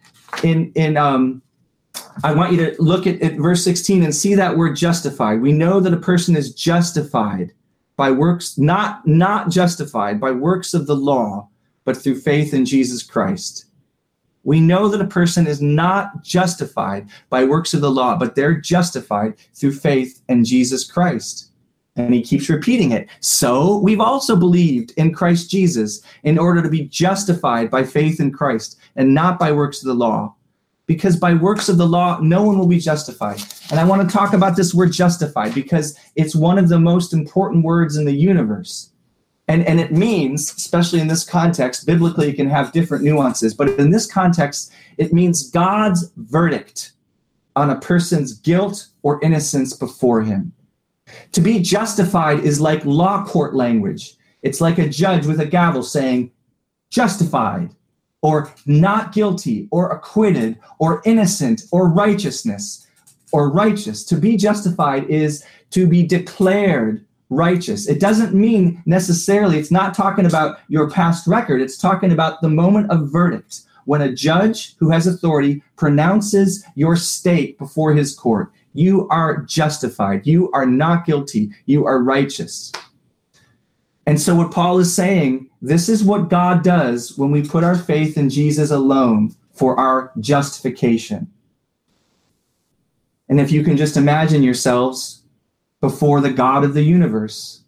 in 0.44 0.70
in 0.76 0.96
um, 0.96 1.42
I 2.24 2.32
want 2.32 2.52
you 2.52 2.58
to 2.58 2.82
look 2.82 3.06
at, 3.06 3.20
at 3.22 3.36
verse 3.36 3.62
16 3.62 4.02
and 4.02 4.14
see 4.14 4.34
that 4.34 4.56
word 4.56 4.76
justified. 4.76 5.40
We 5.40 5.52
know 5.52 5.80
that 5.80 5.94
a 5.94 5.98
person 5.98 6.36
is 6.36 6.54
justified 6.54 7.52
by 7.96 8.10
works, 8.10 8.58
not, 8.58 9.06
not 9.06 9.50
justified 9.50 10.20
by 10.20 10.32
works 10.32 10.74
of 10.74 10.86
the 10.86 10.96
law, 10.96 11.48
but 11.84 11.96
through 11.96 12.20
faith 12.20 12.54
in 12.54 12.64
Jesus 12.64 13.02
Christ. 13.02 13.66
We 14.44 14.60
know 14.60 14.88
that 14.88 15.00
a 15.00 15.06
person 15.06 15.46
is 15.46 15.60
not 15.60 16.22
justified 16.24 17.08
by 17.28 17.44
works 17.44 17.74
of 17.74 17.80
the 17.80 17.90
law, 17.90 18.16
but 18.16 18.34
they're 18.34 18.60
justified 18.60 19.34
through 19.54 19.72
faith 19.72 20.22
in 20.28 20.44
Jesus 20.44 20.90
Christ. 20.90 21.50
And 21.96 22.14
he 22.14 22.22
keeps 22.22 22.48
repeating 22.48 22.92
it. 22.92 23.08
So 23.20 23.78
we've 23.78 24.00
also 24.00 24.36
believed 24.36 24.92
in 24.96 25.12
Christ 25.12 25.50
Jesus 25.50 26.00
in 26.22 26.38
order 26.38 26.62
to 26.62 26.68
be 26.70 26.84
justified 26.84 27.70
by 27.70 27.82
faith 27.82 28.20
in 28.20 28.32
Christ 28.32 28.78
and 28.94 29.12
not 29.12 29.38
by 29.38 29.50
works 29.50 29.82
of 29.82 29.88
the 29.88 29.94
law 29.94 30.34
because 30.88 31.16
by 31.16 31.34
works 31.34 31.68
of 31.68 31.76
the 31.76 31.86
law, 31.86 32.18
no 32.20 32.42
one 32.42 32.58
will 32.58 32.66
be 32.66 32.80
justified. 32.80 33.40
And 33.70 33.78
I 33.78 33.84
want 33.84 34.08
to 34.08 34.12
talk 34.12 34.32
about 34.32 34.56
this 34.56 34.74
word 34.74 34.90
justified 34.90 35.54
because 35.54 35.96
it's 36.16 36.34
one 36.34 36.58
of 36.58 36.70
the 36.70 36.80
most 36.80 37.12
important 37.12 37.62
words 37.62 37.96
in 37.96 38.06
the 38.06 38.12
universe. 38.12 38.90
And, 39.48 39.64
and 39.66 39.78
it 39.78 39.92
means, 39.92 40.50
especially 40.56 41.00
in 41.00 41.06
this 41.06 41.24
context, 41.24 41.86
biblically 41.86 42.30
it 42.30 42.36
can 42.36 42.48
have 42.48 42.72
different 42.72 43.04
nuances, 43.04 43.54
but 43.54 43.68
in 43.78 43.90
this 43.90 44.10
context, 44.10 44.72
it 44.96 45.12
means 45.12 45.50
God's 45.50 46.10
verdict 46.16 46.92
on 47.54 47.70
a 47.70 47.80
person's 47.80 48.32
guilt 48.32 48.88
or 49.02 49.22
innocence 49.22 49.74
before 49.74 50.22
him. 50.22 50.52
To 51.32 51.40
be 51.42 51.60
justified 51.60 52.40
is 52.40 52.60
like 52.60 52.84
law 52.84 53.24
court 53.26 53.54
language. 53.54 54.14
It's 54.42 54.60
like 54.60 54.78
a 54.78 54.88
judge 54.88 55.26
with 55.26 55.40
a 55.40 55.46
gavel 55.46 55.82
saying, 55.82 56.30
justified, 56.90 57.74
or 58.22 58.52
not 58.66 59.12
guilty, 59.12 59.68
or 59.70 59.90
acquitted, 59.90 60.58
or 60.78 61.02
innocent, 61.04 61.62
or 61.70 61.88
righteousness, 61.88 62.86
or 63.32 63.50
righteous. 63.50 64.04
To 64.04 64.16
be 64.16 64.36
justified 64.36 65.04
is 65.04 65.44
to 65.70 65.86
be 65.86 66.02
declared 66.02 67.04
righteous. 67.30 67.88
It 67.88 68.00
doesn't 68.00 68.34
mean 68.34 68.82
necessarily, 68.86 69.58
it's 69.58 69.70
not 69.70 69.94
talking 69.94 70.26
about 70.26 70.58
your 70.68 70.90
past 70.90 71.26
record, 71.26 71.60
it's 71.60 71.76
talking 71.76 72.12
about 72.12 72.40
the 72.40 72.48
moment 72.48 72.90
of 72.90 73.12
verdict 73.12 73.62
when 73.84 74.02
a 74.02 74.12
judge 74.12 74.76
who 74.76 74.90
has 74.90 75.06
authority 75.06 75.62
pronounces 75.76 76.64
your 76.74 76.96
state 76.96 77.58
before 77.58 77.94
his 77.94 78.14
court. 78.14 78.52
You 78.74 79.08
are 79.08 79.38
justified. 79.42 80.26
You 80.26 80.50
are 80.52 80.66
not 80.66 81.06
guilty. 81.06 81.50
You 81.64 81.86
are 81.86 82.02
righteous. 82.02 82.70
And 84.06 84.20
so, 84.20 84.34
what 84.34 84.52
Paul 84.52 84.78
is 84.78 84.94
saying, 84.94 85.47
this 85.60 85.88
is 85.88 86.04
what 86.04 86.28
God 86.28 86.62
does 86.62 87.18
when 87.18 87.30
we 87.30 87.42
put 87.42 87.64
our 87.64 87.76
faith 87.76 88.16
in 88.16 88.30
Jesus 88.30 88.70
alone 88.70 89.34
for 89.52 89.78
our 89.78 90.12
justification. 90.20 91.30
And 93.28 93.40
if 93.40 93.50
you 93.50 93.62
can 93.62 93.76
just 93.76 93.96
imagine 93.96 94.42
yourselves 94.42 95.22
before 95.80 96.20
the 96.20 96.32
God 96.32 96.64
of 96.64 96.74
the 96.74 96.82
universe, 96.82 97.62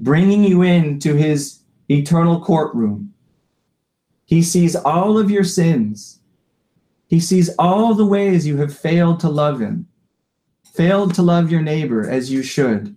bringing 0.00 0.44
you 0.44 0.62
into 0.62 1.14
his 1.14 1.60
eternal 1.90 2.40
courtroom. 2.40 3.12
He 4.24 4.42
sees 4.42 4.74
all 4.74 5.18
of 5.18 5.30
your 5.30 5.44
sins. 5.44 6.20
He 7.06 7.20
sees 7.20 7.54
all 7.58 7.94
the 7.94 8.06
ways 8.06 8.46
you 8.46 8.56
have 8.58 8.76
failed 8.76 9.20
to 9.20 9.28
love 9.28 9.60
him, 9.60 9.86
failed 10.64 11.14
to 11.14 11.22
love 11.22 11.50
your 11.50 11.62
neighbor 11.62 12.08
as 12.08 12.32
you 12.32 12.42
should. 12.42 12.96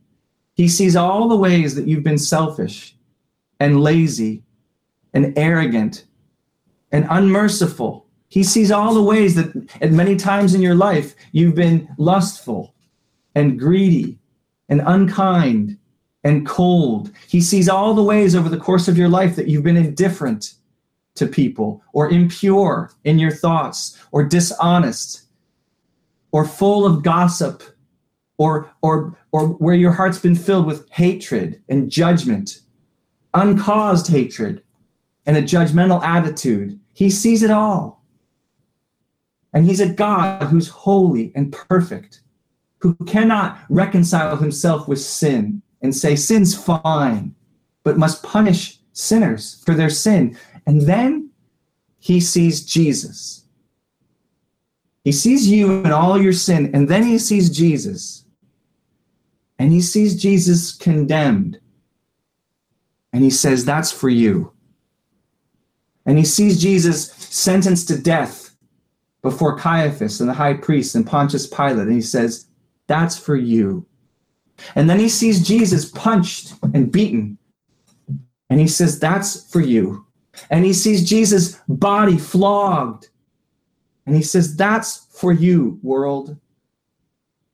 He 0.56 0.68
sees 0.68 0.96
all 0.96 1.28
the 1.28 1.36
ways 1.36 1.76
that 1.76 1.88
you've 1.88 2.04
been 2.04 2.18
selfish 2.18 2.97
and 3.60 3.82
lazy 3.82 4.44
and 5.14 5.38
arrogant 5.38 6.06
and 6.92 7.06
unmerciful. 7.10 8.06
He 8.30 8.44
sees 8.44 8.72
all 8.72 8.94
the 8.94 9.04
ways 9.04 9.36
that 9.36 9.70
at 9.82 9.92
many 9.92 10.16
times 10.16 10.54
in 10.54 10.62
your 10.62 10.76
life 10.76 11.16
you've 11.32 11.56
been 11.56 11.88
lustful 11.98 12.76
and 13.36 13.58
greedy 13.58 14.20
and 14.70 14.82
unkind 14.86 15.78
and 16.24 16.46
cold. 16.46 17.12
He 17.28 17.42
sees 17.42 17.70
all 17.70 17.94
the 17.94 18.04
ways 18.04 18.36
over 18.36 18.50
the 18.50 18.58
course 18.58 18.88
of 18.88 18.98
your 18.98 19.10
life 19.10 19.36
that 19.36 19.48
you've 19.48 19.64
been 19.64 19.78
indifferent 19.78 20.56
to 21.16 21.26
people 21.26 21.82
or 21.94 22.10
impure 22.10 22.92
in 23.04 23.18
your 23.18 23.32
thoughts 23.32 23.98
or 24.12 24.24
dishonest 24.24 25.24
or 26.32 26.46
full 26.46 26.86
of 26.86 27.02
gossip 27.02 27.64
or 28.38 28.70
or 28.82 29.18
or 29.32 29.48
where 29.48 29.76
your 29.76 29.92
heart's 29.92 30.20
been 30.20 30.36
filled 30.36 30.66
with 30.66 30.88
hatred 30.92 31.62
and 31.70 31.90
judgment 31.90 32.62
uncaused 33.38 34.08
hatred 34.08 34.64
and 35.26 35.38
a 35.38 35.42
judgmental 35.42 36.04
attitude 36.04 36.80
he 36.94 37.10
sees 37.10 37.44
it 37.44 37.52
all 37.52 38.04
and 39.54 39.66
he's 39.66 39.80
a 39.80 39.90
god 39.90 40.44
who's 40.48 40.68
holy 40.68 41.32
and 41.36 41.52
perfect 41.52 42.22
who 42.80 42.96
cannot 43.06 43.60
reconcile 43.70 44.38
himself 44.38 44.88
with 44.88 45.00
sin 45.00 45.62
and 45.82 45.96
say 45.96 46.16
sin's 46.16 46.56
fine, 46.56 47.36
but 47.84 47.98
must 47.98 48.24
punish 48.24 48.80
sinners 48.94 49.62
for 49.66 49.74
their 49.74 49.90
sin. 49.90 50.38
And 50.66 50.82
then 50.82 51.30
he 52.00 52.20
sees 52.20 52.66
Jesus. 52.66 53.46
He 55.04 55.12
sees 55.12 55.50
you 55.50 55.84
and 55.84 55.94
all 55.94 56.22
your 56.22 56.34
sin, 56.34 56.72
and 56.74 56.90
then 56.90 57.04
he 57.04 57.18
sees 57.18 57.50
Jesus. 57.50 58.26
And 59.58 59.72
he 59.72 59.82
sees 59.82 60.22
Jesus 60.22 60.74
condemned. 60.76 61.60
And 63.18 63.24
he 63.24 63.32
says, 63.32 63.66
That's 63.66 63.92
for 63.92 64.10
you. 64.10 64.54
And 66.06 66.20
he 66.20 66.24
sees 66.24 66.62
Jesus 66.62 67.12
sentenced 67.12 67.88
to 67.88 67.98
death 67.98 68.56
before 69.24 69.58
Caiaphas 69.58 70.22
and 70.22 70.30
the 70.30 70.36
high 70.36 70.54
priest 70.54 70.94
and 70.94 71.06
Pontius 71.06 71.48
Pilate. 71.48 71.88
And 71.88 71.94
he 71.94 72.02
says, 72.02 72.48
that's 72.86 73.18
for 73.18 73.36
you. 73.36 73.88
And 74.76 74.88
then 74.88 75.00
he 75.00 75.10
sees 75.10 75.46
Jesus 75.46 75.90
punched 75.90 76.54
and 76.74 76.92
beaten. 76.92 77.38
And 78.50 78.60
he 78.60 78.68
says, 78.68 79.00
That's 79.00 79.52
for 79.52 79.62
you. 79.62 80.06
And 80.50 80.64
he 80.64 80.74
sees 80.74 81.08
Jesus' 81.08 81.60
body 81.68 82.18
flogged. 82.18 83.10
And 84.06 84.16
he 84.16 84.24
says, 84.24 84.56
That's 84.56 85.06
for 85.12 85.32
you, 85.32 85.80
world. 85.84 86.38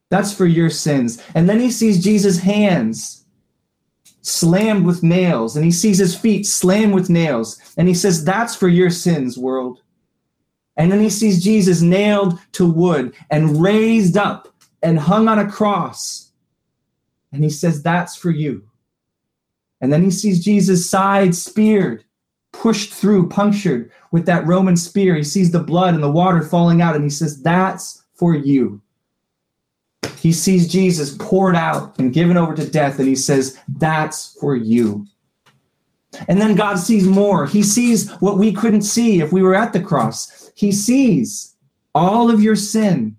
That's 0.10 0.34
for 0.34 0.45
your 0.45 0.69
sins. 0.69 1.21
And 1.34 1.49
then 1.49 1.60
he 1.60 1.71
sees 1.71 2.04
Jesus' 2.04 2.38
hands 2.38 3.23
slammed 4.24 4.86
with 4.86 5.04
nails. 5.04 5.56
And 5.56 5.64
he 5.64 5.72
sees 5.72 6.00
his 6.00 6.18
feet 6.18 6.48
slammed 6.48 6.94
with 6.94 7.10
nails. 7.10 7.62
And 7.78 7.88
he 7.88 7.94
says, 7.94 8.26
That's 8.26 8.56
for 8.56 8.68
your 8.68 8.90
sins, 8.90 9.38
world. 9.38 9.82
And 10.76 10.92
then 10.92 11.00
he 11.00 11.10
sees 11.10 11.44
Jesus 11.44 11.82
nailed 11.82 12.40
to 12.54 12.70
wood 12.70 13.14
and 13.30 13.62
raised 13.62 14.18
up 14.18 14.48
and 14.82 14.98
hung 14.98 15.28
on 15.28 15.38
a 15.38 15.50
cross. 15.50 16.32
And 17.32 17.44
he 17.44 17.50
says, 17.50 17.84
That's 17.84 18.16
for 18.16 18.32
you. 18.32 18.64
And 19.82 19.92
then 19.92 20.04
he 20.04 20.12
sees 20.12 20.44
Jesus' 20.44 20.90
side 20.90 21.36
speared, 21.36 22.06
pushed 22.54 22.94
through, 22.94 23.30
punctured 23.30 23.92
with 24.12 24.26
that 24.26 24.48
Roman 24.48 24.78
spear. 24.78 25.16
He 25.16 25.24
sees 25.24 25.52
the 25.52 25.64
blood 25.64 25.94
and 25.94 26.02
the 26.02 26.12
water 26.12 26.42
falling 26.42 26.82
out, 26.82 26.96
and 26.96 27.04
he 27.04 27.10
says, 27.10 27.42
That's 27.42 28.04
for 28.14 28.34
you. 28.36 28.82
He 30.20 30.32
sees 30.32 30.68
Jesus 30.68 31.16
poured 31.18 31.56
out 31.56 31.98
and 32.00 32.13
given 32.13 32.38
over 32.38 32.56
to 32.56 32.70
death, 32.70 33.00
and 33.00 33.08
he 33.08 33.16
says, 33.16 33.60
That's 33.78 34.38
for 34.39 34.56
you. 34.56 35.06
And 36.28 36.39
then 36.39 36.56
God 36.56 36.76
sees 36.76 37.08
more. 37.08 37.48
He 37.48 37.63
sees 37.63 38.12
what 38.22 38.38
we 38.38 38.54
couldn't 38.54 38.84
see 38.84 39.22
if 39.22 39.32
we 39.32 39.42
were 39.42 39.56
at 39.56 39.74
the 39.74 39.82
cross. 39.82 40.52
He 40.56 40.72
sees 40.72 41.56
all 41.96 42.30
of 42.30 42.42
your 42.42 42.56
sin 42.56 43.18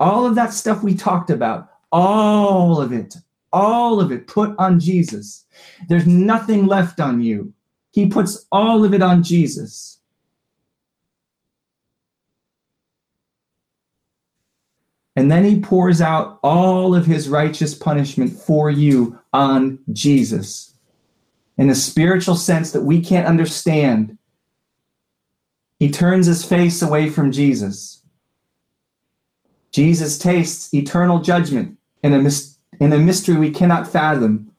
all 0.00 0.26
of 0.26 0.34
that 0.34 0.52
stuff 0.52 0.82
we 0.82 0.94
talked 0.94 1.30
about, 1.30 1.68
all 1.90 2.80
of 2.80 2.92
it, 2.92 3.16
all 3.52 4.00
of 4.00 4.12
it 4.12 4.26
put 4.26 4.54
on 4.58 4.78
Jesus. 4.78 5.44
There's 5.88 6.06
nothing 6.06 6.66
left 6.66 7.00
on 7.00 7.20
you. 7.20 7.52
He 7.90 8.06
puts 8.06 8.46
all 8.52 8.84
of 8.84 8.94
it 8.94 9.02
on 9.02 9.22
Jesus. 9.22 9.97
And 15.18 15.32
then 15.32 15.44
he 15.44 15.58
pours 15.58 16.00
out 16.00 16.38
all 16.44 16.94
of 16.94 17.04
his 17.04 17.28
righteous 17.28 17.74
punishment 17.74 18.32
for 18.32 18.70
you 18.70 19.18
on 19.32 19.80
Jesus. 19.92 20.74
In 21.56 21.68
a 21.68 21.74
spiritual 21.74 22.36
sense 22.36 22.70
that 22.70 22.84
we 22.84 23.00
can't 23.00 23.26
understand, 23.26 24.16
he 25.80 25.90
turns 25.90 26.26
his 26.26 26.44
face 26.44 26.82
away 26.82 27.10
from 27.10 27.32
Jesus 27.32 27.98
Jesus 29.72 30.18
tastes 30.18 30.72
eternal 30.72 31.20
judgment 31.20 31.76
in 32.02 32.14
a, 32.14 32.18
mis- 32.18 32.58
in 32.80 32.92
a 32.92 32.98
mystery 32.98 33.36
we 33.36 33.50
cannot 33.50 33.90
fathom. 33.90 34.50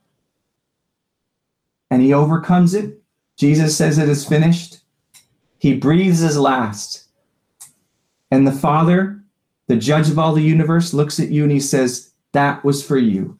And 1.90 2.02
he 2.02 2.14
overcomes 2.14 2.74
it. 2.74 3.02
Jesus 3.38 3.76
says 3.76 3.98
it 3.98 4.10
is 4.10 4.26
finished. 4.26 4.80
He 5.58 5.76
breathes 5.76 6.20
his 6.20 6.38
last. 6.38 7.06
And 8.30 8.46
the 8.46 8.52
Father, 8.52 9.24
the 9.70 9.78
judge 9.78 10.10
of 10.10 10.18
all 10.18 10.34
the 10.34 10.42
universe, 10.42 10.96
looks 10.96 11.20
at 11.20 11.30
you 11.30 11.44
and 11.44 11.52
he 11.52 11.60
says, 11.60 12.12
That 12.34 12.66
was 12.66 12.84
for 12.84 12.98
you. 12.98 13.38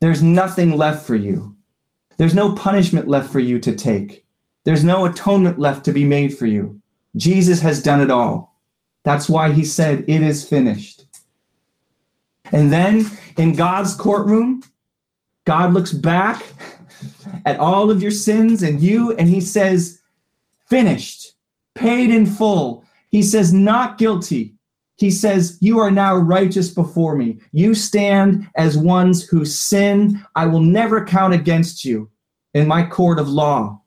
There's 0.00 0.22
nothing 0.22 0.78
left 0.78 1.06
for 1.06 1.14
you. 1.14 1.54
There's 2.16 2.34
no 2.34 2.54
punishment 2.54 3.06
left 3.06 3.30
for 3.30 3.38
you 3.38 3.58
to 3.60 3.76
take. 3.76 4.24
There's 4.64 4.82
no 4.82 5.04
atonement 5.04 5.58
left 5.58 5.84
to 5.84 5.92
be 5.92 6.04
made 6.04 6.36
for 6.36 6.46
you. 6.46 6.80
Jesus 7.16 7.60
has 7.60 7.82
done 7.82 8.00
it 8.00 8.10
all. 8.10 8.58
That's 9.04 9.28
why 9.28 9.52
he 9.52 9.62
said, 9.62 10.06
It 10.08 10.22
is 10.22 10.48
finished. 10.48 11.04
And 12.50 12.72
then 12.72 13.06
in 13.36 13.54
God's 13.54 13.94
courtroom, 13.94 14.62
God 15.44 15.74
looks 15.74 15.92
back 15.92 16.42
at 17.44 17.60
all 17.60 17.90
of 17.90 18.00
your 18.00 18.10
sins 18.10 18.62
and 18.62 18.80
you, 18.80 19.12
and 19.16 19.28
he 19.28 19.42
says, 19.42 20.00
Finished, 20.66 21.34
paid 21.74 22.08
in 22.08 22.24
full. 22.24 22.84
He 23.10 23.22
says, 23.22 23.52
Not 23.52 23.98
guilty. 23.98 24.54
He 25.00 25.10
says, 25.10 25.56
You 25.62 25.78
are 25.78 25.90
now 25.90 26.14
righteous 26.14 26.68
before 26.68 27.16
me. 27.16 27.38
You 27.52 27.74
stand 27.74 28.46
as 28.54 28.76
ones 28.76 29.24
who 29.24 29.46
sin. 29.46 30.22
I 30.36 30.46
will 30.46 30.60
never 30.60 31.02
count 31.02 31.32
against 31.32 31.86
you 31.86 32.10
in 32.52 32.68
my 32.68 32.84
court 32.84 33.18
of 33.18 33.26
law. 33.26 33.80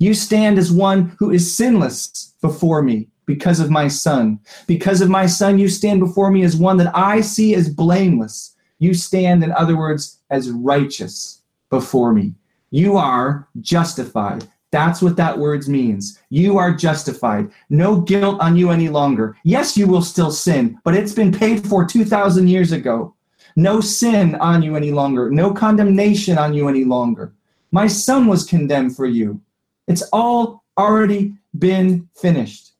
You 0.00 0.12
stand 0.12 0.58
as 0.58 0.72
one 0.72 1.14
who 1.20 1.30
is 1.30 1.56
sinless 1.56 2.34
before 2.42 2.82
me 2.82 3.06
because 3.26 3.60
of 3.60 3.70
my 3.70 3.86
son. 3.86 4.40
Because 4.66 5.00
of 5.00 5.08
my 5.08 5.26
son, 5.26 5.60
you 5.60 5.68
stand 5.68 6.00
before 6.00 6.32
me 6.32 6.42
as 6.42 6.56
one 6.56 6.78
that 6.78 6.90
I 6.96 7.20
see 7.20 7.54
as 7.54 7.68
blameless. 7.68 8.56
You 8.80 8.92
stand, 8.92 9.44
in 9.44 9.52
other 9.52 9.76
words, 9.76 10.18
as 10.30 10.50
righteous 10.50 11.42
before 11.70 12.12
me. 12.12 12.34
You 12.70 12.96
are 12.96 13.48
justified. 13.60 14.48
That's 14.76 15.00
what 15.00 15.16
that 15.16 15.38
word 15.38 15.66
means. 15.68 16.20
You 16.28 16.58
are 16.58 16.70
justified. 16.70 17.50
No 17.70 17.98
guilt 17.98 18.38
on 18.42 18.56
you 18.56 18.68
any 18.68 18.90
longer. 18.90 19.34
Yes, 19.42 19.74
you 19.74 19.86
will 19.86 20.02
still 20.02 20.30
sin, 20.30 20.78
but 20.84 20.94
it's 20.94 21.14
been 21.14 21.32
paid 21.32 21.66
for 21.66 21.86
2,000 21.86 22.46
years 22.46 22.72
ago. 22.72 23.14
No 23.56 23.80
sin 23.80 24.34
on 24.34 24.60
you 24.60 24.76
any 24.76 24.92
longer. 24.92 25.30
No 25.30 25.50
condemnation 25.50 26.36
on 26.36 26.52
you 26.52 26.68
any 26.68 26.84
longer. 26.84 27.32
My 27.72 27.86
son 27.86 28.26
was 28.26 28.44
condemned 28.44 28.94
for 28.94 29.06
you. 29.06 29.40
It's 29.88 30.02
all 30.12 30.62
already 30.76 31.32
been 31.58 32.10
finished. 32.14 32.72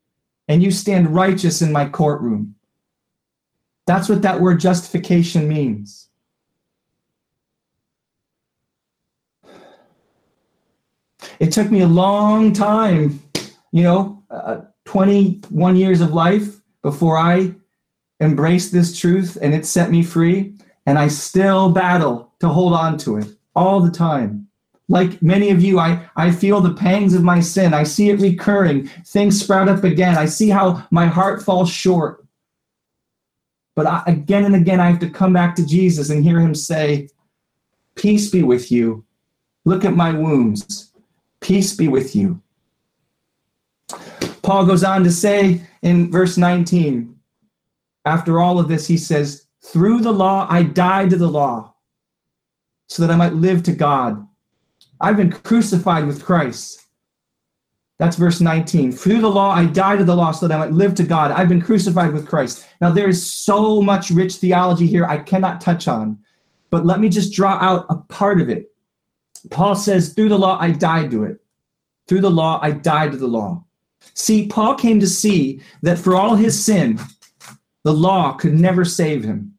And 0.47 0.61
you 0.61 0.69
stand 0.69 1.15
righteous 1.15 1.63
in 1.63 1.71
my 1.71 1.89
courtroom. 1.89 2.53
That's 3.87 4.07
what 4.07 4.21
that 4.21 4.39
word 4.39 4.59
justification 4.59 5.47
means. 5.47 6.06
It 11.39 11.51
took 11.51 11.69
me 11.69 11.81
a 11.81 11.87
long 11.87 12.53
time, 12.53 13.21
you 13.71 13.83
know, 13.83 14.23
uh, 14.29 14.61
21 14.85 15.75
years 15.75 16.01
of 16.01 16.13
life 16.13 16.61
before 16.81 17.17
I 17.17 17.53
embraced 18.19 18.71
this 18.71 18.97
truth 18.97 19.37
and 19.41 19.53
it 19.53 19.65
set 19.65 19.91
me 19.91 20.03
free. 20.03 20.53
And 20.85 20.97
I 20.97 21.09
still 21.09 21.69
battle 21.69 22.33
to 22.39 22.47
hold 22.47 22.73
on 22.73 22.97
to 22.99 23.17
it 23.17 23.27
all 23.55 23.81
the 23.81 23.91
time. 23.91 24.47
Like 24.89 25.21
many 25.21 25.49
of 25.49 25.61
you, 25.61 25.79
I, 25.79 26.09
I 26.15 26.31
feel 26.31 26.61
the 26.61 26.73
pangs 26.73 27.13
of 27.13 27.23
my 27.23 27.41
sin. 27.41 27.73
I 27.73 27.83
see 27.83 28.09
it 28.09 28.21
recurring. 28.21 28.87
Things 29.05 29.41
sprout 29.41 29.67
up 29.67 29.83
again. 29.83 30.17
I 30.17 30.25
see 30.25 30.49
how 30.49 30.87
my 30.91 31.05
heart 31.05 31.43
falls 31.43 31.69
short. 31.69 32.25
But 33.75 33.85
I, 33.85 34.03
again 34.07 34.45
and 34.45 34.55
again, 34.55 34.79
I 34.79 34.89
have 34.89 34.99
to 34.99 35.09
come 35.09 35.33
back 35.33 35.55
to 35.57 35.65
Jesus 35.65 36.09
and 36.09 36.23
hear 36.23 36.39
him 36.39 36.55
say, 36.55 37.09
Peace 37.95 38.29
be 38.29 38.43
with 38.43 38.71
you. 38.71 39.03
Look 39.65 39.83
at 39.83 39.95
my 39.95 40.13
wounds. 40.13 40.86
Peace 41.41 41.75
be 41.75 41.87
with 41.87 42.15
you. 42.15 42.41
Paul 44.41 44.65
goes 44.65 44.83
on 44.83 45.03
to 45.03 45.11
say 45.11 45.61
in 45.81 46.11
verse 46.11 46.37
19, 46.37 47.17
after 48.05 48.39
all 48.39 48.59
of 48.59 48.69
this, 48.69 48.87
he 48.87 48.97
says, 48.97 49.47
Through 49.61 49.99
the 49.99 50.11
law 50.11 50.47
I 50.49 50.63
died 50.63 51.09
to 51.09 51.17
the 51.17 51.27
law, 51.27 51.73
so 52.87 53.05
that 53.05 53.13
I 53.13 53.17
might 53.17 53.33
live 53.33 53.63
to 53.63 53.73
God. 53.73 54.25
I've 55.01 55.17
been 55.17 55.31
crucified 55.31 56.07
with 56.07 56.23
Christ. 56.23 56.85
That's 57.99 58.15
verse 58.15 58.39
19. 58.39 58.91
Through 58.91 59.21
the 59.21 59.29
law 59.29 59.51
I 59.51 59.65
died 59.65 59.99
to 59.99 60.05
the 60.05 60.15
law, 60.15 60.31
so 60.31 60.47
that 60.47 60.55
I 60.55 60.65
might 60.65 60.73
live 60.73 60.95
to 60.95 61.03
God. 61.03 61.31
I've 61.31 61.49
been 61.49 61.61
crucified 61.61 62.13
with 62.13 62.27
Christ. 62.27 62.65
Now, 62.79 62.91
there 62.91 63.09
is 63.09 63.31
so 63.31 63.81
much 63.81 64.09
rich 64.11 64.35
theology 64.35 64.87
here 64.87 65.05
I 65.05 65.17
cannot 65.17 65.59
touch 65.59 65.87
on, 65.87 66.17
but 66.69 66.85
let 66.85 66.99
me 66.99 67.09
just 67.09 67.33
draw 67.33 67.57
out 67.59 67.85
a 67.89 67.95
part 67.95 68.39
of 68.39 68.49
it. 68.49 68.71
Paul 69.51 69.75
says, 69.75 70.13
Through 70.13 70.29
the 70.29 70.39
law 70.39 70.57
I 70.59 70.71
died 70.71 71.11
to 71.11 71.23
it. 71.23 71.39
Through 72.07 72.21
the 72.21 72.31
law 72.31 72.59
I 72.61 72.71
died 72.71 73.11
to 73.11 73.17
the 73.17 73.27
law. 73.27 73.63
See, 74.13 74.47
Paul 74.47 74.75
came 74.75 74.99
to 74.99 75.07
see 75.07 75.61
that 75.81 75.99
for 75.99 76.15
all 76.15 76.35
his 76.35 76.63
sin, 76.63 76.99
the 77.83 77.93
law 77.93 78.33
could 78.33 78.53
never 78.53 78.85
save 78.85 79.23
him. 79.23 79.57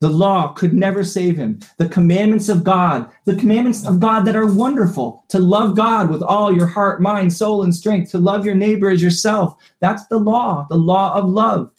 The 0.00 0.10
law 0.10 0.48
could 0.48 0.74
never 0.74 1.02
save 1.02 1.36
him. 1.36 1.60
The 1.78 1.88
commandments 1.88 2.50
of 2.50 2.64
God, 2.64 3.10
the 3.24 3.36
commandments 3.36 3.86
of 3.86 4.00
God 4.00 4.26
that 4.26 4.36
are 4.36 4.44
wonderful, 4.52 5.24
to 5.28 5.38
love 5.38 5.76
God 5.76 6.10
with 6.10 6.22
all 6.22 6.54
your 6.54 6.66
heart, 6.66 7.00
mind, 7.00 7.32
soul, 7.32 7.62
and 7.62 7.74
strength, 7.74 8.10
to 8.10 8.18
love 8.18 8.44
your 8.44 8.54
neighbor 8.54 8.90
as 8.90 9.02
yourself. 9.02 9.56
That's 9.80 10.06
the 10.08 10.18
law, 10.18 10.66
the 10.68 10.76
law 10.76 11.14
of 11.14 11.28
love. 11.28 11.70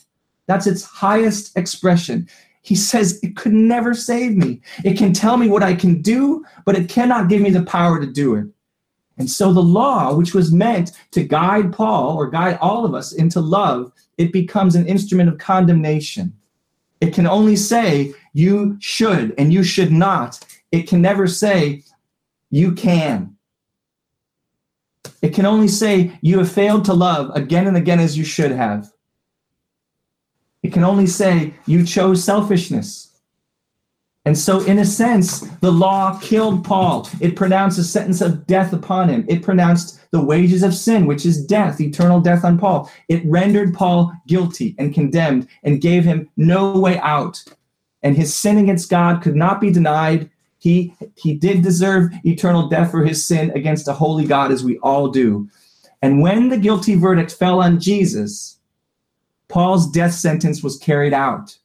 That's 0.48 0.66
its 0.66 0.84
highest 0.84 1.56
expression. 1.58 2.28
He 2.66 2.74
says 2.74 3.20
it 3.22 3.36
could 3.36 3.54
never 3.54 3.94
save 3.94 4.36
me. 4.36 4.60
It 4.84 4.98
can 4.98 5.14
tell 5.14 5.38
me 5.38 5.48
what 5.48 5.62
I 5.62 5.76
can 5.76 6.02
do, 6.02 6.44
but 6.66 6.76
it 6.76 6.90
cannot 6.90 7.30
give 7.30 7.40
me 7.40 7.52
the 7.52 7.62
power 7.62 8.00
to 8.00 8.08
do 8.08 8.34
it. 8.34 8.48
And 9.20 9.30
so 9.30 9.54
the 9.54 9.62
law, 9.62 10.16
which 10.16 10.34
was 10.34 10.52
meant 10.52 10.92
to 11.12 11.24
guide 11.24 11.72
Paul 11.72 12.18
or 12.18 12.28
guide 12.28 12.58
all 12.60 12.84
of 12.84 12.96
us 12.96 13.14
into 13.14 13.40
love, 13.40 13.92
it 14.18 14.34
becomes 14.34 14.74
an 14.74 14.88
instrument 14.88 15.30
of 15.30 15.38
condemnation. 15.38 16.34
It 17.02 17.14
can 17.14 17.28
only 17.28 17.56
say 17.56 18.16
you 18.34 18.78
should 18.80 19.36
and 19.38 19.54
you 19.54 19.62
should 19.62 19.92
not. 19.92 20.44
It 20.72 20.88
can 20.88 21.04
never 21.04 21.28
say 21.28 21.84
you 22.50 22.72
can. 22.72 23.38
It 25.22 25.36
can 25.36 25.46
only 25.46 25.68
say 25.68 26.18
you 26.22 26.40
have 26.40 26.52
failed 26.52 26.84
to 26.86 26.94
love 26.94 27.30
again 27.36 27.68
and 27.68 27.78
again 27.78 28.00
as 28.00 28.18
you 28.18 28.26
should 28.26 28.52
have. 28.52 28.92
It 30.66 30.74
can 30.74 30.84
only 30.84 31.06
say 31.06 31.54
you 31.68 31.86
chose 31.86 32.24
selfishness. 32.24 33.12
And 34.26 34.36
so, 34.36 34.62
in 34.62 34.80
a 34.80 34.86
sense, 34.86 35.42
the 35.62 35.72
law 35.72 36.18
killed 36.18 36.66
Paul. 36.66 37.08
It 37.22 37.36
pronounced 37.36 37.78
a 37.78 37.84
sentence 37.84 38.20
of 38.20 38.48
death 38.48 38.74
upon 38.74 39.10
him. 39.10 39.26
It 39.28 39.44
pronounced 39.44 40.00
the 40.10 40.26
wages 40.26 40.64
of 40.64 40.74
sin, 40.74 41.06
which 41.06 41.24
is 41.24 41.46
death, 41.46 41.80
eternal 41.80 42.20
death 42.20 42.44
on 42.44 42.58
Paul. 42.58 42.92
It 43.10 43.24
rendered 43.28 43.76
Paul 43.76 44.12
guilty 44.26 44.74
and 44.80 44.92
condemned 44.92 45.48
and 45.64 45.82
gave 45.82 46.04
him 46.04 46.32
no 46.36 46.80
way 46.80 46.98
out. 46.98 47.44
And 48.02 48.18
his 48.18 48.34
sin 48.34 48.58
against 48.58 48.90
God 48.90 49.22
could 49.22 49.36
not 49.36 49.62
be 49.62 49.70
denied. 49.72 50.32
He, 50.58 50.96
he 51.14 51.36
did 51.36 51.62
deserve 51.62 52.12
eternal 52.24 52.70
death 52.70 52.90
for 52.90 53.06
his 53.06 53.24
sin 53.24 53.52
against 53.52 53.88
a 53.88 53.94
holy 53.94 54.26
God, 54.26 54.52
as 54.52 54.64
we 54.64 54.80
all 54.80 55.10
do. 55.10 55.48
And 56.02 56.24
when 56.24 56.50
the 56.50 56.58
guilty 56.58 56.96
verdict 56.96 57.34
fell 57.34 57.62
on 57.62 57.80
Jesus, 57.80 58.55
Paul's 59.48 59.90
death 59.92 60.14
sentence 60.14 60.64
was 60.64 60.78
carried 60.78 61.14
out. 61.14 61.58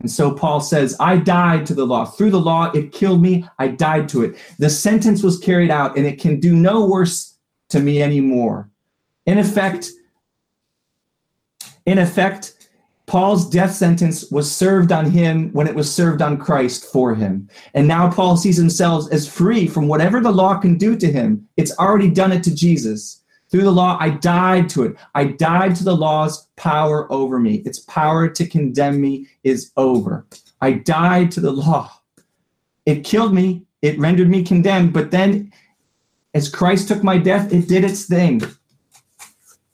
And 0.00 0.10
so 0.10 0.32
Paul 0.32 0.60
says, 0.60 0.96
I 0.98 1.16
died 1.16 1.66
to 1.66 1.74
the 1.74 1.86
law. 1.86 2.06
Through 2.06 2.30
the 2.30 2.40
law, 2.40 2.70
it 2.72 2.92
killed 2.92 3.20
me. 3.20 3.46
I 3.58 3.68
died 3.68 4.08
to 4.10 4.22
it. 4.22 4.36
The 4.58 4.70
sentence 4.70 5.22
was 5.22 5.38
carried 5.38 5.70
out, 5.70 5.96
and 5.96 6.06
it 6.06 6.18
can 6.18 6.40
do 6.40 6.56
no 6.56 6.86
worse 6.86 7.36
to 7.68 7.80
me 7.80 8.02
anymore. 8.02 8.70
In 9.26 9.38
effect, 9.38 9.90
in 11.84 11.98
effect, 11.98 12.54
Paul's 13.06 13.50
death 13.50 13.74
sentence 13.74 14.30
was 14.30 14.50
served 14.50 14.92
on 14.92 15.10
him 15.10 15.52
when 15.52 15.66
it 15.66 15.74
was 15.74 15.92
served 15.92 16.22
on 16.22 16.38
Christ 16.38 16.84
for 16.92 17.14
him. 17.14 17.48
And 17.74 17.88
now 17.88 18.10
Paul 18.10 18.36
sees 18.36 18.56
himself 18.56 19.10
as 19.10 19.28
free 19.28 19.66
from 19.66 19.88
whatever 19.88 20.20
the 20.20 20.30
law 20.30 20.58
can 20.58 20.78
do 20.78 20.96
to 20.96 21.10
him. 21.10 21.48
It's 21.56 21.76
already 21.76 22.08
done 22.08 22.30
it 22.30 22.44
to 22.44 22.54
Jesus. 22.54 23.20
Through 23.50 23.64
the 23.64 23.72
law, 23.72 23.96
I 23.98 24.10
died 24.10 24.68
to 24.70 24.84
it. 24.84 24.96
I 25.14 25.24
died 25.24 25.74
to 25.76 25.84
the 25.84 25.96
law's 25.96 26.46
power 26.56 27.12
over 27.12 27.40
me. 27.40 27.56
Its 27.66 27.80
power 27.80 28.28
to 28.28 28.46
condemn 28.46 29.00
me 29.00 29.26
is 29.42 29.72
over. 29.76 30.26
I 30.60 30.72
died 30.72 31.32
to 31.32 31.40
the 31.40 31.50
law. 31.50 31.90
It 32.86 33.04
killed 33.04 33.34
me, 33.34 33.62
it 33.82 33.98
rendered 33.98 34.28
me 34.28 34.42
condemned, 34.42 34.92
but 34.92 35.10
then 35.10 35.52
as 36.34 36.48
Christ 36.48 36.88
took 36.88 37.02
my 37.02 37.18
death, 37.18 37.52
it 37.52 37.68
did 37.68 37.84
its 37.84 38.06
thing. 38.06 38.40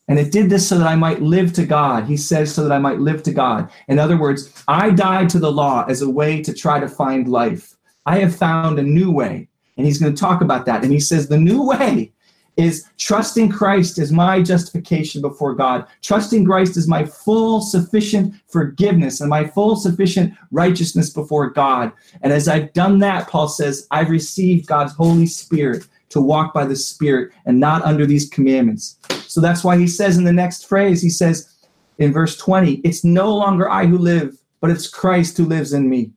And 0.09 0.19
it 0.19 0.33
did 0.33 0.49
this 0.49 0.69
so 0.69 0.79
that 0.79 0.87
I 0.87 0.95
might 0.95 1.21
live 1.21 1.53
to 1.55 1.67
God. 1.67 2.05
He 2.05 2.17
says, 2.17 2.55
so 2.55 2.62
that 2.62 2.73
I 2.73 2.79
might 2.79 3.01
live 3.01 3.23
to 3.25 3.33
God. 3.33 3.71
In 3.89 3.99
other 3.99 4.17
words, 4.17 4.62
I 4.69 4.91
died 4.91 5.29
to 5.31 5.39
the 5.39 5.51
law 5.51 5.85
as 5.89 6.01
a 6.01 6.09
way 6.09 6.43
to 6.43 6.55
try 6.55 6.79
to 6.79 6.89
find 6.89 7.29
life. 7.29 7.75
I 8.07 8.21
have 8.21 8.37
found 8.37 8.79
a 8.79 8.85
new 8.85 9.11
way. 9.11 9.49
And 9.77 9.85
he's 9.85 9.99
going 9.99 10.15
to 10.15 10.21
talk 10.21 10.41
about 10.41 10.65
that. 10.67 10.85
And 10.85 10.93
he 10.93 11.01
says, 11.01 11.29
the 11.29 11.37
new 11.37 11.62
way 11.62 12.12
is 12.57 12.88
trusting 12.99 13.51
Christ 13.51 13.99
as 13.99 14.11
my 14.11 14.42
justification 14.42 15.21
before 15.21 15.55
God. 15.55 15.87
Trusting 16.03 16.45
Christ 16.45 16.77
as 16.77 16.88
my 16.88 17.05
full 17.05 17.61
sufficient 17.61 18.35
forgiveness 18.49 19.21
and 19.21 19.29
my 19.29 19.47
full 19.47 19.77
sufficient 19.77 20.35
righteousness 20.51 21.11
before 21.11 21.51
God. 21.51 21.92
And 22.23 22.33
as 22.33 22.49
I've 22.49 22.73
done 22.73 22.99
that, 23.01 23.29
Paul 23.29 23.49
says, 23.49 23.87
I've 23.90 24.11
received 24.11 24.66
God's 24.66 24.95
Holy 24.95 25.27
Spirit 25.27 25.87
to 26.11 26.21
walk 26.21 26.55
by 26.55 26.64
the 26.64 26.77
Spirit 26.77 27.33
and 27.45 27.61
not 27.61 27.83
under 27.83 28.07
these 28.07 28.29
commandments. 28.29 28.99
So 29.27 29.40
that's 29.40 29.64
why 29.64 29.77
he 29.77 29.87
says 29.87 30.16
in 30.16 30.25
the 30.25 30.33
next 30.33 30.66
phrase, 30.66 31.03
he 31.03 31.11
says 31.11 31.53
in 31.99 32.12
verse 32.12 32.37
20, 32.37 32.77
it's 32.85 33.05
no 33.05 33.35
longer 33.35 33.71
I 33.71 33.87
who 33.87 33.99
live, 33.99 34.38
but 34.61 34.71
it's 34.71 34.88
Christ 34.88 35.37
who 35.37 35.45
lives 35.45 35.73
in 35.73 35.90
me. 35.90 36.12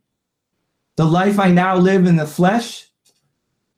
The 0.95 1.06
life 1.06 1.39
I 1.39 1.49
now 1.49 1.78
live 1.78 2.06
in 2.06 2.17
the 2.17 2.28
flesh, 2.28 2.88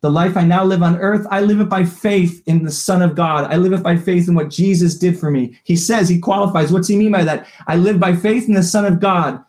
the 0.01 0.09
life 0.09 0.35
I 0.35 0.43
now 0.43 0.63
live 0.63 0.81
on 0.81 0.97
earth, 0.97 1.27
I 1.29 1.41
live 1.41 1.59
it 1.59 1.69
by 1.69 1.85
faith 1.85 2.41
in 2.47 2.63
the 2.63 2.71
Son 2.71 3.03
of 3.03 3.15
God. 3.15 3.51
I 3.51 3.57
live 3.57 3.73
it 3.73 3.83
by 3.83 3.95
faith 3.95 4.27
in 4.27 4.33
what 4.33 4.49
Jesus 4.49 4.97
did 4.97 5.19
for 5.19 5.29
me. 5.29 5.59
He 5.63 5.75
says, 5.75 6.09
he 6.09 6.19
qualifies. 6.19 6.71
What's 6.71 6.87
he 6.87 6.97
mean 6.97 7.11
by 7.11 7.23
that? 7.23 7.47
I 7.67 7.75
live 7.75 7.99
by 7.99 8.15
faith 8.15 8.47
in 8.47 8.55
the 8.55 8.63
Son 8.63 8.85
of 8.85 8.99
God, 8.99 9.43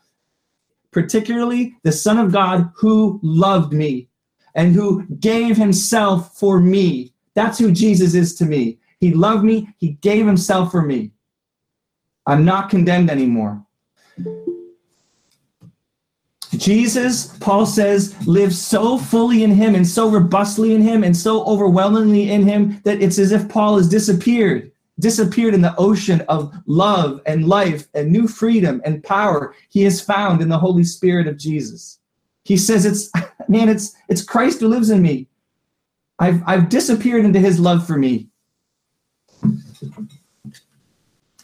particularly 0.91 1.75
the 1.85 1.93
Son 1.93 2.19
of 2.19 2.33
God 2.33 2.71
who 2.77 3.19
loved 3.23 3.73
me 3.73 4.09
and 4.55 4.75
who 4.75 5.07
gave 5.21 5.57
himself 5.57 6.37
for 6.37 6.61
me. 6.61 7.15
That's 7.35 7.59
who 7.59 7.73
Jesus 7.73 8.15
is 8.15 8.35
to 8.37 8.45
me. 8.45 8.79
He 9.01 9.15
loved 9.15 9.45
me, 9.45 9.75
he 9.79 9.93
gave 10.03 10.27
himself 10.27 10.71
for 10.71 10.83
me. 10.83 11.13
I'm 12.27 12.45
not 12.45 12.69
condemned 12.69 13.11
anymore. 13.11 13.65
Jesus, 16.63 17.37
Paul 17.39 17.67
says, 17.67 18.15
lives 18.25 18.61
so 18.61 18.97
fully 18.97 19.43
in 19.43 19.51
him 19.51 19.75
and 19.75 19.87
so 19.87 20.09
robustly 20.09 20.75
in 20.75 20.81
him 20.81 21.03
and 21.03 21.17
so 21.17 21.45
overwhelmingly 21.45 22.31
in 22.31 22.47
him 22.47 22.81
that 22.85 23.03
it's 23.03 23.19
as 23.19 23.33
if 23.33 23.49
Paul 23.49 23.79
has 23.79 23.89
disappeared, 23.89 24.71
disappeared 25.01 25.55
in 25.55 25.61
the 25.61 25.75
ocean 25.77 26.21
of 26.29 26.55
love 26.67 27.21
and 27.27 27.49
life 27.49 27.89
and 27.95 28.13
new 28.13 28.29
freedom 28.29 28.81
and 28.85 29.03
power 29.03 29.57
he 29.71 29.83
has 29.83 30.01
found 30.01 30.41
in 30.41 30.49
the 30.49 30.59
Holy 30.59 30.85
Spirit 30.85 31.27
of 31.27 31.37
Jesus. 31.37 31.99
He 32.45 32.57
says 32.57 32.85
it's 32.85 33.11
man, 33.49 33.69
it's 33.69 33.97
it's 34.09 34.23
Christ 34.23 34.61
who 34.61 34.69
lives 34.69 34.91
in 34.91 35.03
me. 35.03 35.27
I've 36.21 36.43
I've 36.47 36.69
disappeared 36.69 37.25
into 37.25 37.41
his 37.41 37.59
love 37.59 37.85
for 37.85 37.99
me. 37.99 38.29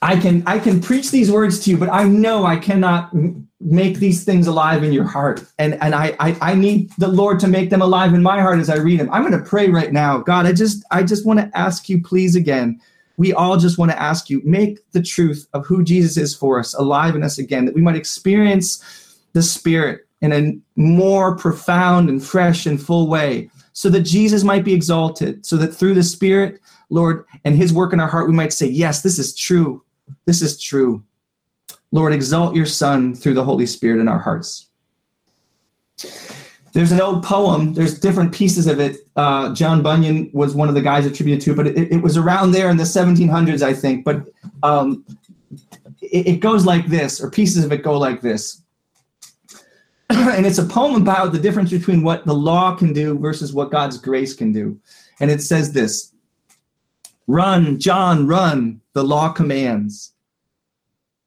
I 0.01 0.17
can 0.17 0.45
I 0.47 0.61
can 0.61 0.81
preach 0.81 1.11
these 1.11 1.29
words 1.29 1.59
to 1.65 1.71
you, 1.71 1.77
but 1.77 1.89
I 1.89 2.05
know 2.05 2.47
I 2.47 2.57
cannot 2.57 3.13
make 3.61 3.99
these 3.99 4.25
things 4.25 4.47
alive 4.47 4.85
in 4.85 4.93
your 4.93 5.05
heart. 5.05 5.45
And, 5.59 5.75
and 5.83 5.95
I, 5.95 6.17
I, 6.21 6.37
I 6.41 6.55
need 6.55 6.91
the 6.99 7.09
Lord 7.09 7.41
to 7.41 7.49
make 7.49 7.71
them 7.71 7.83
alive 7.83 8.15
in 8.15 8.23
my 8.23 8.41
heart 8.41 8.61
as 8.61 8.71
I 8.71 8.77
read 8.77 9.01
them. 9.01 9.11
I'm 9.13 9.29
going 9.29 9.43
to 9.43 9.49
pray 9.49 9.69
right 9.69 9.93
now. 9.93 10.19
God, 10.19 10.47
I 10.47 10.53
just, 10.53 10.85
I 10.91 11.03
just 11.03 11.27
want 11.27 11.41
to 11.41 11.51
ask 11.59 11.89
you, 11.89 12.01
please, 12.01 12.37
again, 12.37 12.81
we 13.17 13.33
all 13.33 13.57
just 13.57 13.79
want 13.79 13.91
to 13.91 14.01
ask 14.01 14.31
you, 14.31 14.41
make 14.45 14.79
the 14.93 15.03
truth 15.03 15.49
of 15.53 15.67
who 15.67 15.83
Jesus 15.83 16.17
is 16.17 16.37
for 16.37 16.61
us 16.61 16.73
alive 16.75 17.17
in 17.17 17.25
us 17.25 17.39
again, 17.39 17.65
that 17.65 17.75
we 17.75 17.83
might 17.83 17.97
experience 17.97 19.19
the 19.33 19.43
Spirit 19.43 20.07
in 20.21 20.33
a 20.33 20.57
more 20.81 21.37
profound 21.37 22.09
and 22.09 22.25
fresh 22.25 22.65
and 22.65 22.81
full 22.81 23.09
way, 23.09 23.51
so 23.73 23.89
that 23.91 24.03
Jesus 24.03 24.45
might 24.45 24.65
be 24.65 24.73
exalted, 24.73 25.45
so 25.45 25.57
that 25.57 25.75
through 25.75 25.95
the 25.95 26.03
Spirit, 26.03 26.61
Lord, 26.91 27.25
and 27.45 27.57
his 27.57 27.73
work 27.73 27.93
in 27.93 28.01
our 28.01 28.09
heart, 28.09 28.29
we 28.29 28.35
might 28.35 28.53
say, 28.53 28.67
Yes, 28.67 29.03
this 29.03 29.19
is 29.19 29.35
true. 29.35 29.83
This 30.25 30.41
is 30.41 30.61
true. 30.61 31.03
Lord, 31.93 32.13
exalt 32.13 32.55
your 32.55 32.67
Son 32.67 33.15
through 33.15 33.35
the 33.35 33.45
Holy 33.45 33.67
Spirit 33.67 34.01
in 34.01 34.09
our 34.09 34.19
hearts. 34.19 34.69
There's 36.73 36.93
an 36.93 37.01
old 37.01 37.25
poem, 37.25 37.75
there's 37.75 37.99
different 37.99 38.33
pieces 38.33 38.67
of 38.67 38.79
it. 38.79 38.99
Uh, 39.17 39.55
John 39.55 39.83
Bunyan 39.83 40.31
was 40.33 40.55
one 40.55 40.69
of 40.69 40.75
the 40.75 40.83
guys 40.83 41.07
attributed 41.07 41.43
to, 41.45 41.55
but 41.55 41.67
it, 41.67 41.93
it 41.93 42.03
was 42.03 42.17
around 42.17 42.53
there 42.53 42.71
in 42.71 42.77
the 42.77 42.85
1700s, 42.85 43.63
I 43.63 43.73
think. 43.73 44.05
But 44.05 44.27
um, 44.63 45.05
it, 46.03 46.27
it 46.29 46.41
goes 46.41 46.67
like 46.67 46.87
this, 46.87 47.21
or 47.21 47.31
pieces 47.31 47.65
of 47.65 47.73
it 47.73 47.83
go 47.83 47.99
like 47.99 48.21
this. 48.21 48.63
and 50.11 50.47
it's 50.47 50.59
a 50.59 50.65
poem 50.65 51.01
about 51.01 51.33
the 51.33 51.39
difference 51.39 51.71
between 51.71 52.03
what 52.03 52.25
the 52.27 52.35
law 52.35 52.75
can 52.75 52.93
do 52.93 53.19
versus 53.19 53.53
what 53.53 53.71
God's 53.71 53.99
grace 53.99 54.35
can 54.35 54.53
do. 54.53 54.79
And 55.21 55.31
it 55.31 55.43
says 55.43 55.73
this 55.73 56.13
Run, 57.27 57.79
John, 57.79 58.27
run, 58.27 58.81
the 58.93 59.05
law 59.05 59.31
commands 59.31 60.13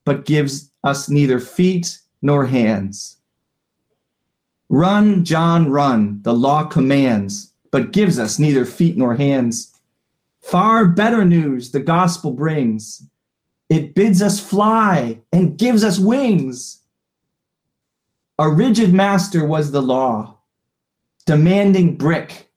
but 0.06 0.26
gives 0.26 0.72
us 0.84 1.10
neither 1.10 1.40
feet 1.40 2.00
nor 2.22 2.46
hands. 2.46 3.18
Run, 4.70 5.26
John, 5.26 5.70
run, 5.70 6.22
the 6.24 6.34
law 6.34 6.64
commands, 6.64 7.54
but 7.72 7.92
gives 7.92 8.18
us 8.18 8.40
neither 8.40 8.66
feet 8.66 8.98
nor 8.98 9.16
hands. 9.16 9.78
Far 10.42 10.88
better 10.88 11.26
news 11.26 11.72
the 11.72 11.80
gospel 11.80 12.32
brings. 12.32 13.06
It 13.70 13.94
bids 13.96 14.22
us 14.22 14.40
fly 14.40 15.20
and 15.32 15.58
gives 15.58 15.84
us 15.84 16.00
wings. 16.00 16.80
A 18.40 18.50
rigid 18.50 18.94
master 18.94 19.46
was 19.46 19.72
the 19.72 19.82
law, 19.82 20.38
demanding 21.26 21.96
brick, 21.96 22.50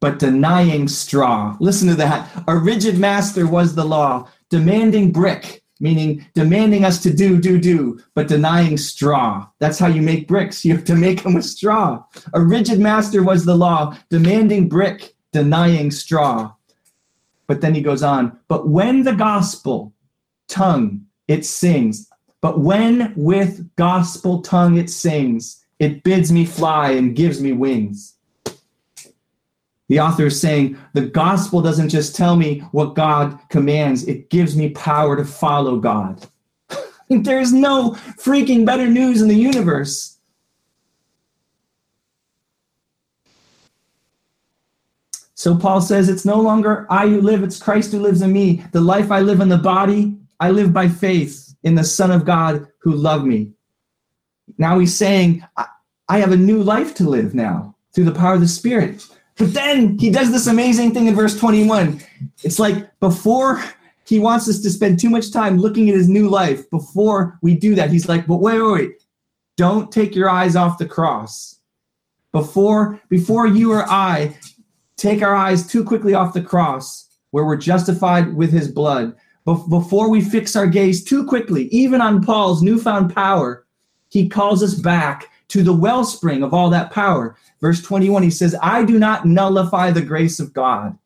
but 0.00 0.18
denying 0.18 0.88
straw. 0.88 1.56
Listen 1.60 1.88
to 1.88 1.94
that. 1.94 2.44
A 2.48 2.56
rigid 2.56 2.98
master 2.98 3.46
was 3.46 3.74
the 3.74 3.84
law, 3.84 4.28
demanding 4.50 5.12
brick, 5.12 5.61
meaning 5.82 6.24
demanding 6.32 6.84
us 6.84 7.02
to 7.02 7.12
do, 7.12 7.38
do, 7.38 7.58
do, 7.58 8.00
but 8.14 8.28
denying 8.28 8.78
straw. 8.78 9.46
That's 9.58 9.78
how 9.78 9.88
you 9.88 10.00
make 10.00 10.28
bricks. 10.28 10.64
You 10.72 10.76
have 10.76 10.84
to 10.86 10.94
make 10.94 11.22
them 11.22 11.34
with 11.34 11.44
straw. 11.44 12.02
A 12.32 12.40
rigid 12.40 12.78
master 12.78 13.22
was 13.22 13.44
the 13.44 13.56
law, 13.56 13.96
demanding 14.08 14.68
brick, 14.68 15.14
denying 15.32 15.90
straw. 15.90 16.54
But 17.48 17.60
then 17.60 17.74
he 17.74 17.82
goes 17.82 18.02
on, 18.02 18.38
but 18.48 18.68
when 18.68 19.02
the 19.02 19.12
gospel 19.12 19.92
tongue 20.48 21.04
it 21.26 21.44
sings, 21.44 22.08
but 22.40 22.60
when 22.60 23.12
with 23.16 23.68
gospel 23.76 24.40
tongue 24.40 24.76
it 24.76 24.88
sings, 24.88 25.64
it 25.78 26.04
bids 26.04 26.30
me 26.30 26.46
fly 26.46 26.92
and 26.92 27.16
gives 27.16 27.40
me 27.40 27.52
wings. 27.52 28.14
The 29.88 30.00
author 30.00 30.26
is 30.26 30.40
saying 30.40 30.78
the 30.94 31.02
gospel 31.02 31.60
doesn't 31.60 31.88
just 31.88 32.16
tell 32.16 32.36
me 32.36 32.60
what 32.72 32.94
God 32.94 33.38
commands, 33.48 34.06
it 34.08 34.30
gives 34.30 34.56
me 34.56 34.70
power 34.70 35.16
to 35.16 35.24
follow 35.24 35.78
God. 35.78 36.26
there 37.08 37.40
is 37.40 37.52
no 37.52 37.90
freaking 38.18 38.64
better 38.64 38.88
news 38.88 39.20
in 39.20 39.28
the 39.28 39.34
universe. 39.34 40.12
So 45.42 45.56
Paul 45.56 45.80
says, 45.80 46.08
It's 46.08 46.24
no 46.24 46.40
longer 46.40 46.86
I 46.88 47.08
who 47.08 47.20
live, 47.20 47.42
it's 47.42 47.58
Christ 47.58 47.90
who 47.90 47.98
lives 47.98 48.22
in 48.22 48.32
me. 48.32 48.64
The 48.70 48.80
life 48.80 49.10
I 49.10 49.20
live 49.20 49.40
in 49.40 49.48
the 49.48 49.58
body, 49.58 50.16
I 50.38 50.52
live 50.52 50.72
by 50.72 50.88
faith 50.88 51.54
in 51.64 51.74
the 51.74 51.82
Son 51.82 52.12
of 52.12 52.24
God 52.24 52.68
who 52.78 52.92
loved 52.92 53.26
me. 53.26 53.50
Now 54.56 54.78
he's 54.78 54.96
saying, 54.96 55.44
I 56.08 56.18
have 56.18 56.30
a 56.30 56.36
new 56.36 56.62
life 56.62 56.94
to 56.96 57.08
live 57.08 57.34
now 57.34 57.74
through 57.92 58.04
the 58.04 58.12
power 58.12 58.34
of 58.34 58.40
the 58.40 58.48
Spirit. 58.48 59.04
But 59.42 59.54
then 59.54 59.98
he 59.98 60.08
does 60.08 60.30
this 60.30 60.46
amazing 60.46 60.94
thing 60.94 61.08
in 61.08 61.16
verse 61.16 61.36
21. 61.36 62.00
It's 62.44 62.60
like 62.60 62.88
before 63.00 63.60
he 64.06 64.20
wants 64.20 64.48
us 64.48 64.60
to 64.60 64.70
spend 64.70 65.00
too 65.00 65.10
much 65.10 65.32
time 65.32 65.58
looking 65.58 65.88
at 65.88 65.96
his 65.96 66.08
new 66.08 66.28
life, 66.28 66.70
before 66.70 67.40
we 67.42 67.56
do 67.56 67.74
that, 67.74 67.90
he's 67.90 68.08
like, 68.08 68.24
but 68.28 68.36
wait, 68.36 68.62
wait, 68.62 68.72
wait. 68.72 68.90
Don't 69.56 69.90
take 69.90 70.14
your 70.14 70.30
eyes 70.30 70.54
off 70.54 70.78
the 70.78 70.86
cross. 70.86 71.58
Before, 72.30 73.00
before 73.08 73.48
you 73.48 73.72
or 73.72 73.84
I 73.90 74.38
take 74.96 75.22
our 75.22 75.34
eyes 75.34 75.66
too 75.66 75.82
quickly 75.82 76.14
off 76.14 76.34
the 76.34 76.40
cross, 76.40 77.08
where 77.32 77.44
we're 77.44 77.56
justified 77.56 78.36
with 78.36 78.52
his 78.52 78.68
blood, 78.68 79.12
before 79.44 80.08
we 80.08 80.20
fix 80.20 80.54
our 80.54 80.68
gaze 80.68 81.02
too 81.02 81.26
quickly, 81.26 81.64
even 81.72 82.00
on 82.00 82.22
Paul's 82.22 82.62
newfound 82.62 83.12
power, 83.12 83.66
he 84.08 84.28
calls 84.28 84.62
us 84.62 84.76
back 84.76 85.31
to 85.52 85.62
the 85.62 85.72
wellspring 85.72 86.42
of 86.42 86.54
all 86.54 86.70
that 86.70 86.90
power. 86.90 87.36
Verse 87.60 87.82
21, 87.82 88.22
he 88.22 88.30
says, 88.30 88.56
I 88.62 88.86
do 88.86 88.98
not 88.98 89.26
nullify 89.26 89.90
the 89.90 90.00
grace 90.00 90.40
of 90.40 90.54
God. 90.54 90.96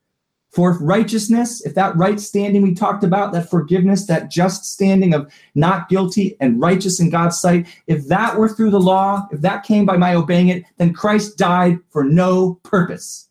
For 0.51 0.71
if 0.71 0.77
righteousness, 0.81 1.67
if 1.67 1.75
that 1.75 1.97
right 1.97 2.21
standing 2.21 2.63
we 2.63 2.73
talked 2.73 3.03
about, 3.03 3.33
that 3.33 3.51
forgiveness, 3.51 4.07
that 4.07 4.31
just 4.31 4.65
standing 4.65 5.15
of 5.15 5.33
not 5.57 5.89
guilty 5.89 6.37
and 6.39 6.61
righteous 6.61 7.01
in 7.01 7.11
God's 7.11 7.41
sight, 7.41 7.67
if 7.89 8.07
that 8.07 8.39
were 8.39 8.49
through 8.49 8.71
the 8.71 8.79
law, 8.79 9.27
if 9.33 9.41
that 9.41 9.65
came 9.65 9.85
by 9.85 9.97
my 9.97 10.15
obeying 10.15 10.49
it, 10.49 10.63
then 10.77 10.95
Christ 10.95 11.37
died 11.37 11.81
for 11.91 12.05
no 12.05 12.61
purpose. 12.63 13.29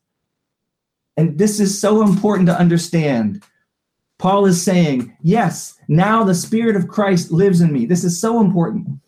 And 1.15 1.37
this 1.37 1.61
is 1.61 1.79
so 1.79 2.01
important 2.01 2.47
to 2.49 2.59
understand. 2.59 3.41
Paul 4.17 4.45
is 4.47 4.61
saying, 4.61 5.15
yes, 5.21 5.79
now 5.87 6.25
the 6.25 6.35
Spirit 6.35 6.75
of 6.75 6.89
Christ 6.89 7.31
lives 7.31 7.61
in 7.61 7.71
me. 7.71 7.85
This 7.85 8.03
is 8.03 8.19
so 8.19 8.41
important. 8.41 8.99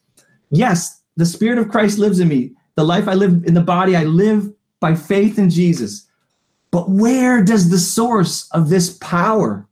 Yes, 0.49 0.96
the 1.17 1.25
Spirit 1.25 1.57
of 1.57 1.69
Christ 1.69 1.97
lives 1.97 2.19
in 2.19 2.27
me. 2.27 2.51
The 2.75 2.85
life 2.85 3.07
I 3.07 3.15
live 3.15 3.43
in 3.45 3.55
the 3.55 3.61
body, 3.61 3.95
I 3.95 4.03
live 4.03 4.53
by 4.79 4.95
faith 4.95 5.37
in 5.39 5.49
Jesus. 5.49 6.07
But 6.71 6.89
where 6.89 7.43
does 7.43 7.69
the 7.69 7.79
source 7.79 8.47
of 8.51 8.69
this 8.69 8.97
power 8.99 9.67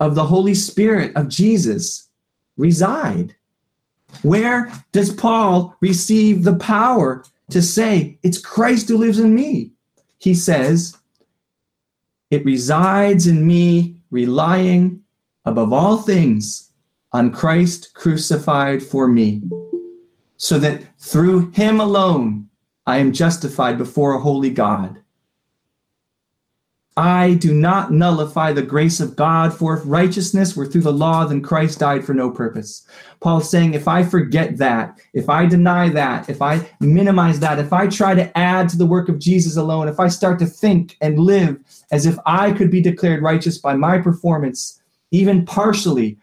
of 0.00 0.14
the 0.14 0.24
Holy 0.24 0.54
Spirit 0.54 1.14
of 1.14 1.28
Jesus 1.28 2.08
reside? 2.56 3.36
Where 4.22 4.72
does 4.90 5.12
Paul 5.12 5.76
receive 5.80 6.42
the 6.42 6.56
power 6.56 7.24
to 7.50 7.62
say, 7.62 8.18
It's 8.24 8.38
Christ 8.38 8.88
who 8.88 8.98
lives 8.98 9.20
in 9.20 9.34
me? 9.34 9.70
He 10.18 10.34
says, 10.34 10.96
It 12.32 12.44
resides 12.44 13.28
in 13.28 13.46
me, 13.46 14.00
relying 14.10 15.02
above 15.44 15.72
all 15.72 15.98
things 15.98 16.72
on 17.12 17.30
Christ 17.30 17.94
crucified 17.94 18.82
for 18.82 19.06
me 19.06 19.42
so 20.38 20.58
that 20.58 20.82
through 20.98 21.50
him 21.50 21.80
alone 21.80 22.48
I 22.86 22.96
am 22.98 23.12
justified 23.12 23.76
before 23.76 24.14
a 24.14 24.20
holy 24.20 24.48
God. 24.48 25.02
I 26.96 27.34
do 27.34 27.54
not 27.54 27.92
nullify 27.92 28.52
the 28.52 28.62
grace 28.62 28.98
of 28.98 29.14
God, 29.14 29.54
for 29.54 29.76
if 29.76 29.82
righteousness 29.84 30.56
were 30.56 30.66
through 30.66 30.80
the 30.80 30.92
law, 30.92 31.24
then 31.26 31.42
Christ 31.42 31.78
died 31.78 32.04
for 32.04 32.12
no 32.12 32.28
purpose. 32.28 32.88
Paul's 33.20 33.48
saying, 33.48 33.74
if 33.74 33.86
I 33.86 34.02
forget 34.02 34.56
that, 34.56 34.98
if 35.12 35.28
I 35.28 35.46
deny 35.46 35.90
that, 35.90 36.28
if 36.28 36.42
I 36.42 36.68
minimize 36.80 37.38
that, 37.38 37.60
if 37.60 37.72
I 37.72 37.86
try 37.86 38.14
to 38.14 38.36
add 38.36 38.68
to 38.70 38.76
the 38.76 38.86
work 38.86 39.08
of 39.08 39.20
Jesus 39.20 39.56
alone, 39.56 39.86
if 39.86 40.00
I 40.00 40.08
start 40.08 40.40
to 40.40 40.46
think 40.46 40.96
and 41.00 41.20
live 41.20 41.60
as 41.92 42.04
if 42.04 42.16
I 42.26 42.50
could 42.50 42.70
be 42.70 42.80
declared 42.80 43.22
righteous 43.22 43.58
by 43.58 43.74
my 43.74 43.98
performance, 43.98 44.80
even 45.12 45.46
partially, 45.46 46.18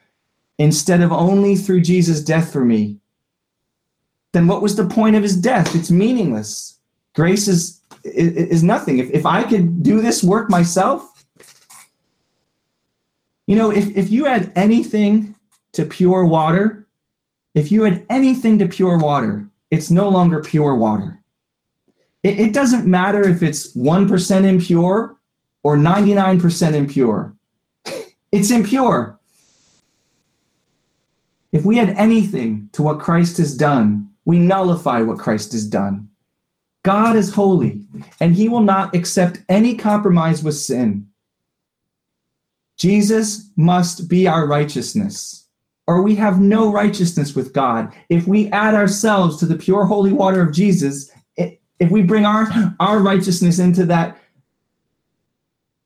instead 0.58 1.01
of 1.01 1.13
only 1.13 1.56
through 1.56 1.82
Jesus' 1.82 2.21
death 2.21 2.51
for 2.51 2.65
me, 2.65 2.97
then 4.35 4.47
what 4.47 4.61
was 4.61 4.75
the 4.75 4.86
point 4.86 5.15
of 5.15 5.23
his 5.23 5.38
death? 5.38 5.73
It's 5.73 5.89
meaningless. 5.89 6.77
Grace 7.13 7.47
is 7.47 7.81
is, 8.03 8.63
nothing. 8.63 8.99
If, 8.99 9.09
if 9.11 9.25
I 9.25 9.43
could 9.43 9.81
do 9.81 10.01
this 10.01 10.23
work 10.23 10.49
myself, 10.49 11.25
you 13.47 13.55
know, 13.55 13.71
if, 13.71 13.95
if 13.95 14.11
you 14.11 14.27
add 14.27 14.51
anything 14.55 15.36
to 15.71 15.86
pure 15.86 16.25
water, 16.25 16.86
if 17.55 17.71
you 17.71 17.86
add 17.86 18.05
anything 18.09 18.59
to 18.59 18.67
pure 18.67 18.97
water, 18.97 19.47
it's 19.71 19.89
no 19.89 20.09
longer 20.09 20.41
pure 20.41 20.75
water. 20.75 21.19
It, 22.21 22.39
it 22.39 22.53
doesn't 22.53 22.86
matter 22.86 23.27
if 23.27 23.41
it's 23.41 23.73
1% 23.73 24.43
impure 24.45 25.17
or 25.63 25.77
99% 25.77 26.73
impure, 26.73 27.33
it's 28.31 28.51
impure. 28.51 29.19
If 31.51 31.63
we 31.63 31.79
add 31.79 31.89
anything 31.91 32.69
to 32.73 32.83
what 32.83 32.99
Christ 32.99 33.38
has 33.38 33.55
done, 33.55 34.09
we 34.26 34.39
nullify 34.39 35.01
what 35.01 35.19
Christ 35.19 35.51
has 35.53 35.65
done. 35.67 36.09
God 36.84 37.15
is 37.15 37.34
holy, 37.34 37.82
and 38.19 38.36
he 38.36 38.49
will 38.49 38.61
not 38.61 38.93
accept 38.95 39.41
any 39.49 39.76
compromise 39.76 40.43
with 40.43 40.55
sin. 40.55 41.07
Jesus 42.78 43.49
must 43.55 44.09
be 44.09 44.28
our 44.28 44.45
righteousness. 44.45 45.47
or 45.88 46.01
we 46.01 46.15
have 46.15 46.39
no 46.39 46.71
righteousness 46.71 47.36
with 47.36 47.53
God. 47.53 47.93
If 48.09 48.28
we 48.28 48.49
add 48.51 48.73
ourselves 48.73 49.38
to 49.38 49.45
the 49.45 49.55
pure 49.55 49.86
holy 49.86 50.11
water 50.11 50.41
of 50.41 50.53
Jesus, 50.53 51.11
if 51.38 51.91
we 51.91 52.01
bring 52.01 52.26
our, 52.26 52.47
our 52.80 52.99
righteousness 52.99 53.59
into 53.59 53.86
that, 53.86 54.17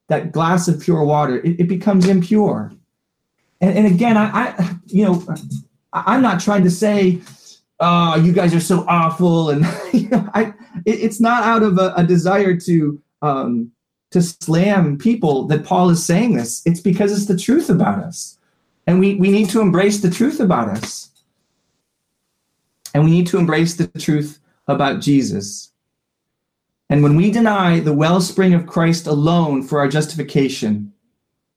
that 0.07 0.31
glass 0.31 0.67
of 0.67 0.79
pure 0.79 1.03
water, 1.03 1.39
it, 1.39 1.61
it 1.61 1.67
becomes 1.67 2.07
impure. 2.07 2.71
And, 3.59 3.77
and 3.77 3.87
again, 3.87 4.15
I, 4.15 4.29
I, 4.29 4.75
you 4.85 5.03
know, 5.03 5.35
I'm 5.91 6.21
not 6.21 6.39
trying 6.39 6.63
to 6.63 6.71
say, 6.71 7.19
oh, 7.79 8.15
you 8.17 8.31
guys 8.31 8.53
are 8.53 8.59
so 8.59 8.85
awful. 8.87 9.49
And 9.49 9.65
I, 10.33 10.53
it, 10.85 10.99
it's 10.99 11.19
not 11.19 11.43
out 11.43 11.63
of 11.63 11.77
a, 11.77 11.93
a 11.95 12.03
desire 12.03 12.57
to, 12.57 13.01
um, 13.21 13.71
to 14.11 14.21
slam 14.21 14.97
people 14.97 15.45
that 15.47 15.65
Paul 15.65 15.89
is 15.89 16.05
saying 16.05 16.35
this. 16.35 16.61
It's 16.65 16.81
because 16.81 17.11
it's 17.11 17.27
the 17.27 17.37
truth 17.37 17.69
about 17.69 18.03
us. 18.03 18.37
And 18.87 18.99
we, 18.99 19.15
we 19.15 19.31
need 19.31 19.49
to 19.49 19.61
embrace 19.61 20.01
the 20.01 20.09
truth 20.09 20.39
about 20.39 20.69
us. 20.69 21.11
And 22.93 23.03
we 23.03 23.11
need 23.11 23.27
to 23.27 23.37
embrace 23.37 23.75
the 23.75 23.87
truth 23.87 24.39
about 24.67 24.99
Jesus. 24.99 25.71
And 26.89 27.03
when 27.03 27.15
we 27.15 27.29
deny 27.29 27.79
the 27.79 27.93
wellspring 27.93 28.55
of 28.55 28.65
Christ 28.65 29.05
alone 29.05 29.61
for 29.61 29.79
our 29.79 29.87
justification, 29.87 30.91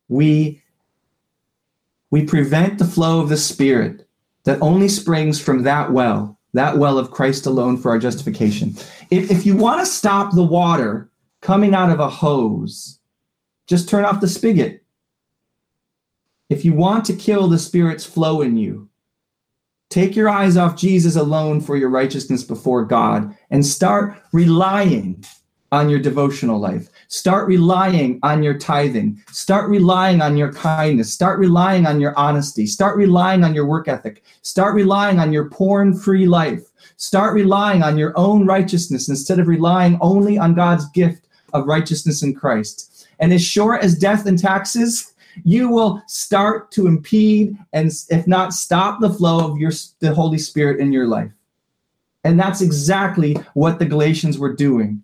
we, 0.08 0.62
we 2.10 2.26
prevent 2.26 2.78
the 2.78 2.84
flow 2.84 3.20
of 3.20 3.30
the 3.30 3.38
Spirit 3.38 4.06
that 4.44 4.60
only 4.60 4.88
springs 4.88 5.40
from 5.40 5.62
that 5.62 5.92
well, 5.92 6.38
that 6.52 6.78
well 6.78 6.98
of 6.98 7.10
Christ 7.10 7.46
alone 7.46 7.76
for 7.76 7.90
our 7.90 7.98
justification. 7.98 8.74
If, 9.10 9.30
if 9.30 9.46
you 9.46 9.56
want 9.56 9.80
to 9.80 9.86
stop 9.86 10.34
the 10.34 10.42
water 10.42 11.10
coming 11.40 11.74
out 11.74 11.90
of 11.90 12.00
a 12.00 12.08
hose, 12.08 12.98
just 13.66 13.88
turn 13.88 14.04
off 14.04 14.20
the 14.20 14.28
spigot. 14.28 14.82
If 16.48 16.64
you 16.64 16.74
want 16.74 17.04
to 17.06 17.14
kill 17.14 17.48
the 17.48 17.58
Spirit's 17.58 18.04
flow 18.04 18.42
in 18.42 18.56
you, 18.56 18.88
take 19.88 20.14
your 20.14 20.28
eyes 20.28 20.56
off 20.56 20.76
Jesus 20.76 21.16
alone 21.16 21.60
for 21.60 21.76
your 21.76 21.88
righteousness 21.88 22.42
before 22.42 22.84
God 22.84 23.34
and 23.50 23.64
start 23.64 24.20
relying 24.32 25.24
on 25.72 25.88
your 25.88 25.98
devotional 25.98 26.60
life. 26.60 26.88
Start 27.08 27.48
relying 27.48 28.20
on 28.22 28.42
your 28.42 28.56
tithing. 28.56 29.20
Start 29.32 29.70
relying 29.70 30.20
on 30.20 30.36
your 30.36 30.52
kindness. 30.52 31.12
Start 31.12 31.38
relying 31.38 31.86
on 31.86 32.00
your 32.00 32.16
honesty. 32.16 32.66
Start 32.66 32.96
relying 32.96 33.42
on 33.42 33.54
your 33.54 33.66
work 33.66 33.88
ethic. 33.88 34.22
Start 34.42 34.74
relying 34.74 35.18
on 35.18 35.32
your 35.32 35.48
porn 35.48 35.96
free 35.98 36.26
life. 36.26 36.62
Start 36.98 37.34
relying 37.34 37.82
on 37.82 37.96
your 37.96 38.12
own 38.16 38.46
righteousness 38.46 39.08
instead 39.08 39.38
of 39.38 39.48
relying 39.48 39.98
only 40.00 40.38
on 40.38 40.54
God's 40.54 40.88
gift 40.90 41.26
of 41.54 41.66
righteousness 41.66 42.22
in 42.22 42.34
Christ. 42.34 43.08
And 43.18 43.32
as 43.32 43.42
sure 43.42 43.78
as 43.78 43.98
death 43.98 44.26
and 44.26 44.38
taxes, 44.38 45.14
you 45.44 45.68
will 45.68 46.02
start 46.06 46.70
to 46.72 46.86
impede 46.86 47.56
and, 47.72 47.90
if 48.10 48.26
not 48.26 48.52
stop, 48.52 49.00
the 49.00 49.12
flow 49.12 49.50
of 49.50 49.58
your 49.58 49.72
the 50.00 50.14
Holy 50.14 50.38
Spirit 50.38 50.80
in 50.80 50.92
your 50.92 51.06
life. 51.06 51.32
And 52.24 52.38
that's 52.38 52.60
exactly 52.60 53.34
what 53.54 53.78
the 53.78 53.84
Galatians 53.84 54.38
were 54.38 54.54
doing. 54.54 55.02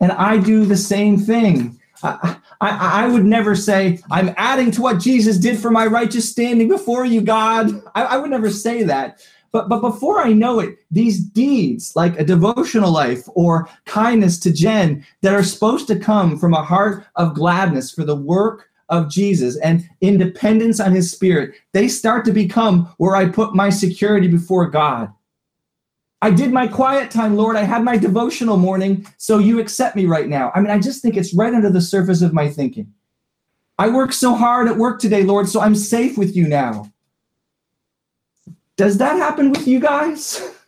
And 0.00 0.12
I 0.12 0.36
do 0.38 0.64
the 0.64 0.76
same 0.76 1.18
thing. 1.18 1.80
I, 2.02 2.36
I, 2.60 3.04
I, 3.04 3.08
would 3.08 3.24
never 3.24 3.54
say, 3.54 4.00
I'm 4.10 4.34
adding 4.36 4.72
to 4.72 4.82
what 4.82 4.98
Jesus 4.98 5.38
did 5.38 5.58
for 5.58 5.70
my 5.70 5.86
righteous 5.86 6.28
standing 6.28 6.68
before 6.68 7.04
you, 7.04 7.20
God. 7.20 7.70
I, 7.94 8.02
I 8.02 8.16
would 8.16 8.30
never 8.30 8.50
say 8.50 8.82
that. 8.82 9.24
But, 9.52 9.68
but 9.68 9.80
before 9.80 10.20
I 10.20 10.32
know 10.32 10.58
it, 10.60 10.78
these 10.90 11.20
deeds, 11.20 11.94
like 11.94 12.18
a 12.18 12.24
devotional 12.24 12.90
life 12.90 13.24
or 13.34 13.68
kindness 13.84 14.38
to 14.40 14.52
Jen, 14.52 15.06
that 15.20 15.34
are 15.34 15.42
supposed 15.44 15.86
to 15.88 15.98
come 15.98 16.38
from 16.38 16.54
a 16.54 16.64
heart 16.64 17.06
of 17.16 17.34
gladness 17.34 17.92
for 17.92 18.04
the 18.04 18.16
work 18.16 18.70
of 18.88 19.10
Jesus 19.10 19.56
and 19.58 19.88
independence 20.00 20.80
on 20.80 20.92
his 20.92 21.12
spirit, 21.12 21.54
they 21.72 21.86
start 21.86 22.24
to 22.24 22.32
become 22.32 22.86
where 22.96 23.14
I 23.14 23.28
put 23.28 23.54
my 23.54 23.70
security 23.70 24.26
before 24.26 24.68
God. 24.68 25.12
I 26.22 26.30
did 26.30 26.52
my 26.52 26.68
quiet 26.68 27.10
time, 27.10 27.34
Lord. 27.36 27.56
I 27.56 27.64
had 27.64 27.82
my 27.82 27.96
devotional 27.96 28.56
morning, 28.56 29.04
so 29.18 29.40
you 29.40 29.58
accept 29.58 29.96
me 29.96 30.06
right 30.06 30.28
now. 30.28 30.52
I 30.54 30.60
mean, 30.60 30.70
I 30.70 30.78
just 30.78 31.02
think 31.02 31.16
it's 31.16 31.34
right 31.34 31.52
under 31.52 31.68
the 31.68 31.80
surface 31.80 32.22
of 32.22 32.32
my 32.32 32.48
thinking. 32.48 32.94
I 33.76 33.88
worked 33.88 34.14
so 34.14 34.34
hard 34.34 34.68
at 34.68 34.76
work 34.76 35.00
today, 35.00 35.24
Lord, 35.24 35.48
so 35.48 35.60
I'm 35.60 35.74
safe 35.74 36.16
with 36.16 36.36
you 36.36 36.46
now. 36.46 36.92
Does 38.76 38.98
that 38.98 39.16
happen 39.16 39.50
with 39.50 39.66
you 39.66 39.80
guys? 39.80 40.40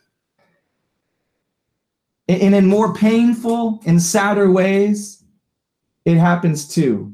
And 2.27 2.55
in 2.55 2.65
more 2.65 2.91
painful 2.91 3.83
and 3.85 4.01
sadder 4.01 4.51
ways, 4.51 5.23
it 6.05 6.17
happens 6.17 6.67
too. 6.67 7.13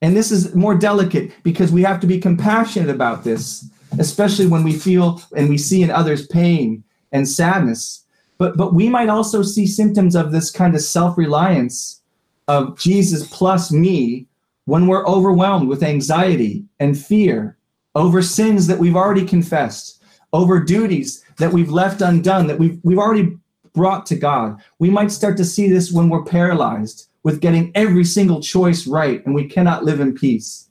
And 0.00 0.16
this 0.16 0.32
is 0.32 0.54
more 0.54 0.74
delicate 0.74 1.32
because 1.42 1.72
we 1.72 1.82
have 1.82 2.00
to 2.00 2.06
be 2.06 2.18
compassionate 2.18 2.88
about 2.88 3.22
this, 3.22 3.68
especially 3.98 4.46
when 4.46 4.64
we 4.64 4.72
feel 4.72 5.20
and 5.36 5.50
we 5.50 5.58
see 5.58 5.82
in 5.82 5.90
others 5.90 6.26
pain 6.28 6.82
and 7.12 7.28
sadness. 7.28 8.04
But 8.38 8.56
but 8.56 8.74
we 8.74 8.88
might 8.88 9.08
also 9.08 9.42
see 9.42 9.66
symptoms 9.66 10.14
of 10.14 10.32
this 10.32 10.50
kind 10.50 10.74
of 10.74 10.82
self-reliance 10.82 12.02
of 12.48 12.78
Jesus 12.78 13.26
plus 13.28 13.72
me 13.72 14.26
when 14.66 14.86
we're 14.86 15.06
overwhelmed 15.06 15.68
with 15.68 15.82
anxiety 15.82 16.64
and 16.80 16.98
fear 16.98 17.56
over 17.94 18.20
sins 18.22 18.66
that 18.66 18.78
we've 18.78 18.96
already 18.96 19.24
confessed, 19.24 20.02
over 20.32 20.60
duties 20.60 21.24
that 21.38 21.52
we've 21.52 21.70
left 21.70 22.02
undone, 22.02 22.46
that 22.46 22.58
we've 22.58 22.78
we've 22.82 22.98
already 22.98 23.36
brought 23.72 24.06
to 24.06 24.16
God. 24.16 24.60
We 24.78 24.90
might 24.90 25.10
start 25.10 25.36
to 25.36 25.44
see 25.44 25.68
this 25.68 25.92
when 25.92 26.08
we're 26.08 26.24
paralyzed 26.24 27.08
with 27.22 27.40
getting 27.40 27.72
every 27.74 28.04
single 28.04 28.40
choice 28.40 28.86
right 28.86 29.24
and 29.26 29.34
we 29.34 29.48
cannot 29.48 29.84
live 29.84 30.00
in 30.00 30.14
peace. 30.14 30.68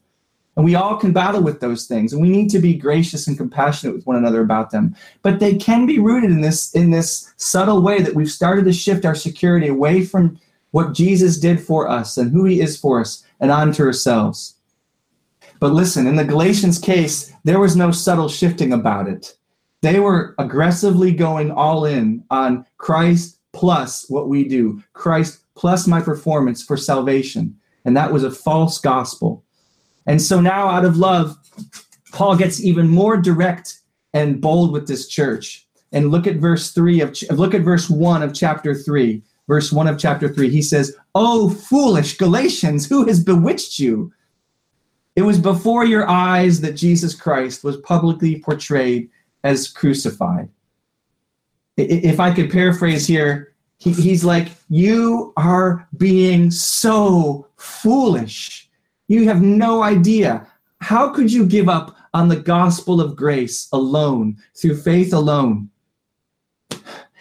And 0.56 0.64
we 0.64 0.76
all 0.76 0.95
can 0.95 1.12
battle 1.12 1.41
with 1.41 1.60
those 1.60 1.86
things, 1.86 2.14
and 2.14 2.22
we 2.22 2.30
need 2.30 2.49
to 2.51 2.60
be 2.60 2.76
gracious 2.76 3.28
and 3.28 3.38
compassionate 3.38 3.93
with 3.93 4.08
one 4.08 4.16
another 4.16 4.41
about 4.41 4.72
them. 4.72 4.95
But 5.22 5.39
they 5.39 5.56
can 5.56 5.86
be 5.86 5.99
rooted 5.99 6.32
in 6.32 6.41
this 6.41 6.74
in 6.74 6.91
this 6.91 7.34
subtle 7.38 7.82
way 7.82 8.01
that 8.01 8.16
we've 8.16 8.32
started 8.32 8.64
to 8.66 8.74
shift 8.74 9.06
our 9.06 9.16
security 9.16 9.68
away 9.68 10.06
from 10.06 10.39
what 10.72 10.93
Jesus 10.93 11.38
did 11.38 11.62
for 11.62 11.89
us 11.89 12.18
and 12.18 12.32
who 12.32 12.45
he 12.45 12.60
is 12.60 12.78
for 12.78 12.99
us 12.99 13.24
and 13.39 13.51
onto 13.51 13.84
ourselves. 13.84 14.56
But 15.60 15.72
listen, 15.72 16.06
in 16.06 16.18
the 16.18 16.26
Galatians 16.26 16.80
case, 16.80 17.32
there 17.45 17.60
was 17.60 17.78
no 17.78 17.91
subtle 17.91 18.28
shifting 18.28 18.74
about 18.74 19.08
it. 19.08 19.38
They 19.82 20.01
were 20.01 20.36
aggressively 20.38 21.14
going 21.14 21.49
all 21.49 21.86
in 21.86 22.26
on 22.30 22.66
Christ 22.78 23.39
plus 23.53 24.10
what 24.10 24.28
we 24.28 24.43
do, 24.47 24.84
Christ 24.91 25.39
plus 25.56 25.88
my 25.88 26.01
performance 26.01 26.62
for 26.62 26.76
salvation. 26.76 27.58
And 27.86 27.95
that 27.95 28.12
was 28.12 28.26
a 28.26 28.32
false 28.32 28.78
gospel. 28.80 29.45
And 30.06 30.22
so 30.22 30.39
now, 30.39 30.68
out 30.68 30.86
of 30.86 30.97
love, 30.97 31.36
Paul 32.12 32.36
gets 32.36 32.62
even 32.62 32.88
more 32.88 33.18
direct 33.18 33.80
and 34.14 34.39
bold 34.39 34.72
with 34.72 34.88
this 34.88 35.08
church. 35.08 35.68
And 35.91 36.12
look 36.12 36.28
at 36.28 36.38
verse 36.38 36.72
three 36.72 37.01
of 37.01 37.16
look 37.32 37.53
at 37.53 37.62
verse 37.62 37.89
one 37.89 38.22
of 38.24 38.34
chapter 38.34 38.74
three. 38.74 39.24
Verse 39.47 39.72
one 39.72 39.88
of 39.88 39.97
chapter 39.97 40.34
three. 40.34 40.49
He 40.49 40.62
says, 40.62 40.95
"Oh 41.14 41.49
foolish 41.49 42.18
Galatians, 42.18 42.88
who 42.88 43.06
has 43.06 43.24
bewitched 43.24 43.80
you? 43.80 44.12
It 45.16 45.22
was 45.22 45.39
before 45.39 45.86
your 45.86 46.10
eyes 46.10 46.62
that 46.62 46.76
Jesus 46.76 47.16
Christ 47.16 47.64
was 47.64 47.78
publicly 47.78 48.39
portrayed 48.41 49.10
as 49.43 49.68
crucified." 49.68 50.49
If 51.78 52.20
I 52.20 52.34
could 52.34 52.51
paraphrase 52.51 53.06
here, 53.06 53.53
he's 53.78 54.24
like, 54.24 54.49
"You 54.70 55.34
are 55.38 55.88
being 55.97 56.51
so 56.51 57.47
foolish." 57.58 58.64
You 59.08 59.28
have 59.28 59.41
no 59.41 59.84
idea. 59.84 60.47
How 60.82 61.10
could 61.10 61.32
you 61.32 61.45
give 61.45 61.70
up 61.70 61.95
on 62.14 62.28
the 62.28 62.36
gospel 62.36 63.01
of 63.01 63.16
grace 63.16 63.68
alone, 63.72 64.38
through 64.56 64.78
faith 64.78 65.14
alone? 65.14 65.70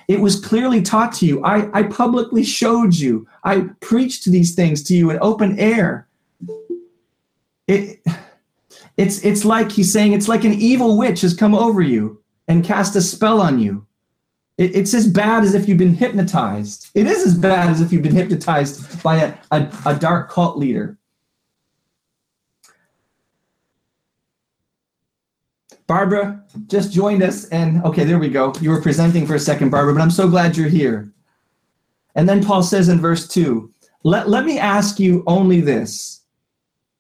It 0.07 0.21
was 0.21 0.39
clearly 0.39 0.83
taught 0.83 1.13
to 1.15 1.27
you. 1.27 1.43
I, 1.45 1.71
I 1.79 1.83
publicly 1.85 2.45
showed 2.45 2.95
you. 2.95 3.27
I 3.43 3.69
preached 3.81 4.27
these 4.27 4.55
things 4.55 4.83
to 4.85 4.95
you 4.95 5.11
in 5.11 5.19
open 5.21 5.59
air. 5.59 6.09
It, 7.67 8.03
it's, 8.97 9.25
it's 9.25 9.45
like 9.45 9.73
he's 9.73 9.93
saying, 9.93 10.13
it's 10.13 10.29
like 10.29 10.45
an 10.45 10.53
evil 10.53 10.99
witch 10.99 11.23
has 11.23 11.35
come 11.35 11.55
over 11.55 11.81
you 11.81 12.23
and 12.49 12.65
cast 12.65 12.97
a 12.97 13.01
spell 13.01 13.41
on 13.41 13.59
you. 13.59 13.87
It, 14.59 14.77
it's 14.77 14.93
as 14.93 15.09
bad 15.09 15.43
as 15.43 15.55
if 15.55 15.69
you've 15.69 15.79
been 15.79 15.95
hypnotized. 15.95 16.91
It 16.95 17.07
is 17.07 17.25
as 17.27 17.37
bad 17.37 17.71
as 17.71 17.81
if 17.81 17.93
you've 17.93 18.03
been 18.03 18.15
hypnotized 18.15 19.03
by 19.03 19.17
a, 19.17 19.35
a, 19.51 19.73
a 19.87 19.95
dark 19.97 20.31
cult 20.31 20.59
leader. 20.59 20.99
Barbara 25.87 26.43
just 26.67 26.93
joined 26.93 27.23
us, 27.23 27.47
and 27.49 27.85
okay, 27.85 28.05
there 28.05 28.19
we 28.19 28.29
go. 28.29 28.55
You 28.61 28.71
were 28.71 28.81
presenting 28.81 29.27
for 29.27 29.35
a 29.35 29.41
second, 29.41 29.71
Barbara, 29.71 29.95
but 29.95 30.01
I'm 30.01 30.11
so 30.11 30.29
glad 30.29 30.57
you're 30.57 30.69
here. 30.69 31.13
And 32.15 32.29
then 32.29 32.45
Paul 32.45 32.63
says 32.63 32.89
in 32.89 33.01
verse 33.01 33.29
2 33.29 33.71
let, 34.05 34.29
let 34.29 34.45
me 34.45 34.59
ask 34.59 35.01
you 35.01 35.25
only 35.27 35.61
this 35.61 36.23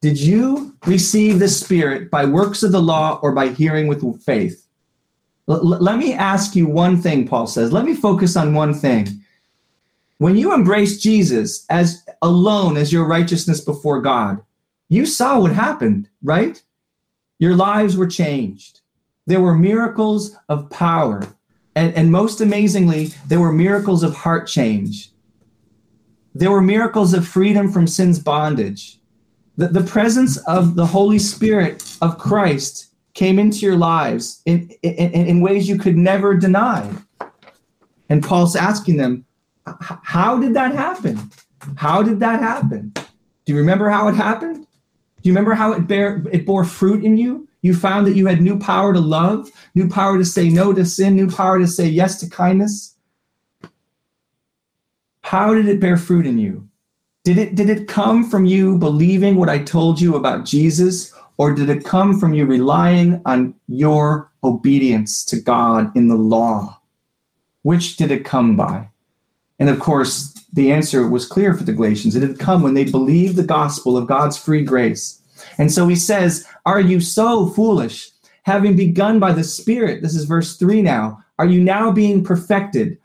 Did 0.01 0.18
you 0.18 0.76
receive 0.87 1.39
the 1.39 1.49
Spirit 1.49 2.11
by 2.11 2.24
works 2.24 2.62
of 2.62 2.72
the 2.72 2.82
law 2.82 3.20
or 3.22 3.32
by 3.32 3.49
hearing 3.49 3.87
with 3.87 4.22
faith? 4.22 4.66
L- 5.49 5.64
let 5.64 5.99
me 5.99 6.14
ask 6.14 6.57
you 6.57 6.66
one 6.66 7.01
thing, 7.01 7.28
Paul 7.28 7.47
says. 7.47 7.72
Let 7.72 7.85
me 7.85 7.95
focus 7.95 8.37
on 8.37 8.55
one 8.55 8.74
thing. 8.74 9.09
When 10.18 10.37
you 10.37 10.55
embraced 10.55 11.03
Jesus 11.03 11.66
as 11.68 12.05
alone 12.22 12.76
as 12.76 12.93
your 12.93 13.05
righteousness 13.05 13.61
before 13.61 14.01
God, 14.01 14.41
you 14.89 15.05
saw 15.05 15.41
what 15.41 15.53
happened, 15.53 16.09
right? 16.22 16.62
Your 17.45 17.55
lives 17.55 17.95
were 17.95 18.07
changed. 18.07 18.80
there 19.26 19.42
were 19.47 19.55
miracles 19.55 20.34
of 20.49 20.70
power. 20.70 21.26
And, 21.76 21.92
and 21.95 22.11
most 22.11 22.40
amazingly, 22.40 23.12
there 23.28 23.38
were 23.38 23.53
miracles 23.53 24.03
of 24.03 24.14
heart 24.14 24.47
change. 24.47 25.11
There 26.34 26.51
were 26.51 26.62
miracles 26.62 27.12
of 27.12 27.28
freedom 27.28 27.70
from 27.70 27.86
sin's 27.86 28.18
bondage. 28.18 28.99
The, 29.59 29.68
the 29.68 29.82
presence 29.82 30.38
of 30.57 30.74
the 30.74 30.86
Holy 30.86 31.18
Spirit 31.18 31.99
of 32.01 32.16
Christ 32.16 32.95
came 33.12 33.38
into 33.38 33.59
your 33.59 33.76
lives 33.76 34.40
in, 34.47 34.70
in, 34.82 35.12
in 35.12 35.40
ways 35.42 35.68
you 35.68 35.76
could 35.76 35.99
never 35.99 36.34
deny. 36.34 36.90
And 38.09 38.24
Paul's 38.24 38.57
asking 38.57 38.97
them, 38.97 39.26
How 40.14 40.38
did 40.38 40.55
that 40.55 40.74
happen? 40.74 41.30
How 41.76 42.03
did 42.03 42.20
that 42.20 42.40
happen? 42.40 42.92
Do 42.95 43.53
you 43.53 43.59
remember 43.59 43.90
how 43.90 44.09
it 44.09 44.14
happened? 44.14 44.63
Do 45.25 45.31
you 45.31 45.35
remember 45.35 45.55
how 45.55 45.72
it 45.72 45.89
bear 45.89 46.22
it 46.33 46.45
bore 46.45 46.64
fruit 46.64 47.03
in 47.03 47.16
you? 47.16 47.49
You 47.62 47.75
found 47.75 48.07
that 48.07 48.14
you 48.14 48.27
had 48.27 48.43
new 48.43 48.59
power 48.59 48.93
to 48.93 49.01
love, 49.01 49.51
new 49.75 49.89
power 49.89 50.18
to 50.18 50.25
say 50.25 50.51
no 50.51 50.75
to 50.75 50.85
sin, 50.85 51.16
new 51.16 51.31
power 51.31 51.59
to 51.59 51.66
say 51.66 51.89
yes 51.89 52.20
to 52.20 52.29
kindness. 52.29 52.95
How 55.22 55.55
did 55.55 55.66
it 55.66 55.81
bear 55.81 55.97
fruit 55.97 56.27
in 56.27 56.39
you? 56.39 56.68
Did 57.25 57.39
it 57.39 57.55
did 57.55 57.70
it 57.70 57.89
come 57.89 58.29
from 58.29 58.45
you 58.45 58.77
believing 58.77 59.37
what 59.37 59.49
I 59.49 59.61
told 59.61 59.99
you 59.99 60.14
about 60.14 60.45
Jesus 60.45 61.14
or 61.39 61.55
did 61.55 61.70
it 61.70 61.87
come 61.87 62.20
from 62.20 62.35
you 62.35 62.45
relying 62.45 63.22
on 63.25 63.55
your 63.66 64.31
obedience 64.45 65.25
to 65.25 65.41
God 65.41 65.91
in 65.97 66.09
the 66.09 66.16
law? 66.16 66.83
Which 67.62 67.97
did 67.97 68.11
it 68.11 68.27
come 68.27 68.59
by? 68.59 68.91
And 69.64 69.70
of 69.70 69.80
course, 69.80 70.34
the 70.52 70.70
answer 70.70 71.08
was 71.08 71.24
clear 71.24 71.54
for 71.54 71.64
the 71.64 71.72
Galatians. 71.72 72.14
It 72.14 72.22
had 72.22 72.38
come 72.38 72.60
when 72.62 72.74
they 72.74 72.84
believed 72.84 73.36
the 73.36 73.42
gospel 73.42 73.96
of 73.96 74.06
God's 74.06 74.36
free 74.36 74.62
grace. 74.62 75.22
And 75.56 75.72
so 75.72 75.88
he 75.88 75.96
says, 75.96 76.46
Are 76.66 76.82
you 76.82 77.00
so 77.00 77.46
foolish? 77.46 78.10
Having 78.42 78.76
begun 78.76 79.18
by 79.18 79.32
the 79.32 79.42
Spirit, 79.42 80.02
this 80.02 80.14
is 80.14 80.24
verse 80.24 80.58
3 80.58 80.82
now, 80.82 81.24
are 81.38 81.46
you 81.46 81.64
now 81.64 81.90
being 81.90 82.22
perfected 82.22 82.98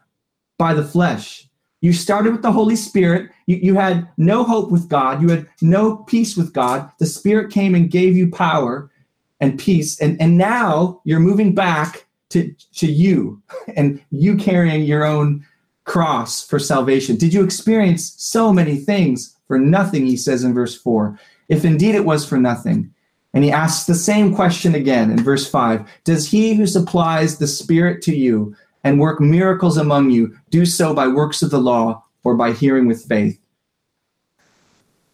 by 0.58 0.74
the 0.74 0.84
flesh? 0.84 1.48
You 1.80 1.94
started 1.94 2.34
with 2.34 2.42
the 2.42 2.52
Holy 2.52 2.76
Spirit. 2.76 3.32
You, 3.46 3.56
you 3.56 3.76
had 3.76 4.10
no 4.18 4.44
hope 4.44 4.70
with 4.70 4.90
God. 4.90 5.22
You 5.22 5.30
had 5.30 5.48
no 5.62 5.96
peace 5.96 6.36
with 6.36 6.52
God. 6.52 6.92
The 7.00 7.06
Spirit 7.06 7.54
came 7.54 7.74
and 7.74 7.90
gave 7.90 8.18
you 8.18 8.30
power 8.30 8.92
and 9.40 9.58
peace. 9.58 9.98
And, 10.02 10.22
and 10.22 10.38
now 10.38 11.00
you're 11.06 11.22
moving 11.22 11.56
back 11.56 12.06
to, 12.32 12.54
to 12.74 12.86
you 12.86 13.42
and 13.78 14.02
you 14.12 14.36
carrying 14.36 14.84
your 14.84 15.06
own 15.06 15.46
cross 15.90 16.46
for 16.46 16.60
salvation? 16.60 17.18
Did 17.18 17.34
you 17.34 17.44
experience 17.44 18.14
so 18.18 18.54
many 18.54 18.78
things 18.78 19.36
for 19.48 19.58
nothing? 19.58 20.06
He 20.06 20.16
says 20.16 20.44
in 20.44 20.54
verse 20.54 20.80
4. 20.80 21.20
If 21.50 21.66
indeed 21.66 21.96
it 21.96 22.06
was 22.06 22.30
for 22.30 22.38
nothing. 22.38 22.94
And 23.34 23.44
he 23.44 23.52
asks 23.52 23.86
the 23.86 23.96
same 23.96 24.36
question 24.36 24.76
again 24.76 25.12
in 25.12 25.24
verse 25.24 25.50
5 25.50 25.88
Does 26.04 26.28
he 26.28 26.54
who 26.54 26.68
supplies 26.68 27.38
the 27.38 27.48
Spirit 27.48 28.02
to 28.04 28.16
you 28.16 28.56
and 28.84 29.00
work 29.00 29.20
miracles 29.20 29.78
among 29.78 30.12
you 30.12 30.38
do 30.52 30.66
so 30.66 30.94
by 30.94 31.08
works 31.08 31.42
of 31.42 31.50
the 31.50 31.60
law 31.60 32.04
or 32.24 32.36
by 32.36 32.54
hearing 32.54 32.88
with 32.88 33.06
faith? 33.06 33.40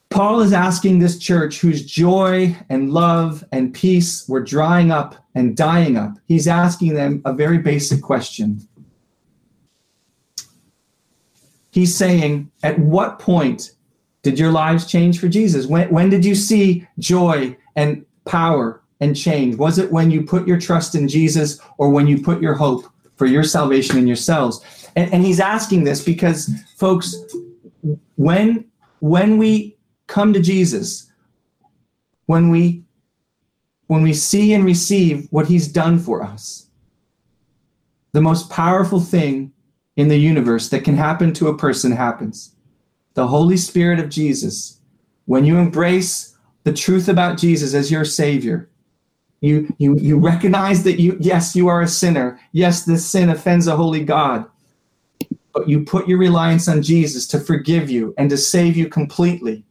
Paul 0.10 0.42
is 0.42 0.54
asking 0.54 1.00
this 1.00 1.18
church 1.18 1.60
whose 1.60 1.86
joy 1.86 2.56
and 2.70 2.92
love 2.92 3.44
and 3.52 3.74
peace 3.74 4.28
were 4.30 4.44
drying 4.44 4.92
up 4.92 5.16
and 5.36 5.58
dying 5.58 5.98
up, 5.98 6.18
he's 6.26 6.48
asking 6.48 6.94
them 6.94 7.22
a 7.26 7.34
very 7.34 7.58
basic 7.58 8.02
question 8.02 8.66
he's 11.76 11.94
saying, 11.94 12.50
at 12.64 12.80
what 12.80 13.20
point 13.20 13.74
did 14.24 14.40
your 14.40 14.50
lives 14.50 14.86
change 14.86 15.20
for 15.20 15.28
Jesus? 15.28 15.66
When, 15.66 15.90
when 15.90 16.10
did 16.10 16.24
you 16.24 16.34
see 16.34 16.88
joy 17.00 17.58
and 17.76 18.06
power 18.24 18.82
and 19.02 19.14
change? 19.14 19.58
Was 19.58 19.78
it 19.78 19.92
when 19.92 20.10
you 20.10 20.24
put 20.24 20.48
your 20.48 20.58
trust 20.58 20.96
in 20.96 21.10
Jesus 21.10 21.60
or 21.78 21.90
when 21.90 22.08
you 22.08 22.24
put 22.24 22.42
your 22.42 22.54
hope 22.54 22.86
for 23.18 23.26
your 23.26 23.44
salvation 23.44 23.98
in 23.98 24.08
yourselves? 24.08 24.64
And, 24.96 25.14
and 25.14 25.26
he's 25.26 25.42
asking 25.42 25.84
this 25.84 26.02
because, 26.02 26.50
folks, 26.78 27.14
when, 28.16 28.64
when 29.00 29.38
we 29.38 29.76
come 30.08 30.32
to 30.32 30.40
Jesus, 30.40 31.12
when 32.26 32.50
we 32.50 32.84
when 33.88 34.02
we 34.02 34.14
see 34.14 34.52
and 34.54 34.66
receive 34.66 35.28
what 35.30 35.46
he's 35.46 35.68
done 35.68 36.00
for 36.00 36.24
us, 36.24 36.66
the 38.14 38.22
most 38.22 38.50
powerful 38.50 39.00
thing 39.00 39.52
in 39.96 40.08
the 40.08 40.18
universe 40.18 40.70
that 40.70 40.84
can 40.84 40.98
happen 40.98 41.34
to 41.34 41.48
a 41.48 41.58
person 41.58 41.92
happens. 41.92 42.56
The 43.14 43.28
Holy 43.28 43.58
Spirit 43.58 44.00
of 44.00 44.10
Jesus, 44.10 44.80
when 45.26 45.46
you 45.46 45.58
embrace 45.58 46.38
the 46.64 46.74
truth 46.74 47.08
about 47.08 47.38
Jesus 47.38 47.74
as 47.74 47.92
your 47.92 48.06
Savior, 48.06 48.70
you, 49.42 49.74
you, 49.78 49.98
you 49.98 50.18
recognize 50.18 50.84
that 50.84 51.00
you, 51.00 51.18
yes, 51.20 51.56
you 51.56 51.68
are 51.68 51.82
a 51.82 51.88
sinner. 51.88 52.40
Yes, 52.52 52.84
this 52.84 53.06
sin 53.06 53.30
offends 53.30 53.68
a 53.68 53.76
holy 53.76 54.04
God. 54.04 54.46
But 55.54 55.70
you 55.70 55.86
put 55.86 56.08
your 56.08 56.18
reliance 56.18 56.68
on 56.68 56.82
Jesus 56.82 57.28
to 57.28 57.40
forgive 57.40 57.90
you 57.90 58.14
and 58.18 58.30
to 58.30 58.38
save 58.38 58.76
you 58.76 58.90
completely 58.90 59.64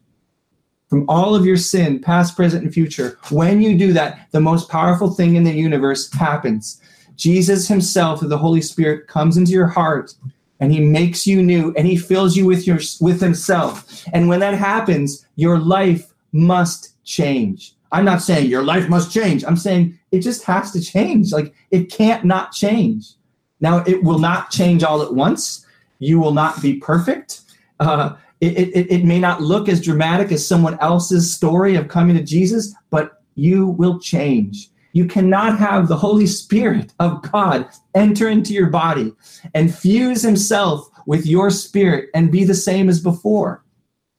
from 0.88 1.04
all 1.08 1.34
of 1.34 1.44
your 1.44 1.56
sin, 1.56 1.98
past, 1.98 2.36
present, 2.36 2.62
and 2.62 2.72
future. 2.72 3.18
When 3.30 3.60
you 3.60 3.76
do 3.76 3.92
that, 3.94 4.28
the 4.30 4.40
most 4.40 4.70
powerful 4.70 5.10
thing 5.10 5.34
in 5.34 5.42
the 5.42 5.52
universe 5.52 6.12
happens. 6.12 6.80
Jesus 7.16 7.68
himself, 7.68 8.20
through 8.20 8.28
the 8.28 8.38
Holy 8.38 8.60
Spirit, 8.60 9.06
comes 9.06 9.36
into 9.36 9.52
your 9.52 9.66
heart 9.66 10.14
and 10.60 10.72
he 10.72 10.80
makes 10.80 11.26
you 11.26 11.42
new 11.42 11.74
and 11.76 11.86
he 11.86 11.96
fills 11.96 12.36
you 12.36 12.46
with 12.46 12.66
your 12.66 12.80
with 13.00 13.20
himself. 13.20 14.04
And 14.12 14.28
when 14.28 14.40
that 14.40 14.54
happens, 14.54 15.26
your 15.36 15.58
life 15.58 16.12
must 16.32 17.02
change. 17.04 17.74
I'm 17.92 18.04
not 18.04 18.22
saying 18.22 18.50
your 18.50 18.64
life 18.64 18.88
must 18.88 19.12
change. 19.12 19.44
I'm 19.44 19.56
saying 19.56 19.98
it 20.10 20.20
just 20.20 20.42
has 20.44 20.72
to 20.72 20.80
change. 20.80 21.32
Like 21.32 21.54
it 21.70 21.90
can't 21.90 22.24
not 22.24 22.52
change. 22.52 23.12
Now 23.60 23.84
it 23.86 24.02
will 24.02 24.18
not 24.18 24.50
change 24.50 24.82
all 24.82 25.02
at 25.02 25.14
once. 25.14 25.66
You 25.98 26.18
will 26.18 26.34
not 26.34 26.60
be 26.60 26.76
perfect. 26.76 27.42
Uh, 27.78 28.16
it, 28.40 28.58
it, 28.76 28.90
it 28.90 29.04
may 29.04 29.18
not 29.18 29.42
look 29.42 29.68
as 29.68 29.80
dramatic 29.80 30.32
as 30.32 30.46
someone 30.46 30.78
else's 30.80 31.32
story 31.32 31.76
of 31.76 31.88
coming 31.88 32.16
to 32.16 32.22
Jesus, 32.22 32.74
but 32.90 33.22
you 33.36 33.66
will 33.66 33.98
change. 33.98 34.70
You 34.95 35.07
cannot 35.07 35.59
have 35.59 35.88
the 35.88 35.97
Holy 35.97 36.26
Spirit 36.26 36.92
of 37.01 37.20
God 37.32 37.68
enter 37.97 38.28
into 38.28 38.53
your 38.53 38.70
body 38.70 39.12
and 39.53 39.74
fuse 39.74 40.22
himself 40.22 40.88
with 41.05 41.26
your 41.26 41.51
spirit 41.51 42.11
and 42.14 42.30
be 42.30 42.45
the 42.45 42.55
same 42.55 42.88
as 42.88 43.01
before. 43.01 43.64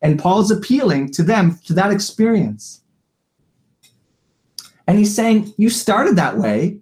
And 0.01 0.19
Paul's 0.19 0.51
appealing 0.51 1.11
to 1.13 1.23
them 1.23 1.57
to 1.65 1.73
that 1.73 1.91
experience. 1.91 2.81
And 4.85 4.99
he's 4.99 5.15
saying, 5.15 5.53
You 5.57 5.69
started 5.69 6.17
that 6.17 6.37
way. 6.37 6.79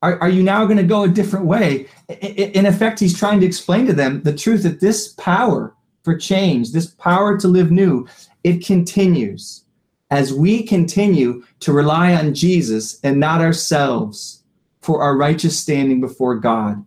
Are, 0.00 0.18
are 0.20 0.30
you 0.30 0.42
now 0.42 0.64
going 0.64 0.78
to 0.78 0.82
go 0.82 1.04
a 1.04 1.08
different 1.08 1.44
way? 1.44 1.88
In 2.08 2.64
effect, 2.64 3.00
he's 3.00 3.18
trying 3.18 3.40
to 3.40 3.46
explain 3.46 3.86
to 3.86 3.92
them 3.92 4.22
the 4.22 4.34
truth 4.34 4.62
that 4.62 4.80
this 4.80 5.08
power 5.12 5.74
for 6.04 6.16
change, 6.16 6.72
this 6.72 6.86
power 6.86 7.36
to 7.36 7.48
live 7.48 7.70
new, 7.70 8.06
it 8.44 8.64
continues 8.64 9.65
as 10.10 10.32
we 10.32 10.62
continue 10.62 11.42
to 11.60 11.72
rely 11.72 12.14
on 12.14 12.34
Jesus 12.34 13.00
and 13.02 13.18
not 13.18 13.40
ourselves 13.40 14.42
for 14.80 15.02
our 15.02 15.16
righteous 15.16 15.58
standing 15.58 16.00
before 16.00 16.36
God, 16.36 16.84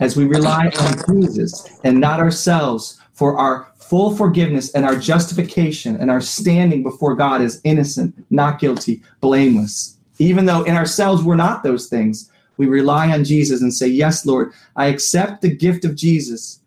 as 0.00 0.16
we 0.16 0.24
rely 0.24 0.70
on 0.80 1.22
Jesus 1.22 1.78
and 1.84 2.00
not 2.00 2.20
ourselves 2.20 2.98
for 3.12 3.38
our 3.38 3.72
full 3.76 4.14
forgiveness 4.14 4.72
and 4.74 4.84
our 4.84 4.96
justification 4.96 5.96
and 5.96 6.10
our 6.10 6.20
standing 6.20 6.82
before 6.82 7.14
God 7.14 7.40
as 7.40 7.60
innocent, 7.64 8.14
not 8.30 8.58
guilty, 8.58 9.02
blameless. 9.20 9.96
Even 10.18 10.46
though 10.46 10.62
in 10.64 10.76
ourselves 10.76 11.22
we're 11.22 11.36
not 11.36 11.62
those 11.62 11.88
things, 11.88 12.30
we 12.56 12.66
rely 12.66 13.12
on 13.12 13.24
Jesus 13.24 13.60
and 13.60 13.72
say, 13.72 13.86
Yes, 13.86 14.24
Lord, 14.24 14.52
I 14.76 14.86
accept 14.86 15.42
the 15.42 15.54
gift 15.54 15.84
of 15.84 15.94
Jesus 15.94 16.60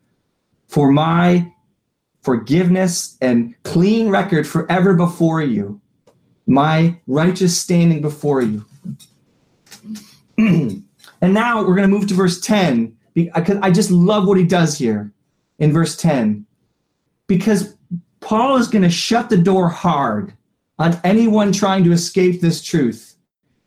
for 0.67 0.91
my 0.91 1.51
forgiveness 2.29 3.17
and 3.21 3.55
clean 3.63 4.07
record 4.07 4.47
forever 4.47 4.93
before 4.93 5.41
you, 5.41 5.81
my 6.45 6.95
righteous 7.07 7.59
standing 7.59 8.03
before 8.03 8.43
you. 8.43 8.63
and 10.37 10.83
now 11.23 11.57
we're 11.57 11.75
going 11.75 11.89
to 11.89 11.97
move 11.97 12.05
to 12.05 12.13
verse 12.13 12.39
10 12.39 12.95
because 13.15 13.57
I 13.63 13.71
just 13.71 13.89
love 13.89 14.27
what 14.27 14.37
he 14.37 14.43
does 14.43 14.77
here 14.77 15.11
in 15.57 15.73
verse 15.73 15.97
10. 15.97 16.45
Because 17.25 17.75
Paul 18.19 18.57
is 18.57 18.67
going 18.67 18.83
to 18.83 18.91
shut 18.91 19.31
the 19.31 19.37
door 19.37 19.67
hard 19.67 20.31
on 20.77 21.01
anyone 21.03 21.51
trying 21.51 21.83
to 21.85 21.91
escape 21.91 22.41
this 22.41 22.61
truth, 22.61 23.08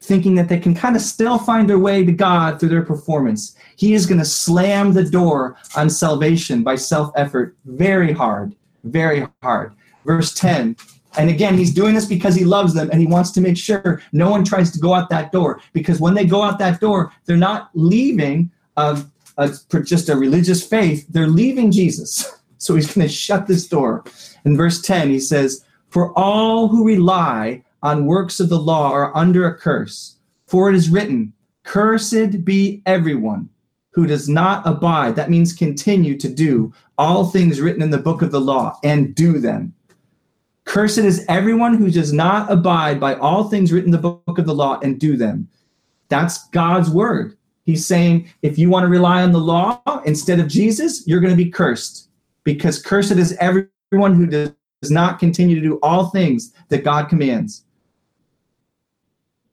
thinking 0.02 0.34
that 0.34 0.48
they 0.48 0.58
can 0.58 0.74
kind 0.74 0.96
of 0.96 1.02
still 1.02 1.38
find 1.38 1.70
their 1.70 1.78
way 1.78 2.04
to 2.04 2.12
God 2.12 2.58
through 2.58 2.70
their 2.70 2.82
performance. 2.82 3.54
He 3.76 3.94
is 3.94 4.04
going 4.04 4.18
to 4.18 4.24
slam 4.24 4.92
the 4.92 5.04
door 5.04 5.56
on 5.76 5.88
salvation 5.88 6.62
by 6.62 6.76
self 6.76 7.12
effort 7.16 7.56
very 7.64 8.12
hard, 8.12 8.54
very 8.84 9.26
hard. 9.42 9.72
Verse 10.04 10.34
10. 10.34 10.76
And 11.16 11.30
again, 11.30 11.56
he's 11.56 11.74
doing 11.74 11.94
this 11.94 12.06
because 12.06 12.34
he 12.34 12.44
loves 12.44 12.74
them 12.74 12.90
and 12.90 13.00
he 13.00 13.06
wants 13.06 13.30
to 13.32 13.40
make 13.40 13.56
sure 13.56 14.02
no 14.12 14.30
one 14.30 14.44
tries 14.44 14.72
to 14.72 14.80
go 14.80 14.94
out 14.94 15.10
that 15.10 15.30
door. 15.30 15.60
Because 15.72 16.00
when 16.00 16.14
they 16.14 16.24
go 16.24 16.42
out 16.42 16.58
that 16.58 16.80
door, 16.80 17.12
they're 17.26 17.36
not 17.36 17.70
leaving 17.74 18.50
uh, 18.76 19.02
a, 19.36 19.50
just 19.84 20.08
a 20.08 20.16
religious 20.16 20.66
faith, 20.66 21.06
they're 21.08 21.26
leaving 21.26 21.70
Jesus. 21.70 22.40
So 22.58 22.74
he's 22.74 22.92
going 22.92 23.06
to 23.06 23.12
shut 23.12 23.46
this 23.46 23.68
door. 23.68 24.04
In 24.44 24.56
verse 24.56 24.80
10, 24.80 25.10
he 25.10 25.20
says, 25.20 25.64
For 25.90 26.16
all 26.18 26.68
who 26.68 26.86
rely 26.86 27.62
on 27.82 28.06
works 28.06 28.40
of 28.40 28.48
the 28.48 28.58
law 28.58 28.92
are 28.92 29.16
under 29.16 29.46
a 29.46 29.56
curse. 29.56 30.16
For 30.46 30.68
it 30.68 30.74
is 30.74 30.90
written, 30.90 31.32
Cursed 31.64 32.44
be 32.44 32.82
everyone 32.86 33.48
who 33.90 34.06
does 34.06 34.28
not 34.28 34.66
abide, 34.66 35.16
that 35.16 35.30
means 35.30 35.52
continue 35.52 36.16
to 36.18 36.28
do 36.28 36.72
all 36.98 37.26
things 37.26 37.60
written 37.60 37.82
in 37.82 37.90
the 37.90 37.98
book 37.98 38.22
of 38.22 38.30
the 38.30 38.40
law 38.40 38.78
and 38.82 39.14
do 39.14 39.38
them. 39.38 39.74
Cursed 40.64 40.98
is 40.98 41.24
everyone 41.28 41.74
who 41.74 41.90
does 41.90 42.12
not 42.12 42.50
abide 42.50 43.00
by 43.00 43.14
all 43.16 43.44
things 43.44 43.72
written 43.72 43.88
in 43.88 44.00
the 44.00 44.10
book 44.10 44.38
of 44.38 44.46
the 44.46 44.54
law 44.54 44.78
and 44.82 44.98
do 44.98 45.16
them. 45.16 45.48
That's 46.08 46.48
God's 46.48 46.88
word. 46.90 47.36
He's 47.64 47.86
saying 47.86 48.28
if 48.42 48.58
you 48.58 48.70
want 48.70 48.84
to 48.84 48.88
rely 48.88 49.22
on 49.22 49.32
the 49.32 49.38
law 49.38 49.80
instead 50.04 50.40
of 50.40 50.48
Jesus, 50.48 51.06
you're 51.06 51.20
going 51.20 51.36
to 51.36 51.44
be 51.44 51.50
cursed 51.50 52.08
because 52.44 52.82
cursed 52.82 53.12
is 53.12 53.36
everyone 53.40 54.14
who 54.14 54.26
does 54.26 54.54
not 54.90 55.18
continue 55.18 55.56
to 55.56 55.62
do 55.62 55.78
all 55.82 56.10
things 56.10 56.52
that 56.68 56.84
God 56.84 57.08
commands. 57.08 57.64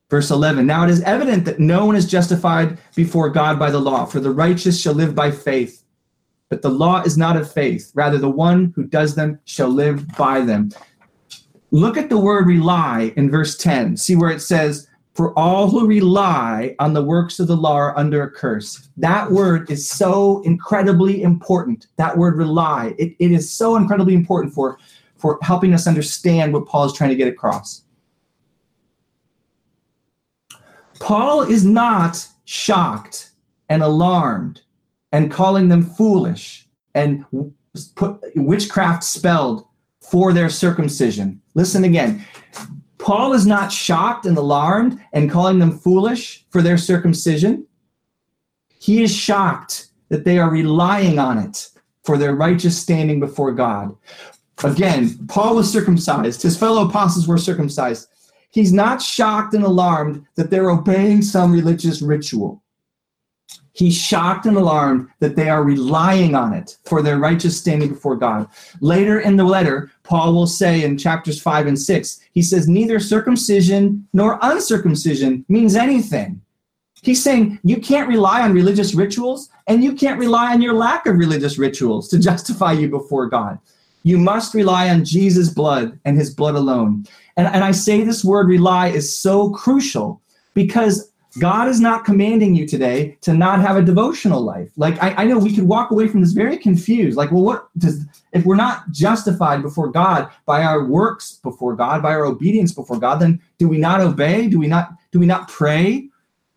Verse 0.10 0.32
11 0.32 0.66
Now 0.66 0.84
it 0.84 0.90
is 0.90 1.02
evident 1.02 1.46
that 1.46 1.60
no 1.60 1.86
one 1.86 1.96
is 1.96 2.06
justified 2.06 2.78
before 2.96 3.30
God 3.30 3.60
by 3.60 3.72
the 3.72 3.80
law, 3.80 4.06
for 4.06 4.20
the 4.20 4.32
righteous 4.32 4.80
shall 4.80 4.94
live 4.94 5.14
by 5.16 5.32
faith. 5.32 5.84
But 6.50 6.64
the 6.64 6.70
law 6.70 7.02
is 7.04 7.18
not 7.18 7.38
of 7.38 7.52
faith. 7.52 7.92
Rather, 7.94 8.18
the 8.18 8.30
one 8.30 8.74
who 8.76 8.84
does 8.84 9.14
them 9.14 9.40
shall 9.46 9.70
live 9.70 10.08
by 10.18 10.42
them. 10.42 10.72
Look 11.70 11.96
at 11.96 12.10
the 12.10 12.18
word 12.18 12.48
rely 12.48 13.14
in 13.16 13.30
verse 13.30 13.56
10. 13.56 13.98
See 13.98 14.16
where 14.16 14.32
it 14.32 14.42
says, 14.42 14.88
For 15.14 15.38
all 15.38 15.70
who 15.70 15.86
rely 15.86 16.76
on 16.80 16.94
the 16.94 17.04
works 17.04 17.40
of 17.40 17.46
the 17.46 17.56
law 17.56 17.76
are 17.76 17.98
under 17.98 18.24
a 18.24 18.32
curse. 18.32 18.90
That 18.98 19.32
word 19.32 19.70
is 19.70 19.88
so 19.88 20.42
incredibly 20.42 21.22
important. 21.22 21.86
That 21.98 22.18
word 22.18 22.38
rely, 22.38 22.96
it, 22.98 23.16
it 23.20 23.32
is 23.32 23.52
so 23.52 23.76
incredibly 23.76 24.16
important 24.16 24.52
for, 24.56 24.80
for 25.18 25.38
helping 25.44 25.76
us 25.76 25.86
understand 25.86 26.52
what 26.52 26.66
Paul 26.66 26.86
is 26.86 26.94
trying 26.94 27.12
to 27.12 27.16
get 27.16 27.28
across. 27.28 27.84
Paul 31.00 31.42
is 31.42 31.66
not 31.66 32.28
shocked 32.46 33.32
and 33.70 33.82
alarmed 33.82 34.62
and 35.12 35.32
calling 35.32 35.70
them 35.70 35.84
foolish 35.84 36.68
and 36.94 37.26
put 37.96 38.22
witchcraft 38.36 39.04
spelled 39.04 39.66
for 40.02 40.34
their 40.34 40.50
circumcision. 40.50 41.42
Listen 41.56 41.84
again. 41.84 42.26
Paul 42.98 43.34
is 43.34 43.46
not 43.46 43.72
shocked 43.72 44.26
and 44.26 44.38
alarmed 44.38 45.00
and 45.14 45.32
calling 45.32 45.60
them 45.60 45.78
foolish 45.78 46.46
for 46.50 46.62
their 46.62 46.78
circumcision. 46.78 47.66
He 48.80 49.04
is 49.04 49.16
shocked 49.16 49.88
that 50.10 50.26
they 50.26 50.38
are 50.38 50.50
relying 50.50 51.20
on 51.20 51.38
it 51.38 51.70
for 52.04 52.18
their 52.18 52.36
righteous 52.36 52.78
standing 52.78 53.20
before 53.20 53.52
God. 53.52 53.96
Again, 54.64 55.28
Paul 55.28 55.56
was 55.56 55.72
circumcised, 55.72 56.42
his 56.42 56.58
fellow 56.58 56.88
apostles 56.88 57.28
were 57.28 57.38
circumcised. 57.38 58.10
He's 58.52 58.74
not 58.74 59.02
shocked 59.02 59.54
and 59.54 59.64
alarmed 59.64 60.26
that 60.36 60.50
they're 60.50 60.72
obeying 60.72 61.22
some 61.22 61.52
religious 61.52 62.02
ritual. 62.02 62.62
He's 63.74 63.96
shocked 63.96 64.46
and 64.46 64.58
alarmed 64.58 65.08
that 65.20 65.36
they 65.36 65.48
are 65.50 65.64
relying 65.64 66.36
on 66.36 66.54
it 66.54 66.78
for 66.84 67.02
their 67.02 67.18
righteous 67.18 67.58
standing 67.58 67.90
before 67.90 68.18
God. 68.18 68.48
Later 68.82 69.22
in 69.22 69.38
the 69.38 69.44
letter, 69.44 69.92
Paul 70.04 70.34
will 70.34 70.48
say 70.48 70.84
in 70.84 70.98
chapters 70.98 71.42
5 71.42 71.68
and 71.68 71.80
6, 71.80 72.20
he 72.34 72.42
says, 72.42 72.68
Neither 72.68 73.00
circumcision 73.00 74.08
nor 74.12 74.40
uncircumcision 74.42 75.46
means 75.48 75.76
anything. 75.76 76.42
He's 77.02 77.24
saying 77.24 77.60
you 77.64 77.78
can't 77.78 78.10
rely 78.10 78.42
on 78.42 78.54
religious 78.54 78.94
rituals 78.94 79.50
and 79.68 79.84
you 79.84 79.94
can't 79.94 80.20
rely 80.20 80.52
on 80.52 80.62
your 80.62 80.74
lack 80.74 81.06
of 81.06 81.16
religious 81.16 81.58
rituals 81.58 82.10
to 82.10 82.20
justify 82.30 82.74
you 82.74 82.90
before 82.90 83.28
God. 83.28 83.60
You 84.04 84.18
must 84.18 84.54
rely 84.54 84.90
on 84.90 85.06
Jesus' 85.06 85.50
blood 85.50 86.00
and 86.06 86.18
his 86.18 86.34
blood 86.34 86.56
alone. 86.56 87.06
And, 87.40 87.48
and 87.48 87.64
I 87.64 87.72
say 87.72 88.04
this 88.04 88.26
word 88.26 88.50
rely 88.50 88.90
is 88.90 89.18
so 89.18 89.50
crucial 89.52 90.22
because 90.56 91.10
God 91.40 91.70
is 91.70 91.80
not 91.80 92.04
commanding 92.04 92.54
you 92.54 92.68
today 92.68 93.18
to 93.22 93.34
not 93.34 93.62
have 93.62 93.78
a 93.78 93.82
devotional 93.82 94.42
life. 94.42 94.70
Like 94.76 95.02
I, 95.02 95.14
I, 95.14 95.24
know 95.24 95.40
we 95.40 95.56
could 95.56 95.64
walk 95.64 95.92
away 95.92 96.10
from 96.10 96.20
this 96.20 96.34
very 96.34 96.58
confused. 96.58 97.16
Like, 97.16 97.32
well, 97.32 97.44
what 97.44 97.70
does 97.78 98.04
if 98.34 98.44
we're 98.44 98.58
not 98.58 98.92
justified 98.92 99.62
before 99.62 99.88
God 99.88 100.30
by 100.46 100.64
our 100.64 100.84
works 100.84 101.40
before 101.42 101.78
God, 101.78 102.04
by 102.04 102.12
our 102.12 102.26
obedience 102.26 102.74
before 102.74 103.00
God, 103.00 103.22
then 103.22 103.40
do 103.58 103.70
we 103.70 103.78
not 103.78 104.02
obey? 104.02 104.48
Do 104.50 104.60
we 104.60 104.68
not 104.68 104.90
do 105.14 105.20
we 105.20 105.26
not 105.26 105.48
pray? 105.48 106.10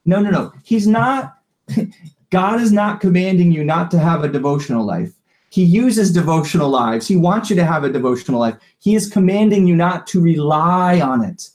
No, 0.05 0.19
no, 0.19 0.31
no. 0.31 0.53
He's 0.65 0.89
not 0.89 1.35
God 2.31 2.61
is 2.61 2.73
not 2.73 3.01
commanding 3.01 3.53
you 3.53 3.63
not 3.63 3.89
to 3.93 4.01
have 4.01 4.25
a 4.25 4.29
devotional 4.29 4.85
life. 4.85 5.13
He 5.53 5.65
uses 5.65 6.11
devotional 6.11 6.71
lives. 6.71 7.07
He 7.07 7.15
wants 7.15 7.51
you 7.51 7.57
to 7.57 7.65
have 7.67 7.85
a 7.85 7.93
devotional 7.93 8.41
life. 8.41 8.57
He 8.79 8.95
is 8.95 9.11
commanding 9.11 9.67
you 9.67 9.77
not 9.77 10.07
to 10.07 10.19
rely 10.19 10.99
on 10.99 11.23
it 11.23 11.51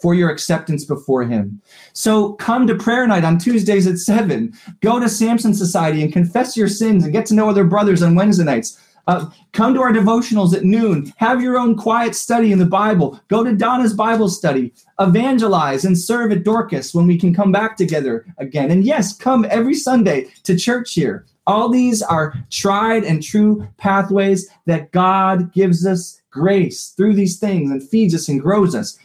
for 0.00 0.14
your 0.14 0.30
acceptance 0.30 0.86
before 0.86 1.24
Him. 1.24 1.60
So 1.92 2.32
come 2.32 2.66
to 2.66 2.74
prayer 2.74 3.06
night 3.06 3.24
on 3.24 3.36
Tuesdays 3.36 3.86
at 3.86 3.98
7. 3.98 4.54
Go 4.80 4.98
to 4.98 5.06
Samson 5.06 5.52
Society 5.52 6.02
and 6.02 6.10
confess 6.10 6.56
your 6.56 6.66
sins 6.66 7.04
and 7.04 7.12
get 7.12 7.26
to 7.26 7.34
know 7.34 7.50
other 7.50 7.64
brothers 7.64 8.02
on 8.02 8.14
Wednesday 8.14 8.44
nights. 8.44 8.80
Uh, 9.06 9.28
come 9.52 9.74
to 9.74 9.82
our 9.82 9.92
devotionals 9.92 10.54
at 10.56 10.64
noon. 10.64 11.12
Have 11.18 11.42
your 11.42 11.58
own 11.58 11.76
quiet 11.76 12.14
study 12.14 12.52
in 12.52 12.58
the 12.58 12.64
Bible. 12.64 13.20
Go 13.28 13.44
to 13.44 13.54
Donna's 13.54 13.92
Bible 13.92 14.30
study. 14.30 14.72
Evangelize 14.98 15.84
and 15.84 15.98
serve 15.98 16.32
at 16.32 16.42
Dorcas 16.42 16.94
when 16.94 17.06
we 17.06 17.18
can 17.18 17.34
come 17.34 17.52
back 17.52 17.76
together 17.76 18.24
again. 18.38 18.70
And 18.70 18.82
yes, 18.82 19.14
come 19.14 19.46
every 19.50 19.74
Sunday 19.74 20.28
to 20.44 20.56
church 20.56 20.94
here. 20.94 21.26
All 21.46 21.68
these 21.68 22.02
are 22.02 22.34
tried 22.50 23.04
and 23.04 23.22
true 23.22 23.66
pathways 23.76 24.48
that 24.66 24.92
God 24.92 25.52
gives 25.52 25.86
us 25.86 26.20
grace 26.30 26.90
through 26.96 27.14
these 27.14 27.38
things 27.38 27.70
and 27.70 27.86
feeds 27.86 28.14
us 28.14 28.28
and 28.28 28.40
grows 28.40 28.74
us. 28.74 28.98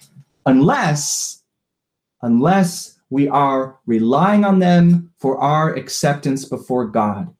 Unless, 0.46 1.44
unless 2.22 3.00
we 3.10 3.28
are 3.28 3.78
relying 3.86 4.46
on 4.46 4.60
them 4.60 5.12
for 5.18 5.38
our 5.40 5.74
acceptance 5.74 6.46
before 6.46 6.86
God. 6.86 7.34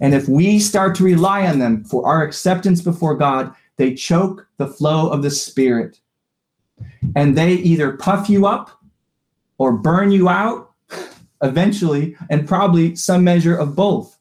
And 0.00 0.14
if 0.14 0.28
we 0.28 0.58
start 0.58 0.94
to 0.96 1.04
rely 1.04 1.46
on 1.46 1.58
them 1.58 1.84
for 1.84 2.06
our 2.06 2.22
acceptance 2.22 2.80
before 2.80 3.16
God, 3.16 3.54
they 3.76 3.94
choke 3.94 4.46
the 4.56 4.68
flow 4.68 5.08
of 5.10 5.22
the 5.22 5.30
Spirit. 5.30 6.00
And 7.14 7.36
they 7.36 7.54
either 7.54 7.96
puff 7.96 8.30
you 8.30 8.46
up 8.46 8.70
or 9.58 9.72
burn 9.72 10.10
you 10.10 10.28
out 10.28 10.65
eventually, 11.42 12.16
and 12.30 12.46
probably 12.46 12.96
some 12.96 13.24
measure 13.24 13.56
of 13.56 13.76
both. 13.76 14.16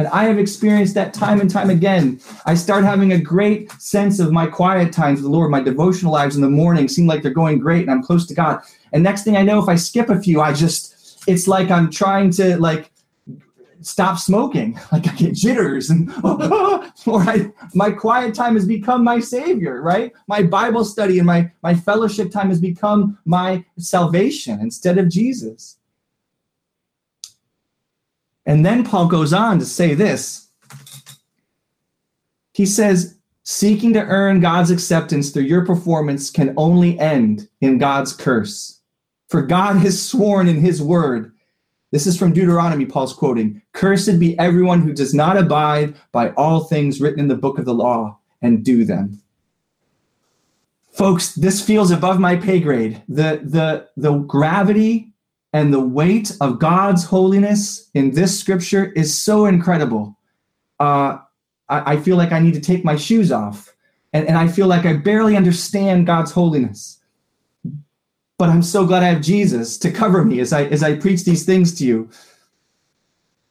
And 0.00 0.08
I 0.08 0.24
have 0.24 0.38
experienced 0.38 0.94
that 0.94 1.12
time 1.12 1.42
and 1.42 1.50
time 1.50 1.68
again. 1.68 2.20
I 2.46 2.54
start 2.54 2.84
having 2.84 3.12
a 3.12 3.20
great 3.20 3.70
sense 3.72 4.18
of 4.18 4.32
my 4.32 4.46
quiet 4.46 4.94
times 4.94 5.18
with 5.18 5.24
the 5.24 5.30
Lord, 5.30 5.50
my 5.50 5.60
devotional 5.60 6.10
lives 6.10 6.36
in 6.36 6.40
the 6.40 6.48
morning 6.48 6.88
seem 6.88 7.06
like 7.06 7.20
they're 7.20 7.32
going 7.34 7.58
great 7.58 7.82
and 7.82 7.90
I'm 7.90 8.02
close 8.02 8.26
to 8.28 8.34
God. 8.34 8.62
And 8.94 9.02
next 9.02 9.24
thing 9.24 9.36
I 9.36 9.42
know, 9.42 9.62
if 9.62 9.68
I 9.68 9.74
skip 9.74 10.08
a 10.08 10.18
few, 10.18 10.40
I 10.40 10.54
just, 10.54 11.22
it's 11.26 11.46
like 11.46 11.70
I'm 11.70 11.90
trying 11.90 12.30
to 12.30 12.56
like 12.58 12.90
stop 13.82 14.18
smoking. 14.18 14.80
Like 14.90 15.06
I 15.06 15.14
get 15.16 15.34
jitters 15.34 15.90
and 15.90 16.10
or 16.24 17.20
I, 17.20 17.52
my 17.74 17.90
quiet 17.90 18.34
time 18.34 18.54
has 18.54 18.66
become 18.66 19.04
my 19.04 19.20
savior, 19.20 19.82
right? 19.82 20.14
My 20.26 20.42
Bible 20.42 20.86
study 20.86 21.18
and 21.18 21.26
my, 21.26 21.50
my 21.62 21.74
fellowship 21.74 22.30
time 22.30 22.48
has 22.48 22.60
become 22.60 23.18
my 23.26 23.66
salvation 23.76 24.60
instead 24.60 24.96
of 24.96 25.10
Jesus. 25.10 25.76
And 28.50 28.66
then 28.66 28.82
Paul 28.82 29.06
goes 29.06 29.32
on 29.32 29.60
to 29.60 29.64
say 29.64 29.94
this. 29.94 30.48
He 32.52 32.66
says, 32.66 33.16
seeking 33.44 33.92
to 33.92 34.02
earn 34.02 34.40
God's 34.40 34.72
acceptance 34.72 35.30
through 35.30 35.44
your 35.44 35.64
performance 35.64 36.32
can 36.32 36.52
only 36.56 36.98
end 36.98 37.48
in 37.60 37.78
God's 37.78 38.12
curse. 38.12 38.80
For 39.28 39.42
God 39.42 39.76
has 39.76 40.04
sworn 40.04 40.48
in 40.48 40.56
his 40.56 40.82
word. 40.82 41.32
This 41.92 42.08
is 42.08 42.18
from 42.18 42.32
Deuteronomy, 42.32 42.86
Paul's 42.86 43.12
quoting 43.12 43.62
Cursed 43.72 44.18
be 44.18 44.36
everyone 44.40 44.80
who 44.80 44.94
does 44.94 45.14
not 45.14 45.36
abide 45.36 45.94
by 46.10 46.30
all 46.30 46.64
things 46.64 47.00
written 47.00 47.20
in 47.20 47.28
the 47.28 47.36
book 47.36 47.56
of 47.56 47.66
the 47.66 47.72
law 47.72 48.18
and 48.42 48.64
do 48.64 48.84
them. 48.84 49.22
Folks, 50.90 51.36
this 51.36 51.64
feels 51.64 51.92
above 51.92 52.18
my 52.18 52.34
pay 52.34 52.58
grade. 52.58 53.00
The, 53.08 53.42
the, 53.44 53.86
the 53.96 54.18
gravity 54.18 55.09
and 55.52 55.72
the 55.72 55.80
weight 55.80 56.36
of 56.40 56.58
God's 56.58 57.04
holiness 57.04 57.90
in 57.94 58.12
this 58.12 58.38
scripture 58.38 58.92
is 58.92 59.16
so 59.16 59.46
incredible. 59.46 60.16
Uh, 60.78 61.18
I, 61.68 61.94
I, 61.94 61.96
feel 61.96 62.16
like 62.16 62.32
I 62.32 62.38
need 62.38 62.54
to 62.54 62.60
take 62.60 62.84
my 62.84 62.96
shoes 62.96 63.32
off, 63.32 63.74
and, 64.12 64.26
and 64.26 64.38
I 64.38 64.48
feel 64.48 64.66
like 64.66 64.86
I 64.86 64.94
barely 64.94 65.36
understand 65.36 66.06
God's 66.06 66.30
holiness. 66.30 67.00
But 68.38 68.48
I'm 68.48 68.62
so 68.62 68.86
glad 68.86 69.02
I 69.02 69.08
have 69.08 69.20
Jesus 69.20 69.76
to 69.78 69.90
cover 69.90 70.24
me 70.24 70.40
as 70.40 70.52
I 70.52 70.64
as 70.64 70.82
I 70.82 70.96
preach 70.96 71.24
these 71.24 71.44
things 71.44 71.74
to 71.74 71.84
you. 71.84 72.08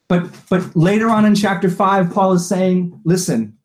But 0.07 0.31
but 0.49 0.75
later 0.75 1.09
on 1.09 1.25
in 1.25 1.35
chapter 1.35 1.69
five, 1.69 2.11
Paul 2.11 2.33
is 2.33 2.47
saying, 2.47 2.99
"Listen, 3.03 3.55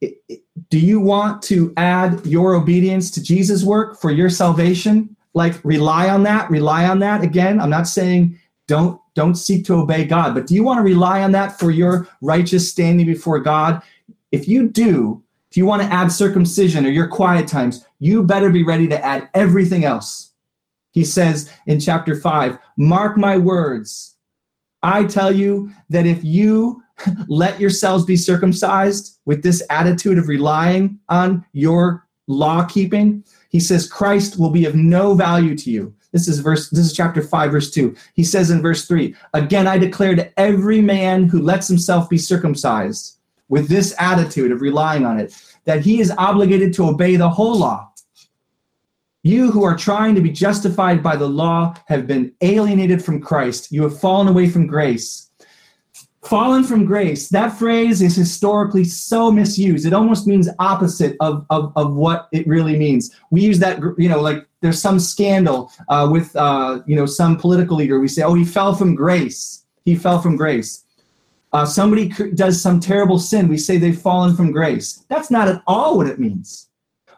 do 0.00 0.78
you 0.78 1.00
want 1.00 1.42
to 1.44 1.72
add 1.76 2.24
your 2.24 2.54
obedience 2.54 3.10
to 3.12 3.22
Jesus' 3.22 3.64
work 3.64 4.00
for 4.00 4.12
your 4.12 4.30
salvation?" 4.30 5.16
Like 5.34 5.62
rely 5.64 6.08
on 6.08 6.22
that 6.22 6.50
rely 6.50 6.86
on 6.86 6.98
that. 7.00 7.22
Again 7.22 7.60
i'm 7.60 7.70
not 7.70 7.86
saying 7.86 8.38
don't 8.66 9.00
don't 9.14 9.34
seek 9.34 9.64
to 9.66 9.74
obey 9.74 10.04
god 10.04 10.34
but 10.34 10.46
do 10.46 10.54
you 10.54 10.62
want 10.62 10.78
to 10.78 10.82
rely 10.82 11.22
on 11.22 11.32
that 11.32 11.58
for 11.58 11.70
your 11.70 12.08
righteous 12.22 12.68
standing 12.68 13.06
before 13.06 13.38
god? 13.38 13.82
If 14.32 14.48
you 14.48 14.68
do 14.68 15.22
if 15.50 15.56
you 15.56 15.64
want 15.64 15.82
to 15.82 15.88
add 15.88 16.12
circumcision 16.12 16.84
or 16.84 16.90
your 16.90 17.08
quiet 17.08 17.48
times 17.48 17.84
you 17.98 18.22
better 18.22 18.50
be 18.50 18.62
ready 18.62 18.86
to 18.88 19.04
add 19.04 19.28
everything 19.34 19.84
else. 19.84 20.32
He 20.92 21.04
says 21.04 21.50
in 21.66 21.80
chapter 21.80 22.14
5, 22.14 22.58
Mark 22.76 23.16
my 23.16 23.36
words. 23.36 24.16
I 24.82 25.04
tell 25.04 25.32
you 25.32 25.70
that 25.90 26.06
if 26.06 26.24
you 26.24 26.82
let 27.28 27.60
yourselves 27.60 28.04
be 28.04 28.16
circumcised 28.16 29.18
with 29.24 29.42
this 29.42 29.62
attitude 29.70 30.18
of 30.18 30.28
relying 30.28 30.98
on 31.08 31.44
your 31.52 32.06
law 32.26 32.64
keeping, 32.64 33.24
he 33.48 33.60
says 33.60 33.90
Christ 33.90 34.38
will 34.38 34.50
be 34.50 34.64
of 34.66 34.74
no 34.74 35.14
value 35.14 35.56
to 35.56 35.70
you. 35.70 35.94
This 36.12 36.28
is 36.28 36.38
verse 36.38 36.70
this 36.70 36.86
is 36.86 36.92
chapter 36.92 37.22
5 37.22 37.52
verse 37.52 37.70
2. 37.70 37.94
He 38.14 38.24
says 38.24 38.50
in 38.50 38.62
verse 38.62 38.86
3, 38.86 39.14
again 39.34 39.66
I 39.66 39.78
declare 39.78 40.14
to 40.14 40.40
every 40.40 40.80
man 40.80 41.24
who 41.24 41.42
lets 41.42 41.68
himself 41.68 42.08
be 42.08 42.18
circumcised 42.18 43.18
with 43.48 43.68
this 43.68 43.94
attitude 43.98 44.52
of 44.52 44.60
relying 44.60 45.04
on 45.04 45.18
it 45.18 45.34
that 45.64 45.80
he 45.80 46.00
is 46.00 46.12
obligated 46.16 46.72
to 46.74 46.88
obey 46.88 47.16
the 47.16 47.28
whole 47.28 47.58
law. 47.58 47.90
You 49.22 49.50
who 49.50 49.64
are 49.64 49.76
trying 49.76 50.14
to 50.14 50.20
be 50.20 50.30
justified 50.30 51.02
by 51.02 51.16
the 51.16 51.28
law 51.28 51.74
have 51.86 52.06
been 52.06 52.32
alienated 52.40 53.04
from 53.04 53.20
Christ. 53.20 53.72
You 53.72 53.82
have 53.82 54.00
fallen 54.00 54.28
away 54.28 54.48
from 54.48 54.66
grace. 54.66 55.27
Fallen 56.28 56.62
from 56.62 56.84
grace, 56.84 57.30
that 57.30 57.58
phrase 57.58 58.02
is 58.02 58.14
historically 58.14 58.84
so 58.84 59.32
misused. 59.32 59.86
It 59.86 59.94
almost 59.94 60.26
means 60.26 60.46
opposite 60.58 61.16
of, 61.20 61.46
of, 61.48 61.72
of 61.74 61.94
what 61.94 62.28
it 62.32 62.46
really 62.46 62.76
means. 62.76 63.16
We 63.30 63.40
use 63.40 63.58
that, 63.60 63.80
you 63.96 64.10
know, 64.10 64.20
like 64.20 64.46
there's 64.60 64.78
some 64.78 65.00
scandal 65.00 65.72
uh, 65.88 66.06
with, 66.12 66.36
uh, 66.36 66.80
you 66.84 66.96
know, 66.96 67.06
some 67.06 67.38
political 67.38 67.78
leader. 67.78 67.98
We 67.98 68.08
say, 68.08 68.24
oh, 68.24 68.34
he 68.34 68.44
fell 68.44 68.74
from 68.74 68.94
grace. 68.94 69.64
He 69.86 69.96
fell 69.96 70.20
from 70.20 70.36
grace. 70.36 70.84
Uh, 71.54 71.64
somebody 71.64 72.08
does 72.34 72.60
some 72.60 72.78
terrible 72.78 73.18
sin. 73.18 73.48
We 73.48 73.56
say 73.56 73.78
they've 73.78 73.98
fallen 73.98 74.36
from 74.36 74.52
grace. 74.52 75.06
That's 75.08 75.30
not 75.30 75.48
at 75.48 75.62
all 75.66 75.96
what 75.96 76.08
it 76.08 76.20
means. 76.20 76.68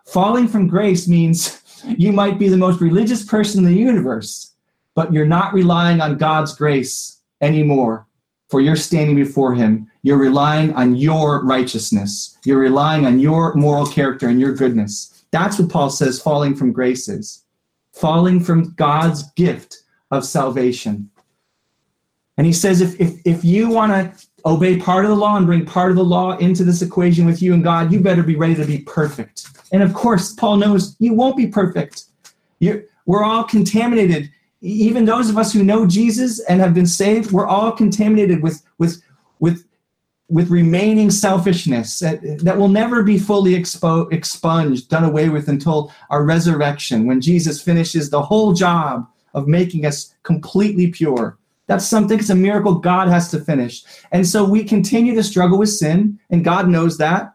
Falling 0.07 0.47
from 0.47 0.69
grace 0.69 1.09
means 1.09 1.61
you 1.85 2.13
might 2.13 2.39
be 2.39 2.49
the 2.49 2.57
most 2.57 2.81
religious 2.81 3.25
person 3.25 3.65
in 3.67 3.73
the 3.73 3.77
universe, 3.77 4.55
but 4.95 5.13
you're 5.13 5.27
not 5.27 5.53
relying 5.53 6.01
on 6.01 6.17
God's 6.17 6.55
grace 6.55 7.19
anymore 7.41 8.07
for 8.51 8.61
you're 8.61 8.77
standing 8.77 9.17
before 9.17 9.55
Him. 9.55 9.91
You're 10.03 10.19
relying 10.19 10.75
on 10.75 10.97
your 10.97 11.45
righteousness. 11.45 12.37
You're 12.45 12.59
relying 12.59 13.07
on 13.07 13.21
your 13.21 13.55
moral 13.55 13.87
character 13.87 14.29
and 14.29 14.41
your 14.41 14.55
goodness. 14.55 15.25
That's 15.31 15.59
what 15.59 15.71
Paul 15.71 15.91
says 15.91 16.21
falling 16.21 16.57
from 16.57 16.73
grace 16.73 17.09
is 17.09 17.45
falling 17.93 18.41
from 18.41 18.73
God's 18.75 19.31
gift 19.33 19.83
of 20.11 20.25
salvation. 20.25 21.11
And 22.37 22.47
he 22.47 22.53
says 22.53 22.81
if, 22.81 22.99
if, 23.01 23.21
if 23.25 23.45
you 23.45 23.69
want 23.69 23.93
to 23.93 24.27
obey 24.47 24.79
part 24.79 25.05
of 25.05 25.11
the 25.11 25.17
law 25.17 25.37
and 25.37 25.47
bring 25.47 25.67
part 25.67 25.91
of 25.91 25.97
the 25.97 26.05
law 26.05 26.37
into 26.39 26.65
this 26.65 26.83
equation 26.83 27.27
with 27.27 27.43
you 27.43 27.53
and 27.53 27.63
God, 27.63 27.93
you 27.93 28.01
better 28.01 28.23
be 28.23 28.37
ready 28.37 28.55
to 28.55 28.65
be 28.65 28.79
perfect. 28.79 29.47
And 29.73 29.83
of 29.83 29.93
course, 29.93 30.33
Paul 30.35 30.57
knows 30.57 30.97
you 30.99 31.13
won't 31.13 31.37
be 31.37 31.47
perfect. 31.47 32.05
You're, 32.59 32.85
we're 33.07 33.25
all 33.25 33.45
contaminated. 33.45 34.31
Even 34.61 35.05
those 35.05 35.31
of 35.31 35.39
us 35.39 35.53
who 35.53 35.65
know 35.65 35.87
Jesus 35.87 36.41
and 36.41 36.61
have 36.61 36.75
been 36.75 36.87
saved, 36.87 37.33
we're 37.33 37.47
all 37.47 37.73
contaminated 37.73 38.43
with, 38.43 38.63
with, 38.79 39.03
with, 39.39 39.67
with 40.29 40.51
remaining 40.51 41.11
selfishness 41.11 41.99
that, 42.01 42.21
that 42.45 42.59
will 42.59 42.69
never 42.69 43.03
be 43.03 43.19
fully 43.19 43.53
expo- 43.53 44.13
expunged, 44.13 44.89
done 44.89 45.05
away 45.05 45.29
with 45.29 45.49
until 45.49 45.93
our 46.11 46.25
resurrection, 46.25 47.07
when 47.07 47.21
Jesus 47.21 47.63
finishes 47.63 48.11
the 48.11 48.23
whole 48.23 48.53
job 48.53 49.09
of 49.35 49.49
making 49.49 49.87
us 49.87 50.15
completely 50.23 50.89
pure. 50.89 51.39
That's 51.67 51.87
something, 51.87 52.19
it's 52.19 52.31
a 52.31 52.35
miracle 52.35 52.75
God 52.75 53.09
has 53.09 53.31
to 53.31 53.39
finish. 53.39 53.85
And 54.13 54.27
so 54.27 54.45
we 54.45 54.65
continue 54.65 55.15
to 55.15 55.23
struggle 55.23 55.59
with 55.59 55.71
sin, 55.71 56.19
and 56.29 56.45
God 56.45 56.69
knows 56.69 56.99
that. 56.99 57.35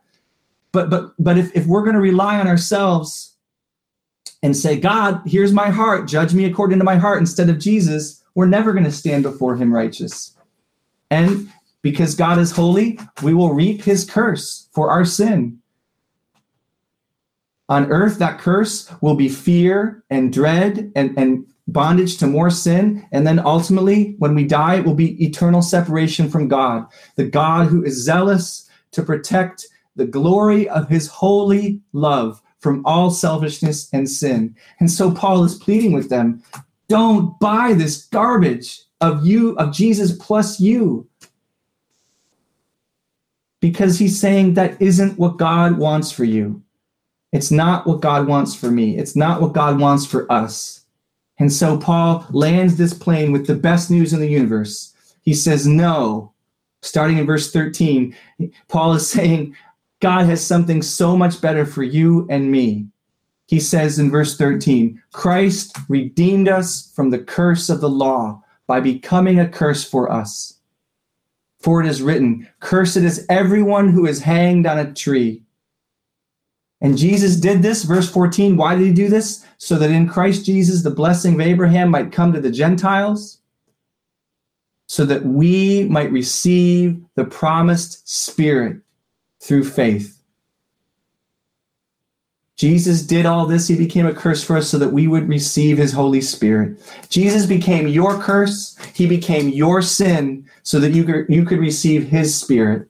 But 0.73 0.89
but 0.89 1.13
but 1.17 1.37
if, 1.37 1.55
if 1.55 1.65
we're 1.67 1.83
going 1.83 1.95
to 1.95 2.01
rely 2.01 2.37
on 2.37 2.47
ourselves 2.47 3.34
and 4.43 4.55
say, 4.55 4.77
God, 4.77 5.21
here's 5.25 5.51
my 5.51 5.69
heart, 5.69 6.07
judge 6.07 6.33
me 6.33 6.45
according 6.45 6.79
to 6.79 6.85
my 6.85 6.95
heart 6.95 7.19
instead 7.19 7.49
of 7.49 7.59
Jesus, 7.59 8.23
we're 8.35 8.45
never 8.45 8.73
going 8.73 8.85
to 8.85 8.91
stand 8.91 9.23
before 9.23 9.55
him 9.55 9.73
righteous. 9.73 10.35
And 11.09 11.49
because 11.81 12.15
God 12.15 12.37
is 12.39 12.51
holy, 12.51 12.99
we 13.23 13.33
will 13.33 13.53
reap 13.53 13.83
his 13.83 14.09
curse 14.09 14.67
for 14.71 14.89
our 14.89 15.05
sin. 15.05 15.59
On 17.69 17.91
earth, 17.91 18.19
that 18.19 18.39
curse 18.39 18.91
will 19.01 19.15
be 19.15 19.29
fear 19.29 20.03
and 20.09 20.31
dread 20.31 20.91
and, 20.95 21.17
and 21.17 21.45
bondage 21.67 22.17
to 22.17 22.27
more 22.27 22.51
sin. 22.51 23.05
And 23.11 23.25
then 23.25 23.39
ultimately, 23.39 24.15
when 24.19 24.35
we 24.35 24.45
die, 24.45 24.75
it 24.75 24.85
will 24.85 24.93
be 24.93 25.23
eternal 25.23 25.61
separation 25.61 26.29
from 26.29 26.47
God, 26.47 26.85
the 27.15 27.23
God 27.23 27.67
who 27.67 27.83
is 27.83 28.03
zealous 28.03 28.69
to 28.91 29.01
protect 29.01 29.67
the 29.95 30.05
glory 30.05 30.69
of 30.69 30.89
his 30.89 31.07
holy 31.07 31.79
love 31.93 32.41
from 32.65 32.83
all 32.83 33.11
selfishness 33.11 33.87
and 33.93 34.09
sin. 34.09 34.55
And 34.79 34.89
so 34.89 35.11
Paul 35.11 35.43
is 35.43 35.53
pleading 35.53 35.93
with 35.93 36.09
them 36.09 36.41
don't 36.87 37.39
buy 37.39 37.73
this 37.73 38.05
garbage 38.05 38.81
of 39.01 39.23
you, 39.23 39.55
of 39.57 39.71
Jesus 39.71 40.17
plus 40.17 40.59
you. 40.59 41.07
Because 43.59 43.99
he's 43.99 44.19
saying 44.19 44.55
that 44.55 44.81
isn't 44.81 45.19
what 45.19 45.37
God 45.37 45.77
wants 45.77 46.11
for 46.11 46.23
you. 46.23 46.63
It's 47.31 47.51
not 47.51 47.85
what 47.85 48.01
God 48.01 48.27
wants 48.27 48.55
for 48.55 48.71
me. 48.71 48.97
It's 48.97 49.15
not 49.15 49.41
what 49.41 49.53
God 49.53 49.79
wants 49.79 50.07
for 50.07 50.31
us. 50.31 50.83
And 51.37 51.53
so 51.53 51.77
Paul 51.77 52.25
lands 52.31 52.77
this 52.77 52.93
plane 52.95 53.31
with 53.31 53.45
the 53.45 53.55
best 53.55 53.91
news 53.91 54.11
in 54.11 54.21
the 54.21 54.29
universe. 54.29 54.91
He 55.21 55.35
says, 55.35 55.67
No. 55.67 56.31
Starting 56.81 57.17
in 57.19 57.27
verse 57.27 57.51
13, 57.51 58.15
Paul 58.69 58.93
is 58.93 59.07
saying, 59.17 59.55
God 60.01 60.25
has 60.25 60.45
something 60.45 60.81
so 60.81 61.15
much 61.15 61.41
better 61.41 61.65
for 61.65 61.83
you 61.83 62.27
and 62.29 62.51
me. 62.51 62.87
He 63.47 63.59
says 63.59 63.99
in 63.99 64.11
verse 64.11 64.37
13, 64.37 65.01
Christ 65.13 65.77
redeemed 65.87 66.49
us 66.49 66.91
from 66.95 67.09
the 67.09 67.19
curse 67.19 67.69
of 67.69 67.81
the 67.81 67.89
law 67.89 68.43
by 68.67 68.79
becoming 68.79 69.39
a 69.39 69.47
curse 69.47 69.83
for 69.83 70.11
us. 70.11 70.57
For 71.59 71.81
it 71.81 71.87
is 71.87 72.01
written, 72.01 72.47
Cursed 72.59 72.97
is 72.97 73.25
everyone 73.29 73.89
who 73.89 74.05
is 74.05 74.21
hanged 74.21 74.65
on 74.65 74.79
a 74.79 74.93
tree 74.93 75.45
and 76.81 76.97
Jesus 76.97 77.37
did 77.37 77.63
this, 77.63 77.83
verse 77.83 78.09
14. 78.09 78.57
Why 78.57 78.75
did 78.75 78.85
he 78.85 78.93
do 78.93 79.09
this? 79.09 79.45
So 79.57 79.75
that 79.77 79.89
in 79.89 80.07
Christ 80.07 80.45
Jesus, 80.45 80.83
the 80.83 80.91
blessing 80.91 81.35
of 81.35 81.41
Abraham 81.41 81.89
might 81.89 82.11
come 82.11 82.33
to 82.33 82.41
the 82.41 82.51
Gentiles, 82.51 83.39
so 84.87 85.05
that 85.05 85.25
we 85.25 85.85
might 85.85 86.11
receive 86.11 87.01
the 87.15 87.25
promised 87.25 88.07
Spirit 88.07 88.77
through 89.45 89.63
faith. 89.63 90.11
Jesus 92.57 93.01
did 93.01 93.25
all 93.25 93.45
this. 93.45 93.67
He 93.67 93.75
became 93.75 94.05
a 94.05 94.13
curse 94.13 94.43
for 94.43 94.55
us 94.57 94.69
so 94.69 94.77
that 94.77 94.93
we 94.93 95.07
would 95.07 95.27
receive 95.27 95.77
his 95.77 95.91
Holy 95.91 96.21
Spirit. 96.21 96.79
Jesus 97.09 97.45
became 97.45 97.87
your 97.87 98.21
curse. 98.21 98.77
He 98.93 99.07
became 99.07 99.49
your 99.49 99.81
sin 99.81 100.49
so 100.63 100.79
that 100.79 100.93
you 100.93 101.03
could, 101.03 101.25
you 101.27 101.43
could 101.43 101.59
receive 101.59 102.07
his 102.07 102.33
Spirit. 102.33 102.89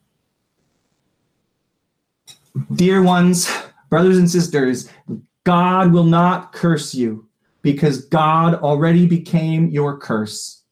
Dear 2.73 3.01
ones, 3.01 3.49
Brothers 3.89 4.17
and 4.17 4.29
sisters, 4.29 4.89
God 5.45 5.93
will 5.93 6.03
not 6.03 6.51
curse 6.51 6.93
you 6.93 7.27
because 7.61 8.05
God 8.05 8.55
already 8.55 9.05
became 9.05 9.69
your 9.69 9.97
curse. 9.97 10.63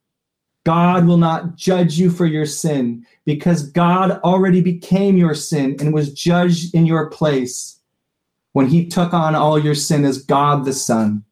God 0.66 1.06
will 1.06 1.18
not 1.18 1.56
judge 1.56 1.98
you 1.98 2.10
for 2.10 2.26
your 2.26 2.46
sin 2.46 3.06
because 3.26 3.70
God 3.72 4.20
already 4.24 4.62
became 4.62 5.18
your 5.18 5.36
sin 5.36 5.78
and 5.80 5.94
was 5.94 6.14
judged 6.14 6.74
in 6.76 6.86
your 6.86 7.10
place 7.10 7.80
when 8.52 8.68
he 8.68 8.86
took 8.86 9.14
on 9.14 9.36
all 9.36 9.58
your 9.58 9.76
sin 9.76 10.06
as 10.06 10.24
God 10.24 10.66
the 10.66 10.74
Son. 10.74 11.24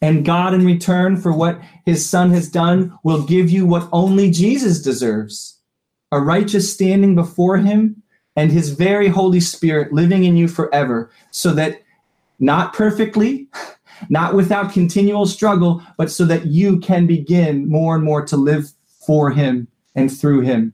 And 0.00 0.24
God, 0.24 0.52
in 0.52 0.66
return 0.66 1.16
for 1.16 1.32
what 1.32 1.60
his 1.86 2.04
Son 2.04 2.32
has 2.32 2.48
done, 2.48 2.98
will 3.04 3.22
give 3.22 3.50
you 3.50 3.64
what 3.64 3.88
only 3.92 4.30
Jesus 4.30 4.82
deserves 4.82 5.58
a 6.10 6.20
righteous 6.20 6.70
standing 6.70 7.14
before 7.14 7.56
him 7.56 8.02
and 8.36 8.50
his 8.50 8.70
very 8.70 9.08
Holy 9.08 9.40
Spirit 9.40 9.92
living 9.92 10.24
in 10.24 10.36
you 10.36 10.48
forever, 10.48 11.10
so 11.30 11.52
that 11.54 11.82
not 12.38 12.74
perfectly, 12.74 13.48
not 14.08 14.34
without 14.34 14.72
continual 14.72 15.26
struggle, 15.26 15.82
but 15.96 16.10
so 16.10 16.24
that 16.24 16.46
you 16.46 16.78
can 16.80 17.06
begin 17.06 17.68
more 17.68 17.94
and 17.94 18.04
more 18.04 18.24
to 18.26 18.36
live 18.36 18.72
for 19.06 19.30
him 19.30 19.68
and 19.94 20.10
through 20.10 20.40
him. 20.40 20.72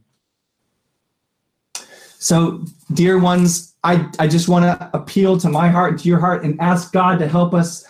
So, 2.20 2.64
dear 2.94 3.18
ones, 3.18 3.74
I, 3.84 4.08
I 4.18 4.26
just 4.26 4.48
want 4.48 4.64
to 4.64 4.90
appeal 4.92 5.38
to 5.38 5.48
my 5.48 5.68
heart 5.68 5.92
and 5.92 6.00
to 6.00 6.08
your 6.08 6.18
heart 6.18 6.44
and 6.44 6.60
ask 6.60 6.92
God 6.92 7.18
to 7.20 7.28
help 7.28 7.54
us 7.54 7.86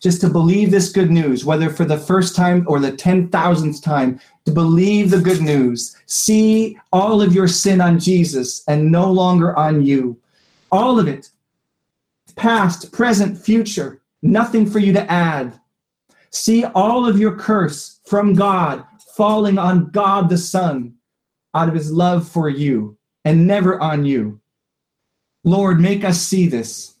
just 0.00 0.20
to 0.22 0.28
believe 0.28 0.70
this 0.70 0.90
good 0.90 1.10
news, 1.10 1.44
whether 1.44 1.70
for 1.70 1.84
the 1.84 1.98
first 1.98 2.34
time 2.34 2.64
or 2.66 2.80
the 2.80 2.92
10,000th 2.92 3.82
time, 3.82 4.18
to 4.46 4.50
believe 4.50 5.10
the 5.10 5.20
good 5.20 5.40
news. 5.40 5.96
See 6.06 6.78
all 6.92 7.22
of 7.22 7.34
your 7.34 7.46
sin 7.46 7.80
on 7.80 8.00
Jesus 8.00 8.64
and 8.66 8.90
no 8.90 9.10
longer 9.10 9.56
on 9.56 9.84
you. 9.84 10.18
All 10.72 10.98
of 10.98 11.06
it, 11.06 11.30
past, 12.36 12.90
present, 12.92 13.38
future, 13.38 14.00
nothing 14.22 14.68
for 14.68 14.78
you 14.78 14.92
to 14.94 15.10
add. 15.10 15.52
See 16.30 16.64
all 16.64 17.06
of 17.06 17.18
your 17.18 17.36
curse 17.36 18.00
from 18.04 18.34
God 18.34 18.84
falling 19.20 19.58
on 19.58 19.90
God 19.90 20.30
the 20.30 20.38
Son 20.38 20.94
out 21.54 21.68
of 21.68 21.74
his 21.74 21.92
love 21.92 22.26
for 22.26 22.48
you 22.48 22.96
and 23.26 23.46
never 23.46 23.78
on 23.78 24.06
you. 24.06 24.40
Lord, 25.44 25.78
make 25.78 26.04
us 26.04 26.22
see 26.22 26.48
this. 26.48 26.94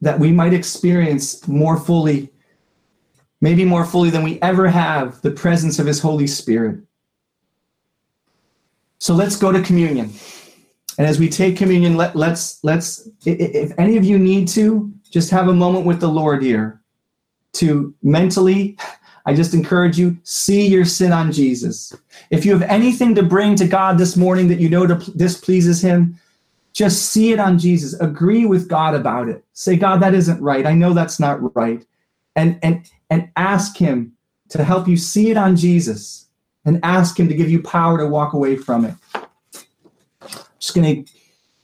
that 0.00 0.18
we 0.18 0.32
might 0.32 0.52
experience 0.52 1.46
more 1.46 1.76
fully, 1.78 2.30
maybe 3.40 3.64
more 3.64 3.84
fully 3.84 4.10
than 4.10 4.22
we 4.22 4.40
ever 4.40 4.68
have, 4.68 5.20
the 5.22 5.30
presence 5.30 5.78
of 5.78 5.86
His 5.86 6.00
Holy 6.00 6.26
Spirit. 6.26 6.80
So 8.98 9.14
let's 9.14 9.36
go 9.36 9.52
to 9.52 9.62
communion. 9.62 10.12
And 10.98 11.06
as 11.06 11.18
we 11.18 11.28
take 11.28 11.56
communion, 11.56 11.96
let, 11.96 12.14
let's 12.16 12.62
let's 12.62 13.08
if 13.24 13.72
any 13.78 13.96
of 13.96 14.04
you 14.04 14.18
need 14.18 14.48
to, 14.48 14.92
just 15.10 15.30
have 15.30 15.48
a 15.48 15.54
moment 15.54 15.86
with 15.86 16.00
the 16.00 16.08
Lord 16.08 16.42
here 16.42 16.82
to 17.54 17.94
mentally 18.02 18.76
I 19.26 19.34
just 19.34 19.54
encourage 19.54 19.98
you, 19.98 20.16
see 20.22 20.66
your 20.66 20.84
sin 20.84 21.12
on 21.12 21.32
Jesus. 21.32 21.94
If 22.30 22.44
you 22.44 22.52
have 22.52 22.62
anything 22.62 23.14
to 23.14 23.22
bring 23.22 23.54
to 23.56 23.66
God 23.66 23.98
this 23.98 24.16
morning 24.16 24.48
that 24.48 24.60
you 24.60 24.68
know 24.68 24.86
displeases 24.86 25.82
Him, 25.82 26.18
just 26.72 27.10
see 27.10 27.32
it 27.32 27.40
on 27.40 27.58
Jesus. 27.58 27.98
Agree 28.00 28.46
with 28.46 28.68
God 28.68 28.94
about 28.94 29.28
it. 29.28 29.44
Say, 29.52 29.76
God, 29.76 30.00
that 30.00 30.14
isn't 30.14 30.40
right. 30.40 30.66
I 30.66 30.72
know 30.72 30.92
that's 30.92 31.20
not 31.20 31.54
right. 31.54 31.84
And, 32.36 32.58
and, 32.62 32.90
and 33.10 33.30
ask 33.36 33.76
Him 33.76 34.12
to 34.50 34.64
help 34.64 34.88
you 34.88 34.96
see 34.96 35.30
it 35.30 35.36
on 35.36 35.56
Jesus 35.56 36.26
and 36.64 36.80
ask 36.82 37.18
Him 37.18 37.28
to 37.28 37.34
give 37.34 37.50
you 37.50 37.62
power 37.62 37.98
to 37.98 38.06
walk 38.06 38.32
away 38.32 38.56
from 38.56 38.84
it. 38.84 38.94
I'm 40.22 40.30
just 40.58 40.74
going 40.74 41.04
to 41.04 41.12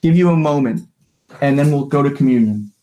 give 0.02 0.16
you 0.16 0.30
a 0.30 0.36
moment 0.36 0.88
and 1.40 1.58
then 1.58 1.70
we'll 1.70 1.86
go 1.86 2.02
to 2.02 2.10
communion. 2.10 2.72